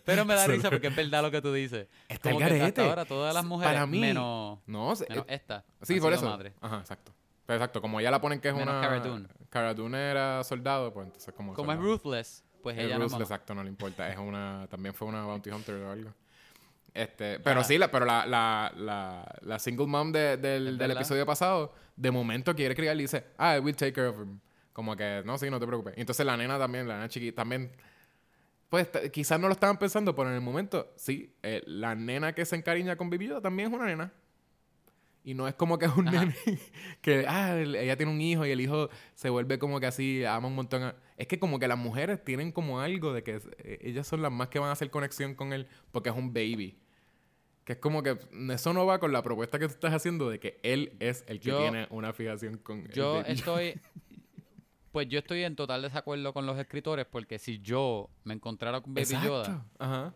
pero 0.04 0.26
me 0.26 0.34
da 0.34 0.48
risa 0.48 0.70
porque 0.70 0.88
es 0.88 0.96
verdad 0.96 1.22
lo 1.22 1.30
que 1.32 1.42
tú 1.42 1.54
dices. 1.54 1.88
Está 2.08 2.32
Como 2.32 2.42
el 2.42 2.48
que 2.48 2.54
hasta 2.56 2.60
garete. 2.62 2.82
ahora 2.82 3.06
todas 3.06 3.34
las 3.34 3.46
mujeres, 3.46 3.74
Para 3.74 3.86
mí, 3.88 4.00
menos, 4.00 4.60
no, 4.66 4.96
se- 4.96 5.06
menos 5.10 5.26
eh, 5.28 5.36
esta. 5.36 5.64
Sí, 5.84 6.00
por 6.00 6.12
eso. 6.14 6.26
madre. 6.26 6.54
Ajá, 6.60 6.80
exacto. 6.80 7.14
Pero 7.46 7.58
exacto, 7.58 7.82
como 7.82 8.02
ya 8.02 8.12
la 8.12 8.20
ponen 8.22 8.40
que 8.42 8.50
es 8.50 8.54
Menos 8.54 8.70
una... 8.76 8.82
Cara 8.82 9.00
Dune. 9.00 9.28
Cara 9.50 9.74
Dune 9.74 9.98
era 9.98 10.44
soldado, 10.44 10.94
pues 10.94 11.06
entonces 11.08 11.34
como... 11.34 11.54
Como 11.54 11.72
es 11.72 11.80
ruthless, 11.80 12.44
pues 12.62 12.78
Es 12.78 12.86
ella 12.86 12.98
no 12.98 13.06
exacto, 13.06 13.54
no 13.56 13.64
le 13.64 13.70
importa. 13.70 14.10
Es 14.10 14.18
una... 14.18 14.68
También 14.72 14.94
fue 14.94 15.08
una 15.08 15.24
bounty 15.26 15.50
hunter 15.52 15.76
o 15.76 15.92
algo. 15.92 16.14
Este, 16.94 17.40
pero 17.40 17.62
Ah. 17.62 17.64
sí, 17.64 17.78
la, 17.78 17.92
pero 17.92 18.06
la, 18.06 18.26
la, 18.26 18.74
la, 18.76 19.36
la 19.42 19.60
single 19.60 19.86
mom 19.88 20.12
de- 20.12 20.38
del, 20.38 20.78
del 20.78 20.92
episodio 20.92 21.26
pasado, 21.26 21.74
de 21.96 22.12
momento 22.12 22.56
quiere 22.56 22.76
criar 22.76 22.96
y 22.98 23.02
dice, 23.02 23.26
ah, 23.38 23.56
I 23.58 23.60
will 23.60 23.76
take 23.76 23.94
care 23.94 24.08
of 24.08 24.18
him. 24.20 24.40
Como 24.74 24.96
que, 24.96 25.22
no, 25.26 25.38
sí, 25.38 25.50
no 25.50 25.60
te 25.60 25.68
preocupes. 25.68 25.94
Y 25.98 26.02
entonces 26.02 26.26
la 26.26 26.36
nena 26.38 26.58
también, 26.58 26.88
la 26.88 26.96
nena 26.96 27.10
chiquita, 27.10 27.42
también... 27.42 27.72
Pues 28.70 28.88
quizás 29.12 29.40
no 29.40 29.48
lo 29.48 29.54
estaban 29.54 29.78
pensando, 29.80 30.14
pero 30.16 30.30
en 30.30 30.36
el 30.36 30.42
momento, 30.42 30.94
sí, 30.96 31.36
eh, 31.42 31.64
la 31.66 31.96
nena 31.96 32.34
que 32.34 32.46
se 32.46 32.56
encariña 32.56 32.96
con 32.96 33.10
Yoda 33.10 33.42
también 33.42 33.70
es 33.70 33.74
una 33.76 33.86
nena. 33.88 34.14
Y 35.24 35.34
no 35.34 35.48
es 35.48 35.54
como 35.56 35.78
que 35.78 35.86
es 35.86 35.96
un 35.96 36.08
Ajá. 36.08 36.26
nene 36.26 36.36
que, 37.02 37.26
ah, 37.28 37.56
el- 37.60 37.76
ella 37.76 37.98
tiene 37.98 38.12
un 38.12 38.22
hijo 38.22 38.46
y 38.46 38.52
el 38.52 38.62
hijo 38.62 38.90
se 39.16 39.30
vuelve 39.30 39.60
como 39.60 39.80
que 39.80 39.86
así, 39.86 40.24
ama 40.26 40.48
un 40.48 40.56
montón. 40.56 40.84
a- 40.84 40.96
Es 41.18 41.28
que 41.28 41.40
como 41.40 41.60
que 41.60 41.68
las 41.68 41.78
mujeres 41.78 42.24
tienen 42.24 42.52
como 42.52 42.80
algo 42.80 43.14
de 43.14 43.24
que 43.24 43.42
eh, 43.60 43.80
ellas 43.82 44.08
son 44.08 44.22
las 44.22 44.32
más 44.32 44.48
que 44.50 44.60
van 44.60 44.70
a 44.70 44.74
hacer 44.74 44.90
conexión 44.90 45.36
con 45.36 45.52
él 45.54 45.68
porque 45.92 46.10
es 46.10 46.16
un 46.16 46.34
baby. 46.34 46.78
Que 47.66 47.74
es 47.74 47.80
como 47.80 48.02
que 48.02 48.18
eso 48.52 48.74
no 48.74 48.86
va 48.86 49.00
con 49.00 49.12
la 49.12 49.22
propuesta 49.22 49.60
que 49.60 49.68
tú 49.68 49.74
estás 49.74 49.94
haciendo 49.94 50.30
de 50.30 50.40
que 50.40 50.60
él 50.64 50.94
es 51.00 51.24
el 51.28 51.40
que 51.40 51.50
Yo- 51.50 51.60
tiene 51.60 51.86
una 51.92 52.14
fijación 52.14 52.58
con 52.58 52.80
el 52.80 52.92
Yo 52.92 53.16
baby. 53.16 53.32
estoy. 53.34 53.74
Pues 54.92 55.08
yo 55.08 55.20
estoy 55.20 55.44
en 55.44 55.56
total 55.56 55.84
desacuerdo 55.84 56.34
con 56.34 56.48
los 56.48 56.58
escritores 56.58 57.06
porque 57.06 57.38
si 57.38 57.60
yo 57.60 58.10
me 58.24 58.34
encontrara 58.34 58.82
con 58.82 58.96
Baby 58.96 59.04
Exacto. 59.04 59.28
Yoda, 59.28 59.66
Ajá. 59.78 60.16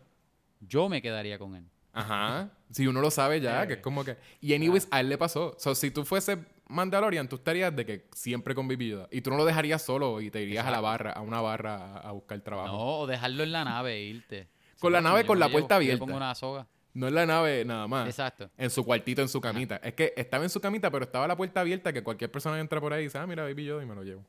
yo 0.60 0.88
me 0.88 1.00
quedaría 1.00 1.38
con 1.38 1.54
él. 1.54 1.64
Ajá. 1.94 2.50
Si 2.70 2.86
uno 2.86 3.00
lo 3.00 3.10
sabe 3.10 3.40
ya, 3.40 3.62
Eh. 3.62 3.66
que 3.68 3.72
es 3.74 3.78
como 3.80 4.04
que... 4.04 4.16
Y 4.40 4.52
anyways, 4.54 4.88
a 4.90 5.00
él 5.00 5.08
le 5.08 5.16
pasó. 5.16 5.54
So, 5.58 5.74
si 5.74 5.90
tú 5.90 6.04
fuese 6.04 6.38
Mandalorian, 6.68 7.28
tú 7.28 7.36
estarías 7.36 7.74
de 7.74 7.86
que 7.86 8.08
siempre 8.14 8.54
con 8.54 8.68
Yoda. 8.68 9.08
Y 9.12 9.20
tú 9.20 9.30
no 9.30 9.36
lo 9.36 9.44
dejarías 9.44 9.80
solo 9.82 10.20
y 10.20 10.30
te 10.30 10.42
irías 10.42 10.66
a 10.66 10.70
la 10.70 10.80
barra, 10.80 11.12
a 11.12 11.20
una 11.20 11.40
barra 11.40 11.98
a, 11.98 12.10
buscar 12.12 12.40
trabajo. 12.40 12.76
No, 12.76 12.98
o 13.00 13.06
dejarlo 13.06 13.42
en 13.44 13.52
la 13.52 13.64
nave 13.64 13.94
e 13.94 14.02
irte. 14.04 14.48
Con 14.80 14.92
la 14.92 15.00
nave 15.00 15.22
yo 15.22 15.26
con 15.28 15.38
la 15.38 15.48
puerta 15.48 15.74
yo 15.74 15.76
abierta. 15.76 15.98
pongo 16.04 16.16
una 16.16 16.34
soga. 16.34 16.66
No 16.94 17.08
en 17.08 17.14
la 17.14 17.26
nave 17.26 17.64
nada 17.64 17.86
más. 17.88 18.08
Exacto. 18.08 18.50
En 18.56 18.70
su 18.70 18.84
cuartito, 18.84 19.20
en 19.22 19.28
su 19.28 19.40
camita. 19.40 19.76
Es 19.82 19.94
que 19.94 20.12
estaba 20.16 20.44
en 20.44 20.50
su 20.50 20.60
camita, 20.60 20.90
pero 20.90 21.04
estaba 21.04 21.26
la 21.26 21.36
puerta 21.36 21.60
abierta 21.60 21.92
que 21.92 22.02
cualquier 22.02 22.30
persona 22.30 22.58
entra 22.60 22.80
por 22.80 22.92
ahí 22.92 23.00
y 23.02 23.04
dice, 23.04 23.18
ah, 23.18 23.26
mira, 23.26 23.42
Baby 23.44 23.64
Yoda 23.66 23.82
y 23.82 23.86
me 23.86 23.94
lo 23.94 24.02
llevo. 24.02 24.24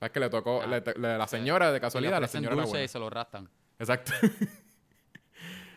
Es 0.00 0.10
que 0.10 0.20
le 0.20 0.28
tocó, 0.30 0.60
Ah. 0.62 0.66
le 0.66 0.80
to- 0.80 0.92
le- 0.98 1.18
la 1.18 1.26
señora 1.26 1.72
de 1.72 1.80
casualidad, 1.80 2.20
la 2.20 2.28
señora 2.28 2.54
dulce 2.54 2.70
buena. 2.70 2.84
y 2.84 2.88
se 2.88 2.98
lo 2.98 3.08
rastan. 3.10 3.48
Exacto. 3.78 4.12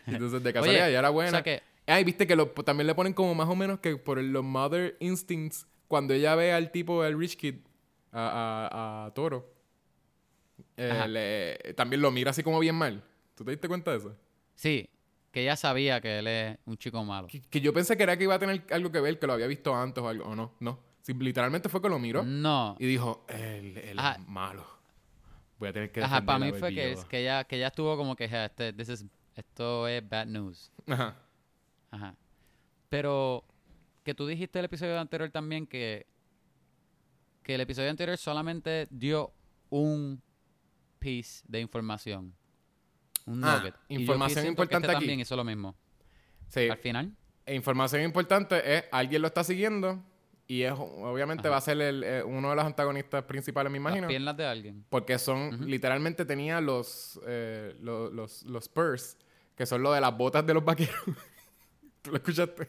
Entonces, 0.06 0.42
de 0.42 0.52
casualidad, 0.52 0.84
Oye, 0.86 0.92
ya 0.92 0.98
era 0.98 1.10
buena. 1.10 1.28
O 1.28 1.32
sea 1.32 1.42
que, 1.42 1.62
Ah, 1.86 2.00
y 2.00 2.04
viste 2.04 2.26
que 2.28 2.36
lo- 2.36 2.48
también 2.50 2.86
le 2.86 2.94
ponen 2.94 3.12
como 3.12 3.34
más 3.34 3.48
o 3.48 3.56
menos 3.56 3.80
que 3.80 3.96
por 3.96 4.16
los 4.22 4.44
mother 4.44 4.96
instincts, 5.00 5.66
cuando 5.88 6.14
ella 6.14 6.34
ve 6.36 6.52
al 6.52 6.70
tipo, 6.70 7.04
el 7.04 7.18
rich 7.18 7.36
kid, 7.36 7.56
a, 8.12 8.68
a- 8.70 9.06
a 9.06 9.14
Toro, 9.14 9.52
eh, 10.76 11.04
le- 11.08 11.74
también 11.74 12.00
lo 12.02 12.10
mira 12.10 12.30
así 12.30 12.42
como 12.42 12.58
bien 12.60 12.74
mal. 12.74 13.02
¿Tú 13.34 13.44
te 13.44 13.50
diste 13.50 13.68
cuenta 13.68 13.90
de 13.90 13.98
eso? 13.98 14.16
sí, 14.54 14.88
que 15.32 15.40
ella 15.42 15.56
sabía 15.56 15.98
que 16.02 16.18
él 16.18 16.26
es 16.26 16.58
un 16.66 16.76
chico 16.76 17.02
malo. 17.04 17.26
Que, 17.26 17.40
que 17.40 17.60
yo 17.62 17.72
pensé 17.72 17.96
que 17.96 18.02
era 18.02 18.16
que 18.18 18.24
iba 18.24 18.34
a 18.34 18.38
tener 18.38 18.64
algo 18.70 18.92
que 18.92 19.00
ver, 19.00 19.18
que 19.18 19.26
lo 19.26 19.32
había 19.32 19.46
visto 19.46 19.74
antes 19.74 20.04
o 20.04 20.08
algo, 20.08 20.24
o 20.26 20.36
no, 20.36 20.52
no. 20.60 20.78
Literalmente 21.06 21.68
fue 21.70 21.80
que 21.82 21.88
lo 21.88 21.98
miró 21.98 22.22
No. 22.22 22.76
y 22.78 22.86
dijo, 22.86 23.24
él, 23.28 23.76
es 23.78 23.96
malo. 24.28 24.64
Voy 25.58 25.70
a 25.70 25.72
tener 25.72 25.90
que 25.90 26.02
Ajá, 26.02 26.20
para 26.24 26.38
mí 26.38 26.52
fue 26.52 26.74
que, 26.74 26.92
Yoda". 26.92 27.08
que, 27.08 27.20
ella, 27.22 27.44
que 27.44 27.56
ella 27.56 27.68
estuvo 27.68 27.96
como 27.96 28.14
que, 28.14 28.28
"Ja, 28.28 28.44
este, 28.44 28.72
this 28.74 28.88
is- 28.90 29.06
esto 29.34 29.88
es 29.88 30.06
bad 30.08 30.26
news. 30.26 30.70
Ajá. 30.86 31.16
Ajá. 31.90 32.16
Pero 32.88 33.44
que 34.04 34.14
tú 34.14 34.26
dijiste 34.26 34.58
el 34.58 34.64
episodio 34.66 34.98
anterior 34.98 35.30
también 35.30 35.66
que, 35.66 36.06
que 37.42 37.54
el 37.54 37.60
episodio 37.60 37.90
anterior 37.90 38.16
solamente 38.18 38.86
dio 38.90 39.32
un 39.70 40.22
piece 40.98 41.42
de 41.48 41.60
información. 41.60 42.34
Un 43.26 43.44
Ah, 43.44 43.58
nugget. 43.58 43.74
Y 43.88 43.94
yo 43.94 44.00
información 44.00 44.42
siento 44.42 44.44
que 44.44 44.50
importante 44.64 44.86
este 44.86 44.96
aquí. 44.96 45.04
también 45.06 45.20
hizo 45.20 45.36
lo 45.36 45.44
mismo. 45.44 45.74
Sí. 46.48 46.68
Al 46.68 46.78
final, 46.78 47.16
E 47.46 47.54
información 47.54 48.02
importante 48.02 48.76
es 48.76 48.84
alguien 48.92 49.22
lo 49.22 49.28
está 49.28 49.42
siguiendo 49.44 50.02
y 50.52 50.62
es 50.64 50.72
obviamente 50.76 51.42
Ajá. 51.48 51.50
va 51.50 51.56
a 51.56 51.60
ser 51.62 51.80
el, 51.80 52.04
eh, 52.04 52.22
uno 52.22 52.50
de 52.50 52.56
los 52.56 52.64
antagonistas 52.64 53.24
principales, 53.24 53.72
me 53.72 53.78
las 53.78 53.82
imagino. 53.88 54.08
piernas 54.08 54.36
de 54.36 54.44
alguien. 54.46 54.84
Porque 54.90 55.18
son, 55.18 55.68
literalmente 55.70 56.24
tenía 56.26 56.60
los, 56.60 57.18
eh, 57.26 57.74
lo- 57.80 58.10
los, 58.10 58.42
los, 58.42 58.64
Spurs, 58.64 59.16
que 59.56 59.64
son 59.64 59.82
lo 59.82 59.92
de 59.92 60.00
las 60.00 60.14
botas 60.16 60.46
de 60.46 60.52
los 60.54 60.62
vaqueros. 60.64 60.94
¿Tú 62.02 62.10
lo 62.10 62.16
escuchaste? 62.18 62.68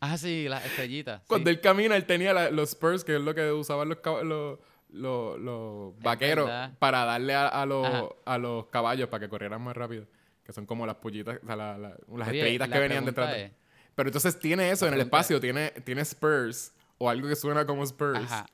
Ah, 0.00 0.18
sí, 0.18 0.46
las 0.48 0.64
estrellitas. 0.66 1.22
Cuando 1.26 1.48
sí. 1.48 1.54
él 1.56 1.60
camina, 1.62 1.96
él 1.96 2.04
tenía 2.04 2.34
la- 2.34 2.50
los 2.50 2.70
Spurs, 2.70 3.02
que 3.04 3.14
es 3.16 3.20
lo 3.22 3.34
que 3.34 3.50
usaban 3.52 3.88
los, 3.88 3.98
los, 4.24 4.58
los, 4.90 5.38
los 5.38 5.98
vaqueros 6.00 6.50
para 6.78 7.04
darle 7.06 7.34
a, 7.34 7.48
a 7.48 7.64
los, 7.64 7.86
Ajá. 7.86 8.04
a 8.26 8.36
los 8.38 8.66
caballos 8.66 9.08
para 9.08 9.20
que 9.24 9.28
corrieran 9.30 9.62
más 9.62 9.74
rápido. 9.76 10.06
Que 10.44 10.52
son 10.52 10.66
como 10.66 10.84
las 10.86 10.96
pollitas, 10.96 11.38
o 11.42 11.46
sea, 11.46 11.56
la- 11.56 11.78
la- 11.78 11.88
las 11.90 12.28
Oye, 12.28 12.38
estrellitas 12.40 12.68
que 12.68 12.78
venían 12.78 13.04
detrás. 13.06 13.34
es- 13.36 13.52
Pero 13.94 14.08
entonces 14.08 14.38
tiene 14.38 14.70
eso 14.70 14.86
en 14.86 14.94
el 14.94 15.00
espacio, 15.00 15.40
tiene, 15.40 15.70
tiene 15.84 16.02
Spurs 16.02 16.74
o 17.02 17.10
algo 17.10 17.26
que 17.28 17.36
suena 17.36 17.66
como 17.66 17.82
Spurs. 17.84 18.20
Ajá. 18.20 18.46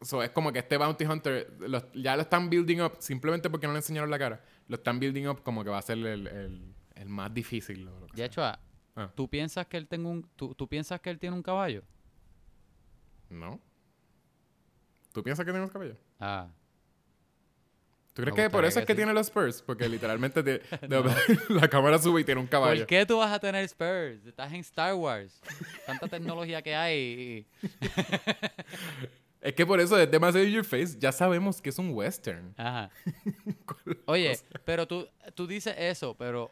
So, 0.00 0.22
es 0.22 0.30
como 0.30 0.52
que 0.52 0.60
este 0.60 0.76
Bounty 0.76 1.04
Hunter 1.04 1.54
los- 1.58 1.84
ya 1.92 2.14
lo 2.16 2.22
están 2.22 2.48
building 2.48 2.80
up 2.80 2.92
simplemente 3.00 3.50
porque 3.50 3.66
no 3.66 3.72
le 3.72 3.80
enseñaron 3.80 4.10
la 4.10 4.18
cara. 4.18 4.44
Lo 4.68 4.76
están 4.76 4.98
building 5.00 5.26
up 5.26 5.42
como 5.42 5.64
que 5.64 5.70
va 5.70 5.78
a 5.78 5.82
ser 5.82 5.98
el, 5.98 6.26
el- 6.28 6.74
el 6.94 7.08
más 7.08 7.32
difícil. 7.34 7.84
lo 7.84 8.06
que 8.06 8.12
De 8.12 8.16
sea. 8.16 8.26
hecho, 8.26 8.44
ah, 8.44 8.58
Ah. 8.96 9.10
¿tú 9.14 9.28
piensas 9.28 9.66
que 9.66 9.76
él 9.76 9.86
tenga 9.86 10.08
un, 10.08 10.22
tú, 10.36 10.54
tú 10.54 10.66
piensas 10.68 11.00
que 11.00 11.10
él 11.10 11.18
tiene 11.18 11.36
un 11.36 11.42
caballo? 11.42 11.82
¿No? 13.30 13.60
¿Tú 15.12 15.22
piensas 15.22 15.44
que 15.44 15.50
tiene 15.52 15.64
los 15.64 15.70
cabellos? 15.72 15.96
Ah, 16.20 16.48
¿Tú 18.18 18.22
crees 18.24 18.34
que 18.34 18.50
por 18.50 18.64
eso 18.64 18.80
es 18.80 18.84
que 18.86 18.94
sí. 18.94 18.96
tiene 18.96 19.12
los 19.12 19.28
Spurs? 19.28 19.62
Porque 19.62 19.88
literalmente 19.88 20.42
la 21.48 21.68
cámara 21.68 21.98
sube 21.98 22.20
y 22.20 22.24
tiene 22.24 22.40
un 22.40 22.48
caballo. 22.48 22.80
¿por 22.80 22.86
qué 22.88 23.06
tú 23.06 23.18
vas 23.18 23.32
a 23.32 23.38
tener 23.38 23.62
Spurs? 23.64 24.26
Estás 24.26 24.52
en 24.52 24.60
Star 24.60 24.94
Wars. 24.94 25.40
Tanta 25.86 26.08
tecnología 26.08 26.60
que 26.62 26.74
hay. 26.74 27.46
Es 29.40 29.54
que 29.54 29.64
por 29.64 29.78
eso, 29.78 29.96
desde 29.96 30.18
más 30.18 30.34
Your 30.34 30.64
Face, 30.64 30.98
ya 30.98 31.12
sabemos 31.12 31.62
que 31.62 31.68
es 31.70 31.78
un 31.78 31.90
western. 31.94 32.54
Ajá. 32.56 32.90
Oye, 34.06 34.36
pero 34.64 34.88
tú, 34.88 35.08
tú 35.34 35.46
dices 35.46 35.76
eso, 35.78 36.16
pero 36.16 36.50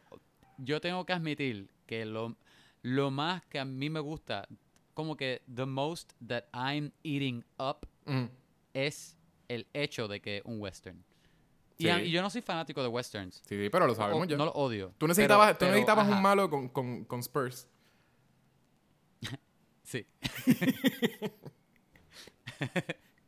yo 0.59 0.81
tengo 0.81 1.05
que 1.05 1.13
admitir 1.13 1.69
que 1.85 2.05
lo, 2.07 2.37
lo 2.83 3.11
más 3.11 3.45
que 3.47 3.59
a 3.59 3.65
mí 3.65 3.91
me 3.91 3.99
gusta, 3.99 4.47
como 4.95 5.17
que 5.17 5.43
the 5.53 5.67
most 5.67 6.13
that 6.27 6.45
I'm 6.55 6.93
eating 7.03 7.45
up 7.59 7.87
Mm. 8.07 8.27
es 8.73 9.17
el 9.49 9.67
hecho 9.75 10.07
de 10.07 10.21
que 10.21 10.37
es 10.37 10.43
un 10.45 10.61
western. 10.61 11.05
Y, 11.79 11.85
Sí. 11.85 11.89
a- 11.91 12.03
y 12.03 12.11
yo 12.11 12.23
no 12.23 12.31
soy 12.31 12.41
fanático 12.43 12.83
de 12.83 12.89
westerns. 12.89 13.43
Sí, 13.47 13.57
sí, 13.63 13.69
pero 13.71 13.87
lo 13.87 13.93
O- 13.93 13.97
sabemos 13.97 14.27
ya. 14.29 14.37
no 14.37 14.47
lo 14.47 14.53
odio. 14.53 14.95
Tú 14.99 15.07
necesitabas, 15.07 15.49
Pero- 15.49 15.55
tú 15.59 15.61
pero, 15.61 15.71
necesitabas 15.73 16.09
un 16.09 16.23
malo 16.23 16.49
con, 16.51 16.69
con, 16.69 17.05
con 17.05 17.21
Spurs. 17.21 17.69
Sí. 19.85 20.05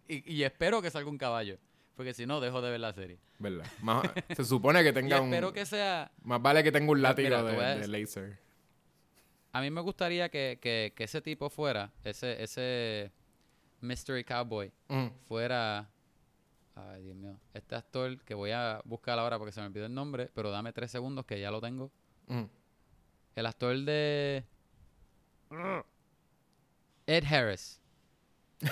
y, 0.09 0.35
y 0.35 0.43
espero 0.43 0.83
que 0.83 0.91
salga 0.91 1.09
un 1.11 1.19
caballo. 1.19 1.59
Porque 1.97 2.15
si 2.15 2.27
no, 2.27 2.41
dejo 2.41 2.61
de 2.63 2.71
ver 2.71 2.81
la 2.81 2.93
serie. 2.93 3.19
¿Verdad? 3.39 3.67
Más- 3.83 4.03
se 4.37 4.45
supone 4.45 4.83
que 4.83 4.89
Y 4.93 4.93
tenga 4.93 5.21
un... 5.21 5.29
espero 5.29 5.53
que 5.53 5.67
sea... 5.67 6.11
Más 6.23 6.41
vale 6.41 6.63
que 6.63 6.73
tenga 6.73 6.91
un 6.93 7.03
látigo 7.03 7.29
Mira, 7.29 7.43
de, 7.77 7.89
laser. 7.89 8.39
A 9.53 9.61
mí 9.61 9.71
me 9.71 9.81
gustaría 9.81 10.29
que, 10.29 10.59
que, 10.61 10.93
que 10.97 11.05
ese 11.05 11.21
tipo 11.21 11.51
fuera, 11.51 11.93
ese, 12.05 12.43
ese 12.43 13.11
Mystery 13.81 14.25
Cowboy, 14.25 14.73
Mm. 14.89 15.07
fuera... 15.27 15.89
Ay, 16.87 17.03
Dios 17.03 17.17
mío. 17.17 17.37
Este 17.55 17.75
actor 17.75 18.19
que 18.25 18.35
voy 18.35 18.51
a 18.53 18.81
buscar 18.85 19.19
ahora 19.19 19.39
porque 19.39 19.53
se 19.53 19.61
me 19.61 19.67
olvidó 19.67 19.87
el 19.87 19.95
nombre, 19.95 20.31
pero 20.35 20.51
dame 20.51 20.73
tres 20.73 20.91
segundos 20.91 21.27
que 21.27 21.41
ya 21.41 21.51
lo 21.51 21.61
tengo. 21.61 21.91
Mm. 22.29 22.45
El 23.35 23.47
actor 23.47 23.77
de... 23.79 24.45
Ed 27.07 27.25
Harris. 27.25 27.81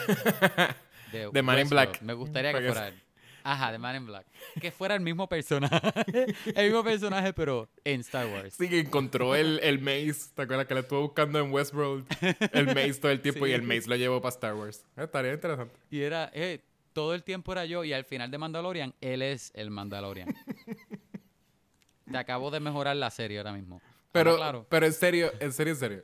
De 1.33 1.43
Man 1.43 1.61
in. 1.61 1.69
Black. 1.69 2.03
Me 2.03 2.13
gustaría 2.13 2.53
que 2.53 2.67
fuera 2.67 2.89
él. 2.89 3.03
Ajá, 3.45 3.71
de 3.71 3.79
Man 3.79 3.95
in 3.97 4.07
Black. 4.07 4.27
Que 4.61 4.73
fuera 4.73 4.97
el 4.97 5.01
mismo 5.01 5.29
personaje. 5.29 5.81
el 6.55 6.65
mismo 6.67 6.83
personaje, 6.83 7.33
pero 7.33 7.69
en 7.85 8.01
Star 8.01 8.27
Wars. 8.27 8.55
Sí, 8.55 8.69
que 8.69 8.81
encontró 8.81 9.37
el, 9.37 9.61
el 9.63 9.79
maze. 9.79 10.33
¿Te 10.35 10.43
acuerdas 10.43 10.67
que 10.67 10.75
lo 10.75 10.81
estuvo 10.81 11.03
buscando 11.03 11.39
en 11.39 11.53
Westworld? 11.53 12.07
El 12.53 12.67
maze 12.67 12.95
todo 12.95 13.13
el 13.13 13.21
tiempo 13.21 13.47
Sí. 13.47 13.53
y 13.53 13.55
el 13.55 13.63
maze 13.63 13.89
lo 13.89 13.95
llevó 13.95 14.21
para 14.21 14.35
Star 14.35 14.55
Wars. 14.57 14.85
Eh, 14.97 15.05
estaría 15.05 15.33
interesante. 15.33 15.75
Y 15.91 16.01
era, 16.01 16.29
eh, 16.35 16.61
todo 16.97 17.15
el 17.15 17.23
tiempo 17.25 17.53
era 17.53 17.67
yo 17.67 17.85
y 17.85 17.93
al 17.93 18.05
final 18.05 18.31
de 18.31 18.39
Mandalorian, 18.39 18.95
él 19.03 19.21
es 19.21 19.53
el 19.55 19.69
Mandalorian. 19.71 20.35
Te 22.11 22.17
acabo 22.17 22.51
de 22.51 22.59
mejorar 22.59 22.97
la 22.97 23.11
serie 23.11 23.37
ahora 23.37 23.53
mismo. 23.53 23.83
Pero, 24.13 24.31
Ahora, 24.31 24.43
claro. 24.43 24.67
pero 24.71 24.87
en 24.87 24.93
serio, 24.95 25.31
en 25.41 25.53
serio, 25.53 25.75
en 25.75 25.79
serio. 25.79 26.03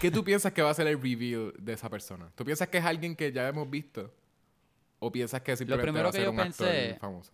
¿Qué 0.00 0.10
tú 0.12 0.22
piensas 0.22 0.52
que 0.52 0.62
va 0.62 0.70
a 0.70 0.74
ser 0.74 0.86
el 0.86 1.00
reveal 1.02 1.52
de 1.58 1.72
esa 1.72 1.88
persona? 1.90 2.30
¿Tú 2.36 2.44
piensas 2.44 2.68
que 2.68 2.78
es 2.78 2.84
alguien 2.84 3.16
que 3.16 3.32
ya 3.32 3.48
hemos 3.48 3.68
visto? 3.68 4.14
¿O 5.00 5.10
piensas 5.10 5.40
que 5.42 5.56
simplemente 5.56 5.84
primero 5.90 6.04
va 6.04 6.10
a 6.10 6.12
que 6.12 6.22
yo 6.22 6.30
un 6.30 6.38
actor 6.40 6.68
pensé- 6.68 6.98
famoso? 7.00 7.32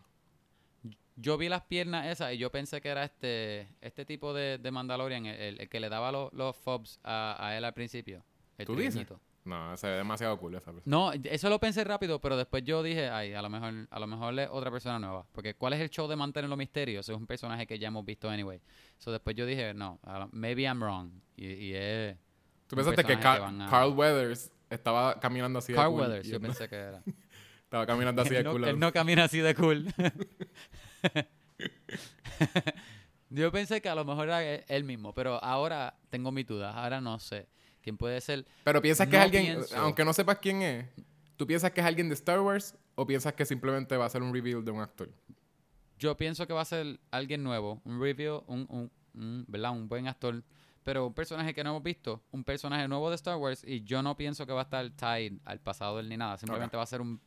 Yo 1.16 1.36
vi 1.36 1.50
las 1.50 1.62
piernas 1.62 2.06
esas 2.06 2.32
y 2.32 2.38
yo 2.38 2.50
pensé 2.50 2.80
que 2.80 2.88
era 2.88 3.04
este 3.04 3.68
este 3.82 4.06
tipo 4.06 4.32
de, 4.32 4.56
de 4.56 4.70
Mandalorian, 4.70 5.26
el, 5.26 5.38
el- 5.38 5.60
el 5.60 5.68
que 5.68 5.80
le 5.80 5.90
daba 5.90 6.10
los, 6.12 6.32
los 6.32 6.56
fobs 6.56 6.98
a, 7.04 7.36
a 7.38 7.58
él 7.58 7.64
al 7.66 7.74
principio. 7.74 8.24
El 8.56 8.64
¿Tú 8.66 8.74
dices? 8.74 9.06
No, 9.44 9.74
se 9.76 9.88
ve 9.88 9.96
demasiado 9.96 10.38
cool 10.38 10.54
esa 10.54 10.70
persona. 10.72 10.84
No, 10.84 11.12
eso 11.12 11.48
lo 11.48 11.58
pensé 11.58 11.82
rápido, 11.82 12.20
pero 12.20 12.36
después 12.36 12.62
yo 12.62 12.82
dije, 12.82 13.08
ay, 13.08 13.32
a 13.32 13.40
lo 13.40 13.48
mejor, 13.48 13.88
a 13.90 13.98
lo 13.98 14.06
mejor 14.06 14.38
es 14.38 14.48
otra 14.50 14.70
persona 14.70 14.98
nueva. 14.98 15.26
Porque 15.32 15.54
¿cuál 15.54 15.72
es 15.72 15.80
el 15.80 15.88
show 15.88 16.06
de 16.08 16.16
mantenerlo 16.16 16.56
misterio? 16.56 17.00
Ese 17.00 17.12
es 17.12 17.18
un 17.18 17.26
personaje 17.26 17.66
que 17.66 17.78
ya 17.78 17.88
hemos 17.88 18.04
visto 18.04 18.28
anyway. 18.28 18.60
So 18.98 19.10
después 19.10 19.34
yo 19.36 19.46
dije, 19.46 19.72
no, 19.72 19.98
maybe 20.32 20.62
I'm 20.64 20.82
wrong. 20.82 21.10
Y, 21.36 21.46
y 21.46 21.74
es 21.74 22.16
¿Tú 22.66 22.76
pensaste 22.76 23.02
que, 23.02 23.14
a- 23.14 23.68
Carl 23.70 23.92
Weathers 23.94 24.52
estaba 24.68 25.18
caminando 25.18 25.58
así 25.58 25.72
de 25.72 25.76
Carl 25.78 25.90
cool? 25.90 26.02
Weathers, 26.02 26.28
y 26.28 26.30
yo 26.32 26.38
no- 26.38 26.46
pensé 26.46 26.68
que 26.68 26.76
era. 26.76 27.02
Estaba 27.64 27.86
caminando 27.86 28.22
así 28.22 28.34
de 28.34 28.42
no, 28.44 28.50
cool. 28.52 28.64
él 28.64 28.78
no 28.80 28.92
camina 28.92 29.24
así 29.24 29.38
de 29.38 29.54
cool. 29.54 29.86
yo 33.30 33.52
pensé 33.52 33.80
que 33.80 33.88
a 33.88 33.94
lo 33.94 34.04
mejor 34.04 34.26
era 34.28 34.42
él 34.42 34.84
mismo, 34.84 35.14
pero 35.14 35.42
ahora 35.42 35.96
tengo 36.10 36.30
mis 36.32 36.46
dudas. 36.46 36.74
Ahora 36.74 37.00
no 37.00 37.18
sé 37.20 37.48
quién 37.82 37.96
puede 37.96 38.20
ser. 38.20 38.46
Pero 38.64 38.80
piensas 38.82 39.06
que 39.06 39.12
No 39.12 39.18
es 39.18 39.24
alguien, 39.24 39.44
pienso. 39.56 39.76
aunque 39.78 40.04
no 40.04 40.12
sepas 40.12 40.38
quién 40.38 40.62
es, 40.62 40.86
¿tú 41.36 41.46
piensas 41.46 41.70
que 41.72 41.80
es 41.80 41.86
alguien 41.86 42.08
de 42.08 42.14
Star 42.14 42.40
Wars 42.40 42.74
o 42.94 43.06
piensas 43.06 43.32
que 43.34 43.44
simplemente 43.46 43.96
va 43.96 44.06
a 44.06 44.10
ser 44.10 44.22
un 44.22 44.32
reveal 44.32 44.64
de 44.64 44.70
un 44.70 44.80
actor? 44.80 45.10
Yo 45.98 46.16
pienso 46.16 46.46
que 46.46 46.52
va 46.52 46.62
a 46.62 46.64
ser 46.64 46.98
alguien 47.10 47.42
nuevo, 47.42 47.80
un 47.84 48.00
review, 48.00 48.42
un, 48.46 48.66
un, 48.70 48.90
un, 49.14 49.44
¿verdad? 49.48 49.72
un 49.72 49.86
buen 49.88 50.06
actor, 50.08 50.42
pero 50.82 51.06
un 51.06 51.12
personaje 51.14 51.52
que 51.52 51.62
no 51.62 51.70
hemos 51.70 51.82
visto, 51.82 52.22
un 52.30 52.42
personaje 52.42 52.88
nuevo 52.88 53.10
de 53.10 53.16
Star 53.16 53.36
Wars 53.36 53.62
y 53.66 53.82
yo 53.82 54.02
no 54.02 54.16
pienso 54.16 54.46
que 54.46 54.52
va 54.54 54.60
a 54.60 54.64
estar 54.64 54.90
tied 54.90 55.34
al 55.44 55.60
pasado 55.60 55.96
de 55.96 56.02
él 56.02 56.08
ni 56.08 56.16
nada, 56.16 56.38
simplemente 56.38 56.76
va 56.76 56.84
a 56.84 56.86
ser 56.86 57.02
un, 57.02 57.20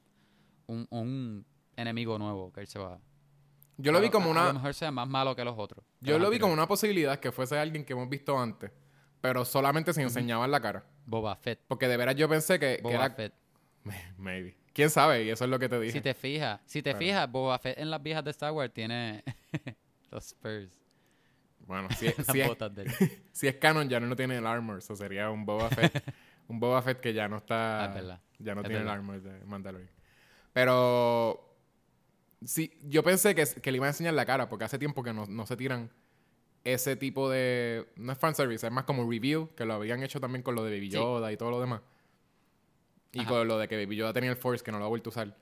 un, 0.66 0.88
un 0.90 1.46
enemigo 1.76 2.18
nuevo 2.18 2.52
que 2.52 2.62
él 2.62 2.68
se 2.68 2.80
va 2.80 3.00
Yo 3.78 3.92
lo 3.92 4.00
vi 4.02 4.08
a- 4.08 4.12
como 4.12 4.30
a- 4.30 4.32
A 4.32 4.34
lo 4.34 4.42
una, 4.50 4.54
mejor 4.54 4.74
sea 4.74 4.90
más 4.92 5.08
malo 5.08 5.36
que 5.36 5.46
los 5.46 5.54
otros. 5.58 5.86
yo 6.02 6.18
lo 6.18 6.32
vi 6.32 6.40
como 6.40 6.54
una 6.54 6.68
posibilidad 6.68 7.20
que 7.20 7.32
fuese 7.32 7.60
alguien 7.60 7.86
que 7.86 7.94
hemos 7.94 8.10
visto 8.10 8.40
antes, 8.40 8.72
pero 9.24 9.46
solamente 9.46 9.94
se 9.94 10.02
enseñaba 10.02 10.44
en 10.44 10.52
la 10.52 10.60
cara. 10.60 10.84
Boba 11.06 11.34
Fett. 11.38 11.62
Porque 11.70 11.88
de 11.88 11.96
veras 11.96 12.14
yo 12.18 12.28
pensé 12.28 12.60
que, 12.60 12.76
que 12.76 12.82
Boba 12.82 13.06
era... 13.06 13.10
Fett. 13.12 13.34
Maybe. 14.18 14.58
¿Quién 14.74 14.90
sabe? 14.90 15.24
Y 15.24 15.30
eso 15.30 15.46
es 15.46 15.50
lo 15.50 15.60
que 15.60 15.70
te 15.70 15.80
dije. 15.80 15.94
Si 15.94 16.02
te 16.02 16.14
fijas, 16.14 16.60
si 16.66 16.84
te 16.84 16.94
fijas, 16.94 17.32
Boba 17.32 17.58
Fett 17.58 17.78
en 17.80 17.90
las 17.90 18.04
viejas 18.04 18.26
de 18.26 18.32
Star 18.32 18.52
Wars 18.52 18.74
tiene 18.74 19.24
los 20.12 20.26
Spurs, 20.26 20.78
Bueno, 21.60 21.88
si 21.98 22.08
es, 22.08 22.16
si, 22.34 22.42
es, 22.42 22.52
si 23.32 23.48
es 23.48 23.56
canon 23.56 23.88
ya 23.88 24.02
no 24.02 24.14
tiene 24.14 24.40
el 24.40 24.46
armor, 24.46 24.80
eso 24.80 24.94
sería 24.94 25.30
un 25.30 25.46
Boba 25.46 25.70
Fett. 25.70 26.04
un 26.50 26.60
Boba 26.60 26.82
Fett 26.82 27.00
que 27.00 27.14
ya 27.14 27.30
no 27.30 27.38
está... 27.38 27.86
Ah. 27.86 28.20
Ya 28.40 28.56
no 28.56 28.60
Es 28.60 28.68
tiene 28.68 28.80
verdad. 28.80 28.82
el 28.82 29.00
armor 29.00 29.22
de 29.22 29.46
Mandalorian. 29.46 29.92
Pero... 30.52 31.50
Sí, 32.44 32.78
yo 32.84 33.04
pensé 33.04 33.34
que, 33.36 33.46
que 33.46 33.72
le 33.72 33.78
iban 33.78 33.88
a 33.88 33.92
enseñar 33.92 34.16
la 34.16 34.26
cara, 34.26 34.50
porque 34.50 34.66
hace 34.66 34.78
tiempo 34.78 35.02
que 35.02 35.14
no, 35.14 35.26
no 35.28 35.46
se 35.46 35.56
tiran 35.56 35.90
ese 36.64 36.96
tipo 36.96 37.30
de... 37.30 37.88
No 37.96 38.12
es 38.14 38.18
fanservice, 38.18 38.66
es 38.66 38.72
más 38.72 38.86
como 38.86 39.10
reveal, 39.10 39.50
que 39.56 39.66
lo 39.66 39.74
habían 39.74 40.02
hecho 40.04 40.20
también 40.20 40.44
con 40.44 40.56
lo 40.56 40.64
de 40.64 40.72
Baby 40.72 40.90
Sí. 40.92 40.98
Yoda 40.98 41.32
y 41.32 41.38
todo 41.38 41.52
lo 41.52 41.60
demás. 41.60 41.82
Y 43.12 43.20
Ajá. 43.22 43.30
con 43.30 43.48
lo 43.48 43.58
de 43.58 43.68
que 43.68 43.76
Baby 43.78 43.96
Yoda 43.98 44.14
tenía 44.14 44.30
el 44.32 44.38
Force, 44.38 44.64
que 44.64 44.72
no 44.72 44.80
lo 44.80 44.86
ha 44.86 44.88
vuelto 44.88 45.10
a 45.10 45.12
usar. 45.12 45.38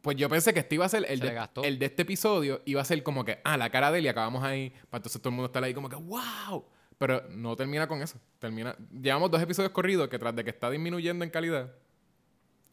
Pues 0.00 0.16
yo 0.16 0.28
pensé 0.30 0.54
que 0.54 0.60
este 0.60 0.76
iba 0.76 0.86
a 0.86 0.88
ser 0.88 1.04
el 1.08 1.18
Se 1.20 1.26
de, 1.26 1.34
gastó. 1.34 1.62
el 1.62 1.78
de 1.78 1.86
este 1.86 2.02
episodio, 2.02 2.62
iba 2.64 2.80
a 2.80 2.84
ser 2.84 3.02
como 3.02 3.24
que, 3.24 3.40
ah, 3.44 3.56
la 3.58 3.68
cara 3.68 3.90
de 3.92 3.98
él 3.98 4.06
y 4.06 4.08
acabamos 4.08 4.42
ahí, 4.42 4.70
para 4.88 4.98
entonces 5.00 5.20
todo 5.20 5.28
el 5.30 5.34
mundo 5.36 5.46
estar 5.46 5.62
ahí 5.62 5.74
como 5.74 5.88
que, 5.90 5.96
wow. 5.96 6.64
Pero 6.96 7.22
no 7.30 7.54
termina 7.56 7.86
con 7.86 8.00
eso. 8.00 8.18
Termina. 8.38 8.76
Llevamos 8.92 9.30
dos 9.30 9.42
episodios 9.42 9.72
corridos 9.72 10.08
que 10.08 10.18
tras 10.18 10.34
de 10.34 10.44
que 10.44 10.50
está 10.50 10.70
disminuyendo 10.70 11.24
en 11.24 11.30
calidad, 11.30 11.74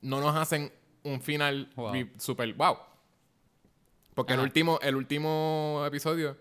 no 0.02 0.22
nos 0.22 0.36
hacen 0.36 0.72
un 1.04 1.20
final 1.22 1.70
Wow. 1.76 1.94
super 2.18 2.54
wow. 2.54 2.78
Porque 4.14 4.34
el 4.34 4.40
último, 4.40 4.80
el 4.82 4.96
último 4.96 5.84
episodio 5.86 6.38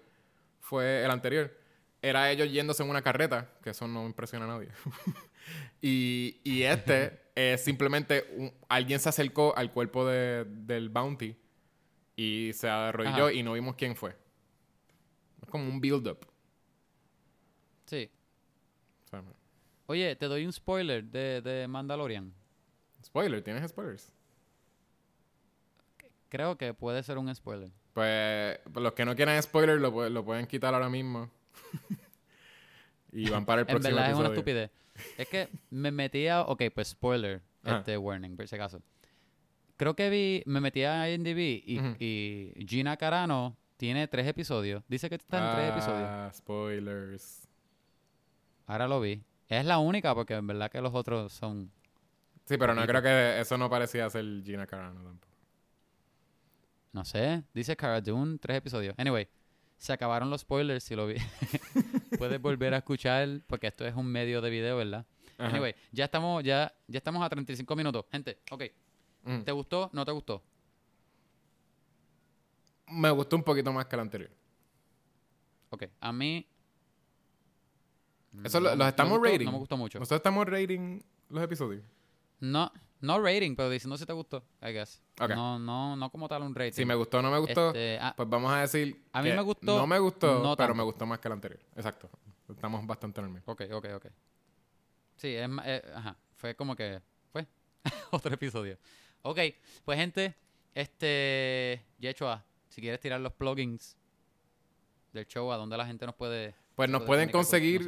fue 0.70 1.04
el 1.04 1.10
anterior. 1.10 1.52
Era 2.00 2.30
ellos 2.30 2.50
yéndose 2.50 2.82
en 2.84 2.88
una 2.88 3.02
carreta, 3.02 3.50
que 3.62 3.70
eso 3.70 3.86
no 3.88 4.06
impresiona 4.06 4.44
a 4.46 4.48
nadie. 4.48 4.68
y, 5.82 6.40
y 6.44 6.62
este 6.62 7.20
es 7.34 7.62
simplemente 7.64 8.24
un- 8.36 8.52
alguien 8.68 9.00
se 9.00 9.08
acercó 9.08 9.52
al 9.56 9.72
cuerpo 9.72 10.06
de- 10.06 10.44
del 10.46 10.88
bounty 10.88 11.36
y 12.16 12.52
se 12.54 12.68
arrodilló 12.68 13.24
Ajá. 13.26 13.32
y 13.32 13.42
no 13.42 13.52
vimos 13.54 13.74
quién 13.74 13.96
fue. 13.96 14.16
Es 15.42 15.48
como 15.48 15.64
un 15.68 15.80
build-up. 15.80 16.26
Sí. 17.86 18.08
Oye, 19.86 20.14
te 20.14 20.26
doy 20.26 20.46
un 20.46 20.52
spoiler 20.52 21.02
de, 21.04 21.40
de 21.42 21.66
Mandalorian. 21.66 22.32
spoiler, 23.04 23.42
¿tienes 23.42 23.68
spoilers? 23.68 24.12
Creo 26.28 26.56
que 26.56 26.72
puede 26.74 27.02
ser 27.02 27.18
un 27.18 27.34
spoiler. 27.34 27.72
Pues 27.92 28.58
los 28.74 28.92
que 28.92 29.04
no 29.04 29.16
quieran 29.16 29.42
spoiler 29.42 29.80
lo, 29.80 30.08
lo 30.08 30.24
pueden 30.24 30.46
quitar 30.46 30.72
ahora 30.74 30.88
mismo. 30.88 31.28
y 33.12 33.28
van 33.30 33.44
para 33.44 33.62
el 33.62 33.66
En 33.68 33.72
próximo 33.72 33.96
verdad 33.96 34.10
es 34.12 34.16
una 34.18 34.28
estupidez. 34.28 34.70
Es 35.16 35.28
que 35.28 35.48
me 35.70 35.90
metía, 35.90 36.42
ok, 36.42 36.62
pues 36.74 36.88
spoiler, 36.88 37.42
Ajá. 37.64 37.78
este 37.78 37.96
warning, 37.96 38.36
por 38.36 38.46
si 38.46 38.54
acaso. 38.54 38.82
Creo 39.76 39.96
que 39.96 40.10
vi, 40.10 40.42
me 40.46 40.60
metí 40.60 40.84
a 40.84 41.10
IMDb 41.10 41.62
y, 41.64 41.78
Ujú. 41.78 41.96
y 41.98 42.52
Gina 42.68 42.96
Carano 42.96 43.56
tiene 43.78 44.06
tres 44.08 44.26
episodios. 44.26 44.82
Dice 44.88 45.08
que 45.08 45.14
está 45.14 45.38
en 45.50 45.56
tres 45.56 45.70
episodios. 45.70 46.06
Ah, 46.08 46.30
spoilers. 46.34 47.48
Ahora 48.66 48.86
lo 48.86 49.00
vi. 49.00 49.22
Es 49.48 49.64
la 49.64 49.78
única 49.78 50.14
porque 50.14 50.34
en 50.34 50.46
verdad 50.46 50.70
que 50.70 50.80
los 50.80 50.94
otros 50.94 51.32
son... 51.32 51.72
Sí, 52.44 52.56
pero 52.58 52.74
no 52.74 52.86
creo 52.86 53.00
que 53.00 53.40
eso 53.40 53.56
no 53.56 53.70
parecía 53.70 54.08
ser 54.10 54.24
Gina 54.44 54.66
Carano 54.66 55.02
tampoco. 55.02 55.29
No 56.92 57.04
sé. 57.04 57.44
Dice 57.54 57.76
Cara 57.76 58.00
Dune, 58.00 58.38
tres 58.38 58.56
episodios. 58.58 58.94
Anyway, 58.98 59.28
se 59.76 59.92
acabaron 59.92 60.28
los 60.30 60.40
spoilers 60.42 60.82
si 60.84 60.94
lo 60.96 61.06
vi. 61.06 61.14
Puedes 62.18 62.40
volver 62.40 62.74
a 62.74 62.78
escuchar 62.78 63.40
porque 63.46 63.68
esto 63.68 63.86
es 63.86 63.94
un 63.94 64.06
medio 64.06 64.40
de 64.40 64.50
video, 64.50 64.76
¿verdad? 64.76 65.06
Ajá. 65.38 65.50
Anyway, 65.50 65.74
ya 65.92 66.04
estamos, 66.04 66.42
ya, 66.44 66.72
ya 66.86 66.98
estamos 66.98 67.22
a 67.24 67.28
35 67.28 67.76
minutos. 67.76 68.04
Gente, 68.10 68.38
ok. 68.50 68.64
Mm. 69.24 69.40
¿Te 69.42 69.52
gustó? 69.52 69.88
¿No 69.92 70.04
te 70.04 70.12
gustó? 70.12 70.42
Me 72.88 73.10
gustó 73.10 73.36
un 73.36 73.42
poquito 73.44 73.72
más 73.72 73.86
que 73.86 73.96
el 73.96 74.00
anterior. 74.00 74.30
Ok. 75.70 75.84
A 76.00 76.12
mí... 76.12 76.46
Eso 78.44 78.60
no 78.60 78.68
los 78.70 78.78
me 78.78 78.88
estamos 78.88 79.18
gustó- 79.18 79.32
rating. 79.32 79.44
No 79.46 79.52
me 79.52 79.58
gustó 79.58 79.76
mucho. 79.76 79.98
Nosotros 79.98 80.18
estamos 80.18 80.46
rating 80.46 81.00
los 81.28 81.42
episodios. 81.42 81.82
No, 82.40 82.70
no 83.00 83.20
rating, 83.20 83.56
pero 83.56 83.70
diciendo 83.70 83.96
si 83.96 84.04
te 84.06 84.12
gustó, 84.12 84.44
I 84.62 84.72
guess. 84.72 85.02
Ok. 85.20 85.30
No, 85.30 85.58
no, 85.58 85.96
no 85.96 86.10
como 86.10 86.28
tal 86.28 86.42
un 86.42 86.54
rating. 86.54 86.72
Si 86.72 86.84
me 86.84 86.94
gustó 86.94 87.18
o 87.18 87.22
no 87.22 87.30
me 87.30 87.38
gustó, 87.38 87.68
Este, 87.68 87.98
ah, 88.00 88.12
pues 88.16 88.28
vamos 88.28 88.52
a 88.52 88.60
decir. 88.60 89.02
a 89.12 89.22
mí 89.22 89.30
que 89.30 89.36
me 89.36 89.42
gustó, 89.42 89.78
No 89.78 89.86
me 89.86 89.98
gustó, 89.98 90.34
no 90.34 90.56
pero 90.56 90.56
tanto. 90.56 90.74
me 90.74 90.82
gustó 90.82 91.06
más 91.06 91.18
que 91.18 91.28
el 91.28 91.32
anterior. 91.32 91.60
Exacto. 91.76 92.10
Estamos 92.48 92.86
bastante 92.86 93.20
en 93.20 93.26
el 93.26 93.32
mismo. 93.32 93.52
Ok, 93.52 93.62
ok, 93.72 93.86
ok. 93.96 94.06
Sí, 95.16 95.34
es 95.34 95.48
eh, 95.64 95.82
ajá. 95.94 96.16
Fue 96.34 96.54
como 96.54 96.74
que. 96.74 97.00
Fue. 97.32 97.46
Otro 98.10 98.34
episodio. 98.34 98.78
Ok, 99.22 99.38
pues 99.84 99.98
gente, 99.98 100.34
este. 100.74 101.84
Yechua, 101.98 102.44
si 102.68 102.80
quieres 102.80 103.00
tirar 103.00 103.20
los 103.20 103.32
plugins 103.34 103.96
del 105.12 105.26
show, 105.26 105.50
a 105.52 105.56
donde 105.56 105.76
la 105.76 105.86
gente 105.86 106.06
nos 106.06 106.14
puede. 106.14 106.54
Pues 106.74 106.88
nos 106.88 107.00
puede 107.02 107.08
pueden 107.08 107.30
con 107.30 107.40
conseguir? 107.42 107.86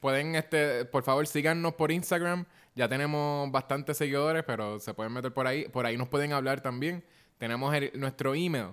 Pueden, 0.00 0.36
este, 0.36 0.84
por 0.86 1.02
favor, 1.02 1.26
síganos 1.26 1.74
por 1.74 1.90
Instagram. 1.92 2.46
Ya 2.74 2.88
tenemos 2.88 3.50
bastantes 3.52 3.96
seguidores, 3.98 4.44
pero 4.44 4.78
se 4.80 4.94
pueden 4.94 5.12
meter 5.12 5.32
por 5.32 5.46
ahí. 5.46 5.68
Por 5.68 5.84
ahí 5.86 5.96
nos 5.96 6.08
pueden 6.08 6.32
hablar 6.32 6.60
también. 6.62 7.04
Tenemos 7.38 7.74
el- 7.74 7.90
nuestro 7.94 8.34
email, 8.34 8.68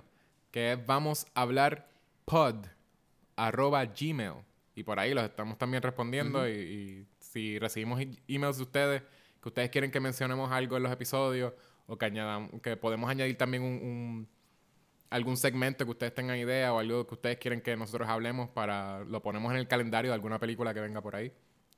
que 0.51 0.73
es 0.73 0.85
vamos 0.85 1.25
a 1.33 1.41
hablar 1.41 1.89
pod 2.25 2.65
arroba 3.35 3.83
gmail. 3.85 4.33
Y 4.75 4.83
por 4.83 4.99
ahí 4.99 5.13
los 5.13 5.23
estamos 5.25 5.57
también 5.57 5.83
respondiendo. 5.83 6.47
y, 6.47 6.51
y 6.53 7.07
si 7.19 7.59
recibimos 7.59 7.99
emails 8.27 8.57
de 8.57 8.63
ustedes, 8.63 9.03
que 9.41 9.49
ustedes 9.49 9.69
quieren 9.69 9.91
que 9.91 9.99
mencionemos 9.99 10.51
algo 10.51 10.77
en 10.77 10.83
los 10.83 10.91
episodios, 10.91 11.53
o 11.87 11.97
que 11.97 12.05
añadamos, 12.05 12.61
que 12.61 12.77
podemos 12.77 13.09
añadir 13.09 13.37
también 13.37 13.63
un, 13.63 13.73
un- 13.73 14.29
algún 15.09 15.37
segmento 15.37 15.83
que 15.85 15.91
ustedes 15.91 16.13
tengan 16.13 16.37
idea 16.37 16.71
o 16.71 16.77
algo 16.79 17.05
que 17.07 17.15
ustedes 17.15 17.37
quieren 17.37 17.61
que 17.61 17.75
nosotros 17.75 18.07
hablemos 18.07 18.47
para 18.49 19.03
lo 19.05 19.21
ponemos 19.23 19.51
en 19.51 19.57
el 19.57 19.67
calendario 19.67 20.11
de 20.11 20.15
alguna 20.15 20.37
película 20.39 20.71
que 20.71 20.81
venga 20.81 21.01
por 21.01 21.15
ahí 21.15 21.31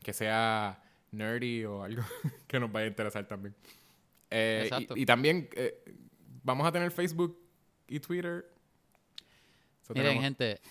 que 0.03 0.11
sea 0.11 0.83
nerdy 1.11 1.65
o 1.65 1.83
algo 1.83 2.03
que 2.47 2.59
nos 2.59 2.71
vaya 2.71 2.85
a 2.85 2.89
interesar 2.89 3.27
también 3.27 3.53
Eh, 4.29 4.61
Exacto. 4.63 4.95
y, 4.95 5.05
también 5.05 5.49
eh, 5.55 5.83
vamos 6.43 6.65
a 6.65 6.71
tener 6.71 6.89
Facebook 6.91 7.37
y 7.87 7.99
Twitter 7.99 8.45
Miren, 9.89 10.03
tenemos- 10.05 10.23
gente, 10.23 10.61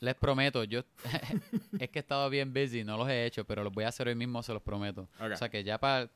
les 0.00 0.14
prometo, 0.14 0.64
yo 0.64 0.82
es 1.78 1.90
que 1.90 1.98
he 1.98 2.00
estado 2.00 2.30
bien 2.30 2.54
busy, 2.54 2.82
no 2.82 2.96
los 2.96 3.08
he 3.10 3.26
hecho, 3.26 3.44
pero 3.44 3.62
los 3.62 3.72
voy 3.74 3.84
a 3.84 3.88
hacer 3.88 4.08
hoy 4.08 4.14
mismo, 4.14 4.42
se 4.42 4.54
los 4.54 4.62
prometo. 4.62 5.06
O 5.20 5.36
sea 5.36 5.50
que 5.50 5.62
ya 5.62 5.76
para 5.78 6.08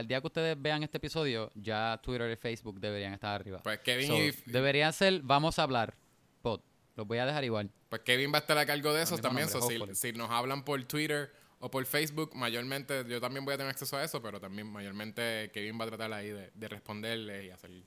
el 0.00 0.06
día 0.06 0.20
que 0.20 0.26
ustedes 0.26 0.60
vean 0.60 0.82
este 0.82 0.98
episodio, 0.98 1.50
ya 1.54 1.98
Twitter 2.02 2.30
y 2.30 2.36
Facebook 2.36 2.78
deberían 2.78 3.14
estar 3.14 3.40
arriba. 3.40 3.62
pues 3.62 3.78
Kevin 3.78 4.06
So, 4.08 4.18
y- 4.22 4.34
deberían 4.44 4.92
ser, 4.92 5.22
vamos 5.22 5.58
a 5.58 5.62
hablar, 5.62 5.94
pod. 6.42 6.60
Los 6.96 7.06
voy 7.06 7.16
a 7.18 7.24
dejar 7.26 7.42
igual. 7.44 7.70
pues 7.88 8.02
Kevin 8.02 8.30
va 8.32 8.36
a 8.36 8.40
estar 8.40 8.58
a 8.58 8.66
cargo 8.66 8.92
de 8.92 9.02
eso 9.02 9.16
también 9.16 9.48
nombre, 9.48 9.78
so, 9.78 9.94
si, 9.94 10.12
si 10.12 10.12
nos 10.18 10.30
hablan 10.30 10.62
por 10.64 10.82
Twitter 10.84 11.32
o 11.64 11.70
por 11.70 11.86
Facebook 11.86 12.34
mayormente 12.34 13.04
yo 13.08 13.20
también 13.20 13.44
voy 13.44 13.54
a 13.54 13.56
tener 13.56 13.70
acceso 13.70 13.96
a 13.96 14.04
eso 14.04 14.20
pero 14.20 14.38
también 14.38 14.66
mayormente 14.70 15.50
Kevin 15.54 15.80
va 15.80 15.84
a 15.84 15.88
tratar 15.88 16.12
ahí 16.12 16.28
de, 16.28 16.50
de 16.54 16.68
responderle 16.68 17.46
y 17.46 17.50
hacer 17.50 17.70
y 17.70 17.84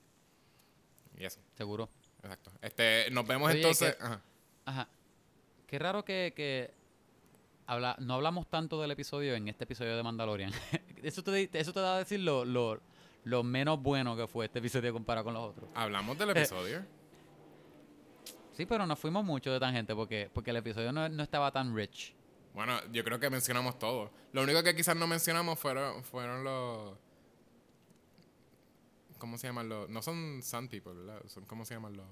eso 1.23 1.39
Seguro. 1.55 1.89
exacto 2.23 2.51
este 2.61 3.09
nos 3.11 3.28
vemos 3.28 3.49
Oye, 3.49 3.57
entonces 3.59 3.95
que- 3.95 4.03
ajá. 4.03 4.21
Ajá. 4.65 4.88
Qué 5.67 5.78
raro 5.80 6.03
que, 6.03 6.34
que 6.36 6.71
habla, 7.67 7.95
no 7.99 8.15
hablamos 8.15 8.47
tanto 8.49 8.82
del 8.82 8.91
episodio 8.91 9.36
en 9.36 9.47
este 9.47 9.65
episodio 9.65 9.95
de 9.97 10.01
Mandalorian. 10.03 10.51
eso, 11.03 11.23
te, 11.23 11.49
eso 11.53 11.73
te 11.73 11.80
da 11.82 11.95
a 11.95 11.99
decir 11.99 12.19
lo, 12.21 12.45
lo, 12.45 12.80
lo 13.25 13.43
menos 13.43 13.82
bueno 13.82 14.15
que 14.17 14.28
fue 14.28 14.45
este 14.45 14.59
episodio 14.59 14.91
comparado 14.93 15.25
con 15.25 15.34
los 15.34 15.43
otros. 15.51 15.69
hablamos 15.75 16.17
del 16.17 16.30
episodio 16.32 16.84
Sí, 18.53 18.65
pero 18.65 18.88
nos 18.88 18.97
fuimos 18.97 19.23
mucho 19.23 19.51
de 19.51 19.59
tangente 19.59 19.93
porque, 19.93 20.30
porque 20.34 20.49
el 20.49 20.57
episodio 20.57 20.91
no, 20.91 21.07
no 21.09 21.21
estaba 21.23 21.51
tan 21.51 21.75
rich. 21.75 22.13
Bueno, 22.58 22.82
yo 22.91 23.03
creo 23.03 23.20
que 23.20 23.30
mencionamos 23.30 23.78
todo. 23.78 24.12
Lo 24.34 24.41
único 24.41 24.64
que 24.64 24.76
quizás 24.76 24.95
no 24.95 25.05
mencionamos 25.05 25.60
fueron, 25.60 26.03
fueron 26.03 26.43
los... 26.43 26.97
¿Cómo 29.20 29.38
se 29.38 29.45
llaman 29.45 29.70
los...? 29.70 29.88
No 29.91 30.01
son 30.01 30.41
Sun 30.41 30.68
People, 30.68 30.93
¿verdad? 30.95 31.22
Son, 31.28 31.45
¿Cómo 31.45 31.66
se 31.66 31.76
llaman 31.76 31.95
los...? 31.95 32.08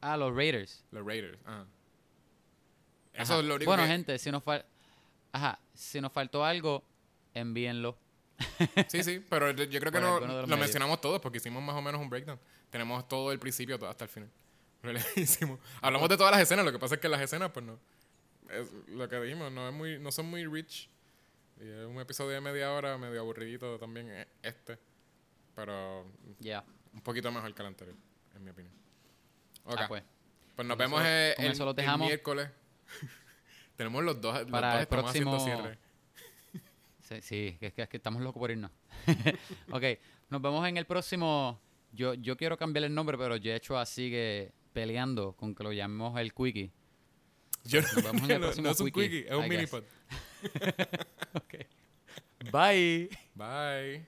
Ah, 0.00 0.16
los 0.16 0.34
Raiders. 0.34 0.82
Los 0.90 1.06
Raiders. 1.06 1.38
Ah. 1.46 1.64
Eso 3.12 3.34
Ajá. 3.34 3.38
es 3.38 3.46
lo 3.46 3.54
único 3.54 3.70
Bueno, 3.70 3.84
que... 3.84 3.88
gente, 3.88 4.18
si 4.18 4.32
nos, 4.32 4.42
fal 4.42 4.66
Ajá, 5.30 5.60
si 5.74 6.00
nos 6.00 6.10
faltó 6.10 6.44
algo, 6.44 6.82
envíenlo. 7.34 7.96
Sí, 8.88 9.04
sí, 9.04 9.24
pero 9.30 9.52
yo 9.52 9.78
creo 9.78 9.92
que 9.92 10.00
no, 10.00 10.18
lo 10.18 10.26
medios. 10.26 10.58
mencionamos 10.58 11.00
todos 11.00 11.20
porque 11.20 11.38
hicimos 11.38 11.62
más 11.62 11.76
o 11.76 11.82
menos 11.82 12.00
un 12.00 12.10
breakdown. 12.10 12.40
Tenemos 12.68 13.06
todo 13.06 13.30
el 13.30 13.38
principio 13.38 13.78
todo 13.78 13.90
hasta 13.90 14.06
el 14.06 14.10
final. 14.10 14.30
Hablamos 15.82 16.08
de 16.08 16.16
todas 16.16 16.32
las 16.32 16.40
escenas, 16.40 16.64
lo 16.64 16.72
que 16.72 16.80
pasa 16.80 16.96
es 16.96 17.00
que 17.00 17.08
las 17.08 17.20
escenas, 17.20 17.52
pues 17.52 17.64
no... 17.64 17.78
Es 18.60 18.72
lo 18.88 19.08
que 19.08 19.20
dijimos, 19.20 19.50
no, 19.52 19.68
es 19.68 19.74
muy, 19.74 19.98
no 19.98 20.10
son 20.12 20.26
muy 20.26 20.44
rich. 20.46 20.88
Y 21.60 21.68
es 21.68 21.86
un 21.86 21.98
episodio 22.00 22.30
de 22.32 22.40
media 22.40 22.72
hora, 22.72 22.98
medio 22.98 23.20
aburridito 23.20 23.78
también 23.78 24.08
eh, 24.10 24.26
este. 24.42 24.78
Pero 25.54 26.04
Ya. 26.40 26.64
un 26.92 27.00
poquito 27.00 27.30
mejor 27.30 27.54
que 27.54 27.62
el 27.62 27.68
anterior, 27.68 27.96
en 28.34 28.44
mi 28.44 28.50
opinión. 28.50 28.74
Ok. 29.64 29.76
Ah, 29.78 29.88
pues. 29.88 30.02
pues 30.56 30.66
nos 30.68 30.76
con 30.76 30.84
vemos 30.84 31.00
eso- 31.00 31.08
eh, 31.08 31.34
el, 31.38 31.52
eso 31.52 31.74
el 31.76 31.98
miércoles. 31.98 32.48
Tenemos 33.76 34.02
los 34.04 34.20
dos, 34.20 34.40
los 34.42 34.50
Para 34.50 34.72
dos 34.72 34.80
el 34.80 34.86
próximo- 34.88 35.40
cierre. 35.40 35.78
Sí, 37.02 37.20
sí, 37.20 37.56
que 37.60 37.66
es 37.66 37.74
que, 37.74 37.82
es 37.82 37.88
que 37.90 37.98
estamos 37.98 38.22
locos 38.22 38.40
por 38.40 38.50
irnos. 38.50 38.70
ok, 39.70 39.82
nos 40.30 40.40
vemos 40.40 40.66
en 40.66 40.78
el 40.78 40.86
próximo. 40.86 41.60
Yo, 41.92 42.14
yo 42.14 42.34
quiero 42.38 42.56
cambiar 42.56 42.84
el 42.84 42.94
nombre, 42.94 43.18
pero 43.18 43.36
Yechua 43.36 43.84
sigue 43.84 44.52
peleando 44.72 45.34
con 45.34 45.54
que 45.54 45.62
lo 45.62 45.70
llamemos 45.72 46.18
el 46.18 46.32
Quickie. 46.32 46.72
Yo 47.64 47.80
Nos 47.80 47.94
vemos 47.94 48.22
en 48.24 48.30
el 48.30 48.40
no, 48.40 48.46
próximo 48.46 48.66
no 48.66 48.72
es 48.72 48.80
un 48.80 48.86
quickie, 48.86 49.10
quickie 49.10 49.28
es 49.28 49.34
un 49.34 49.48
mini 49.48 49.66
pod. 49.66 49.84
okay. 51.34 51.66
Bye. 52.52 53.08
Bye. 53.34 54.06